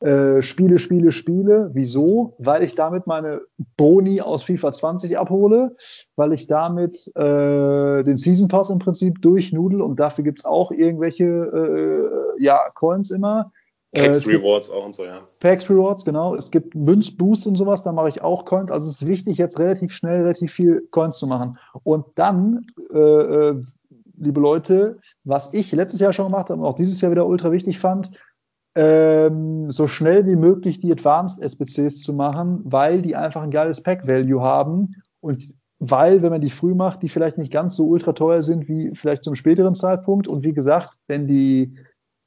[0.00, 1.70] äh, Spiele, Spiele, Spiele.
[1.72, 2.34] Wieso?
[2.38, 3.40] Weil ich damit meine
[3.76, 5.76] Boni aus FIFA 20 abhole,
[6.14, 11.24] weil ich damit äh, den Season Pass im Prinzip durchnudel und dafür gibt's auch irgendwelche
[11.24, 13.52] äh, ja, Coins immer.
[13.92, 15.22] Packs äh, Rewards auch und so, ja.
[15.40, 16.34] Packs Rewards, genau.
[16.34, 18.70] Es gibt Münzboost und sowas, da mache ich auch Coins.
[18.70, 21.58] Also es ist wichtig, jetzt relativ schnell relativ viel Coins zu machen.
[21.82, 23.62] Und dann, äh, äh,
[24.16, 27.50] liebe Leute, was ich letztes Jahr schon gemacht habe und auch dieses Jahr wieder ultra
[27.50, 28.10] wichtig fand,
[28.74, 33.82] ähm, so schnell wie möglich die Advanced SBCs zu machen, weil die einfach ein geiles
[33.82, 38.12] Pack-Value haben und weil, wenn man die früh macht, die vielleicht nicht ganz so ultra
[38.12, 40.26] teuer sind wie vielleicht zum späteren Zeitpunkt.
[40.26, 41.76] Und wie gesagt, wenn die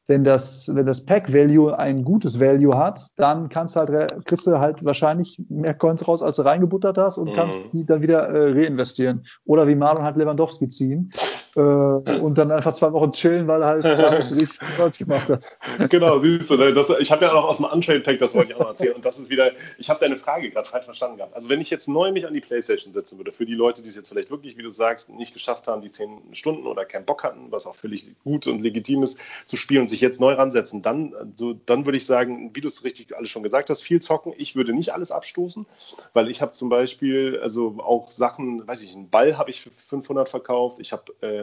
[0.08, 4.60] wenn das, wenn das Pack-Value ein gutes Value hat, dann kannst du halt, kriegst du
[4.60, 7.34] halt wahrscheinlich mehr Coins raus, als du reingebuttert hast und mhm.
[7.34, 9.26] kannst die dann wieder äh, reinvestieren.
[9.46, 11.14] Oder wie Marlon hat Lewandowski ziehen
[11.56, 13.86] und dann einfach zwei Wochen chillen, weil halt
[14.32, 15.58] richtig Coins gemacht hat.
[15.90, 18.56] Genau, siehst du, ne, das, ich habe ja noch aus dem Untrade-Pack, das wollte ich
[18.56, 18.96] auch noch erzählen.
[18.96, 21.36] Und das ist wieder, ich habe deine Frage gerade falsch verstanden gehabt.
[21.36, 23.90] Also wenn ich jetzt neu mich an die Playstation setzen würde, für die Leute, die
[23.90, 27.06] es jetzt vielleicht wirklich, wie du sagst, nicht geschafft haben, die zehn Stunden oder keinen
[27.06, 30.34] Bock hatten, was auch völlig gut und legitim ist, zu spielen und sich jetzt neu
[30.34, 33.82] ransetzen, dann, so, dann würde ich sagen, wie du es richtig alles schon gesagt hast,
[33.82, 34.34] viel zocken.
[34.38, 35.66] Ich würde nicht alles abstoßen,
[36.14, 39.72] weil ich habe zum Beispiel, also auch Sachen, weiß ich, einen Ball habe ich für
[39.72, 40.80] 500 verkauft.
[40.80, 41.41] Ich habe äh,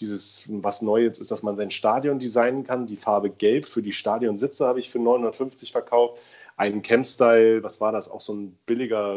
[0.00, 2.86] dieses, was neu jetzt ist, dass man sein Stadion designen kann.
[2.86, 6.20] Die Farbe Gelb für die Stadionsitze habe ich für 950 verkauft.
[6.56, 8.10] Einen Camp-Style, was war das?
[8.10, 9.16] Auch so ein billiger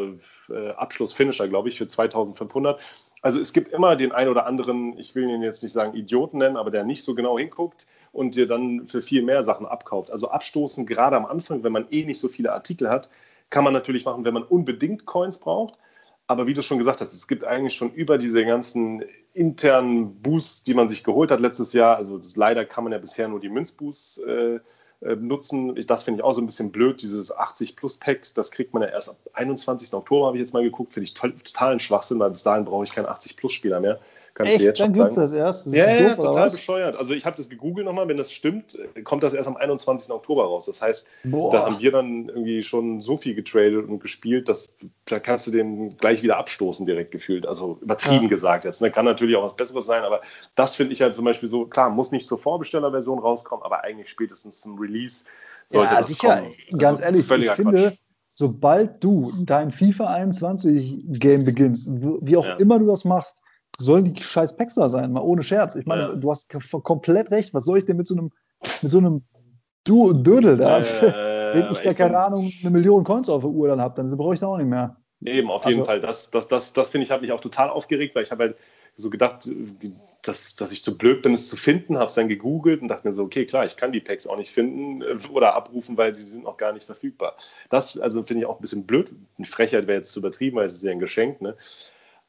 [0.49, 2.79] äh, Abschluss-Finisher, glaube ich, für 2500.
[3.21, 6.37] Also es gibt immer den einen oder anderen, ich will ihn jetzt nicht sagen Idioten
[6.37, 10.11] nennen, aber der nicht so genau hinguckt und dir dann für viel mehr Sachen abkauft.
[10.11, 13.09] Also abstoßen, gerade am Anfang, wenn man eh nicht so viele Artikel hat,
[13.49, 15.79] kann man natürlich machen, wenn man unbedingt Coins braucht.
[16.27, 19.03] Aber wie du schon gesagt hast, es gibt eigentlich schon über diese ganzen
[19.33, 22.99] internen Boosts, die man sich geholt hat letztes Jahr, also das, leider kann man ja
[22.99, 24.59] bisher nur die Münzboosts äh,
[25.01, 25.77] äh, nutzen.
[25.77, 28.73] Ich, das finde ich auch so ein bisschen blöd, dieses 80 Plus Pack, das kriegt
[28.73, 29.93] man ja erst ab 21.
[29.93, 32.83] Oktober, habe ich jetzt mal geguckt, finde ich total, totalen Schwachsinn, weil bis dahin brauche
[32.83, 33.99] ich keinen 80 Plus Spieler mehr.
[34.37, 34.59] Kann Echt?
[34.59, 35.65] jetzt Dann gibt es das erst?
[35.65, 36.95] Das ja, ja, total bescheuert.
[36.95, 40.11] Also ich habe das gegoogelt nochmal, wenn das stimmt, kommt das erst am 21.
[40.11, 40.67] Oktober raus.
[40.67, 41.51] Das heißt, Boah.
[41.51, 44.75] da haben wir dann irgendwie schon so viel getradet und gespielt, dass
[45.05, 47.47] da kannst du den gleich wieder abstoßen direkt gefühlt.
[47.47, 48.29] Also übertrieben ja.
[48.29, 48.79] gesagt jetzt.
[48.79, 48.91] Ne?
[48.91, 50.21] Kann natürlich auch was Besseres sein, aber
[50.53, 54.07] das finde ich halt zum Beispiel so, klar, muss nicht zur Vorbestellerversion rauskommen, aber eigentlich
[54.07, 55.25] spätestens zum Release
[55.67, 56.41] sollte ja, das sicher.
[56.41, 56.53] kommen.
[56.77, 57.97] Ganz also, ehrlich, ich finde,
[58.35, 61.89] sobald du dein FIFA 21 Game beginnst,
[62.21, 62.55] wie auch ja.
[62.57, 63.41] immer du das machst,
[63.77, 65.75] sollen die scheiß Packs da sein, mal ohne Scherz.
[65.75, 66.15] Ich meine, ja.
[66.15, 66.49] du hast
[66.83, 67.53] komplett recht.
[67.53, 68.31] Was soll ich denn mit so einem,
[68.81, 69.23] mit so einem
[69.83, 73.67] du Dödel da, äh, wenn ich da keine Ahnung, eine Million Coins auf der Uhr
[73.67, 74.97] dann habe, dann brauche ich es auch nicht mehr.
[75.25, 75.99] Eben, auf jeden also, Fall.
[75.99, 78.57] Das, das, das, das finde ich, hat mich auch total aufgeregt, weil ich habe halt
[78.95, 79.49] so gedacht,
[80.23, 83.07] dass, dass ich zu blöd bin, es zu finden, habe es dann gegoogelt und dachte
[83.07, 86.13] mir so, okay, klar, ich kann die Packs auch nicht finden äh, oder abrufen, weil
[86.13, 87.35] sie sind noch gar nicht verfügbar.
[87.69, 89.13] Das also finde ich auch ein bisschen blöd.
[89.37, 91.41] Eine Frechheit wäre jetzt zu übertrieben, weil es ist ja ein Geschenk.
[91.41, 91.55] Ne?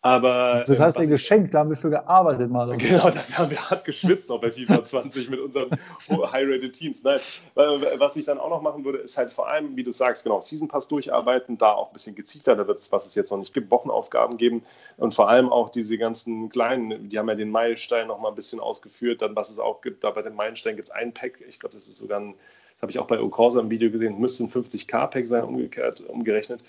[0.01, 2.69] Aber, das heißt, ähm, ein Geschenk, da haben wir für gearbeitet mal.
[2.79, 5.71] Genau, da haben wir hart geschwitzt auch bei FIFA 20 mit unseren
[6.09, 7.03] high-rated Teams.
[7.03, 7.19] Nein,
[7.55, 10.41] was ich dann auch noch machen würde, ist halt vor allem, wie du sagst, genau,
[10.41, 13.39] Season Pass durcharbeiten, da auch ein bisschen gezielter, da wird es, was es jetzt noch
[13.39, 14.63] nicht gibt, Wochenaufgaben geben
[14.99, 18.37] und vor allem auch diese ganzen kleinen, die haben ja den Meilenstein noch mal ein
[18.37, 21.41] bisschen ausgeführt, dann was es auch gibt, da bei dem Meilenstein gibt es ein Pack,
[21.49, 22.35] ich glaube, das ist sogar ein
[22.79, 26.63] das habe ich auch bei Okorsa im Video gesehen, müsste ein 50k-Pack sein, umgekehrt, umgerechnet.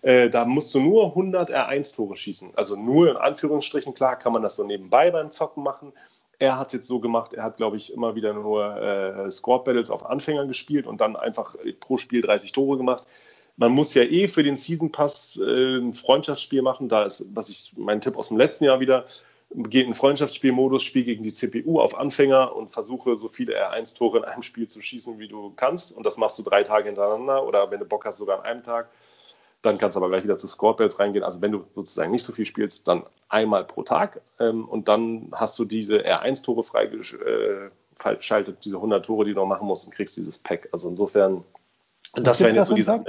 [0.00, 2.52] Äh, da musst du nur 100 R1-Tore schießen.
[2.56, 5.92] Also nur in Anführungsstrichen, klar kann man das so nebenbei beim Zocken machen.
[6.38, 9.66] Er hat es jetzt so gemacht, er hat, glaube ich, immer wieder nur äh, Squad
[9.66, 13.04] Battles auf Anfängern gespielt und dann einfach pro Spiel 30 Tore gemacht.
[13.58, 16.88] Man muss ja eh für den Season Pass äh, ein Freundschaftsspiel machen.
[16.88, 19.04] Da ist, was ich, mein Tipp aus dem letzten Jahr wieder,
[19.54, 24.24] geht in Freundschaftsspielmodus, spiel gegen die CPU auf Anfänger und versuche so viele R1-Tore in
[24.24, 25.96] einem Spiel zu schießen, wie du kannst.
[25.96, 28.62] Und das machst du drei Tage hintereinander oder wenn du Bock hast, sogar an einem
[28.62, 28.88] Tag.
[29.62, 31.24] Dann kannst du aber gleich wieder zu Scorebells reingehen.
[31.24, 34.20] Also wenn du sozusagen nicht so viel spielst, dann einmal pro Tag.
[34.38, 39.46] Ähm, und dann hast du diese R1-Tore freigeschaltet, äh, diese 100 Tore, die du noch
[39.46, 40.68] machen musst und kriegst dieses Pack.
[40.72, 41.44] Also insofern,
[42.14, 43.06] das wären jetzt so die Sachen.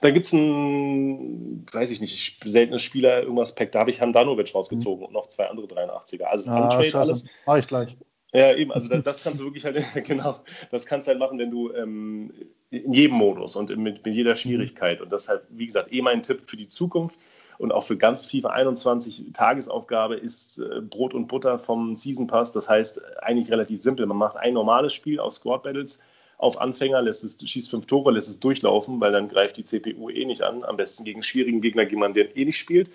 [0.00, 3.72] Da gibt es ein, weiß ich nicht, seltenes Spieler, irgendwas Pack.
[3.72, 5.06] Da habe ich Handanovic rausgezogen mhm.
[5.06, 6.24] und noch zwei andere 83er.
[6.24, 7.24] Also ah, Untrade alles.
[7.46, 7.96] Mach ich gleich.
[8.32, 11.38] Ja, eben, also das, das, kannst du wirklich halt, genau, das kannst du halt machen,
[11.38, 12.32] wenn du ähm,
[12.70, 15.00] in jedem Modus und mit, mit, jeder Schwierigkeit.
[15.00, 17.18] Und das ist halt, wie gesagt, eh mein Tipp für die Zukunft
[17.56, 22.52] und auch für ganz FIFA 21 Tagesaufgabe ist äh, Brot und Butter vom Season Pass.
[22.52, 24.04] Das heißt, eigentlich relativ simpel.
[24.04, 26.00] Man macht ein normales Spiel auf Squad Battles
[26.38, 30.08] auf Anfänger, lässt es, schießt fünf Tore, lässt es durchlaufen, weil dann greift die CPU
[30.08, 30.64] eh nicht an.
[30.64, 32.90] Am besten gegen schwierigen Gegner, gegen jemanden, der eh nicht spielt.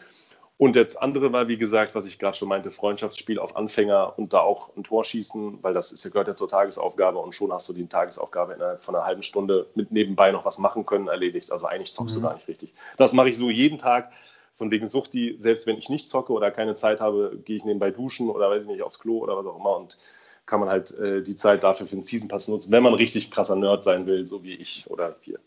[0.58, 4.34] Und das andere war, wie gesagt, was ich gerade schon meinte, Freundschaftsspiel auf Anfänger und
[4.34, 7.68] da auch ein Tor schießen, weil das ist, gehört ja zur Tagesaufgabe und schon hast
[7.68, 11.52] du die Tagesaufgabe innerhalb von einer halben Stunde mit nebenbei noch was machen können erledigt.
[11.52, 12.22] Also eigentlich zockst mhm.
[12.22, 12.74] du gar nicht richtig.
[12.98, 14.14] Das mache ich so jeden Tag.
[14.56, 17.66] Von wegen Sucht, die, selbst wenn ich nicht zocke oder keine Zeit habe, gehe ich
[17.66, 19.98] nebenbei duschen oder weiß ich nicht, aufs Klo oder was auch immer und
[20.46, 23.32] kann man halt äh, die Zeit dafür für den Season Pass nutzen, wenn man richtig
[23.32, 25.39] krasser Nerd sein will, so wie ich oder wir.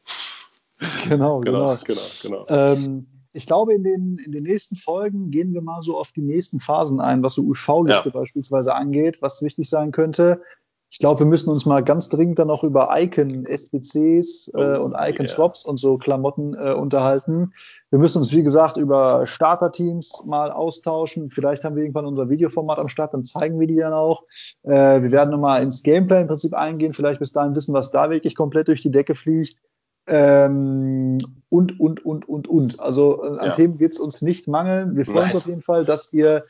[1.09, 1.78] Genau, genau, genau.
[1.84, 2.47] genau, genau.
[2.49, 6.22] Ähm, ich glaube, in den, in den nächsten Folgen gehen wir mal so auf die
[6.22, 8.18] nächsten Phasen ein, was so UV-Liste ja.
[8.18, 10.40] beispielsweise angeht, was wichtig sein könnte.
[10.89, 14.84] Ich glaube, wir müssen uns mal ganz dringend dann auch über Icon, SBCs äh, oh,
[14.84, 15.70] und Icon Swaps yeah.
[15.70, 17.53] und so Klamotten äh, unterhalten.
[17.91, 21.30] Wir müssen uns, wie gesagt, über Starter-Teams mal austauschen.
[21.30, 24.22] Vielleicht haben wir irgendwann unser Videoformat am Start, dann zeigen wir die dann auch.
[24.62, 28.09] Äh, wir werden nochmal ins Gameplay im Prinzip eingehen, vielleicht bis dahin wissen, was da
[28.11, 29.59] wirklich komplett durch die Decke fliegt.
[30.07, 32.80] Ähm, und, und, und, und, und.
[32.80, 33.52] Also äh, an ja.
[33.52, 34.96] Themen wird es uns nicht mangeln.
[34.96, 35.24] Wir freuen Nein.
[35.26, 36.44] uns auf jeden Fall, dass ihr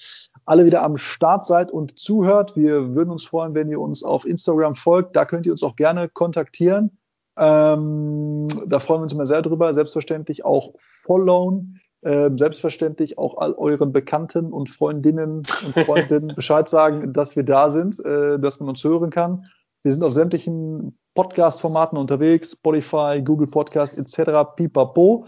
[0.45, 2.57] alle wieder am Start seid und zuhört.
[2.57, 5.17] Wir würden uns freuen, wenn ihr uns auf Instagram folgt.
[5.17, 6.99] Da könnt ihr uns auch gerne kontaktieren.
[7.39, 9.75] Ähm, da freuen wir uns immer sehr drüber.
[9.75, 11.79] Selbstverständlich auch followen.
[12.03, 17.69] Äh, selbstverständlich auch all euren Bekannten und Freundinnen und Freundinnen Bescheid sagen, dass wir da
[17.69, 19.47] sind, äh, dass man uns hören kann.
[19.83, 24.55] Wir sind auf sämtlichen Podcast-Formaten unterwegs, Spotify, Google Podcast etc.
[24.55, 25.27] Pipapo.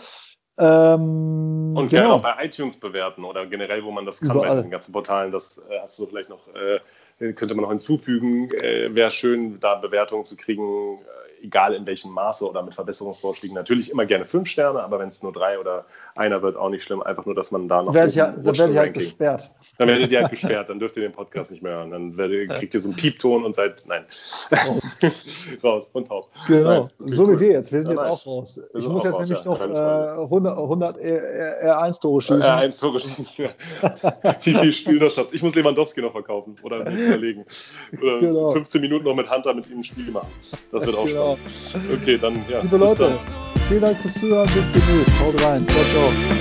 [0.56, 2.14] Ähm, und gerne genau.
[2.16, 4.50] auch bei iTunes bewerten oder generell, wo man das kann Überall.
[4.50, 5.32] bei diesen ganzen Portalen.
[5.32, 8.50] Das äh, hast du vielleicht noch, äh, könnte man noch hinzufügen.
[8.62, 10.98] Äh, Wäre schön, da Bewertungen zu kriegen.
[11.42, 15.22] Egal in welchem Maße oder mit Verbesserungsvorschlägen, natürlich immer gerne fünf Sterne, aber wenn es
[15.22, 17.02] nur drei oder einer wird, auch nicht schlimm.
[17.02, 17.94] Einfach nur, dass man da noch.
[17.94, 19.50] Werd ja, dann werde ich halt gesperrt.
[19.78, 21.90] Dann werdet ihr halt gesperrt, dann dürft ihr den Podcast nicht mehr hören.
[21.90, 24.04] Dann werdet, kriegt ihr so einen Piepton und seid, nein,
[24.52, 24.98] raus,
[25.62, 26.30] raus und taub.
[26.46, 27.72] Genau, nein, so wie wir jetzt.
[27.72, 28.60] Wir sind ja, jetzt auch raus.
[28.74, 32.42] Ich muss jetzt nämlich noch äh, 100, 100 R1-Tore schießen.
[32.42, 34.34] R1-Tore schießen, ja.
[34.42, 35.34] wie viel Spiel noch schaffst.
[35.34, 37.44] Ich muss Lewandowski noch verkaufen oder überlegen.
[38.00, 38.50] Oder genau.
[38.52, 40.28] 15 Minuten noch mit Hunter mit ihm ein Spiel machen.
[40.72, 41.27] Das wird auch genau.
[41.92, 42.60] Okay, dann ja.
[42.60, 43.18] Liebe Leute,
[43.68, 44.46] vielen Dank fürs Zuhören.
[44.46, 45.20] Bis demnächst.
[45.20, 45.66] Haut rein.
[45.68, 46.38] Ciao, ciao.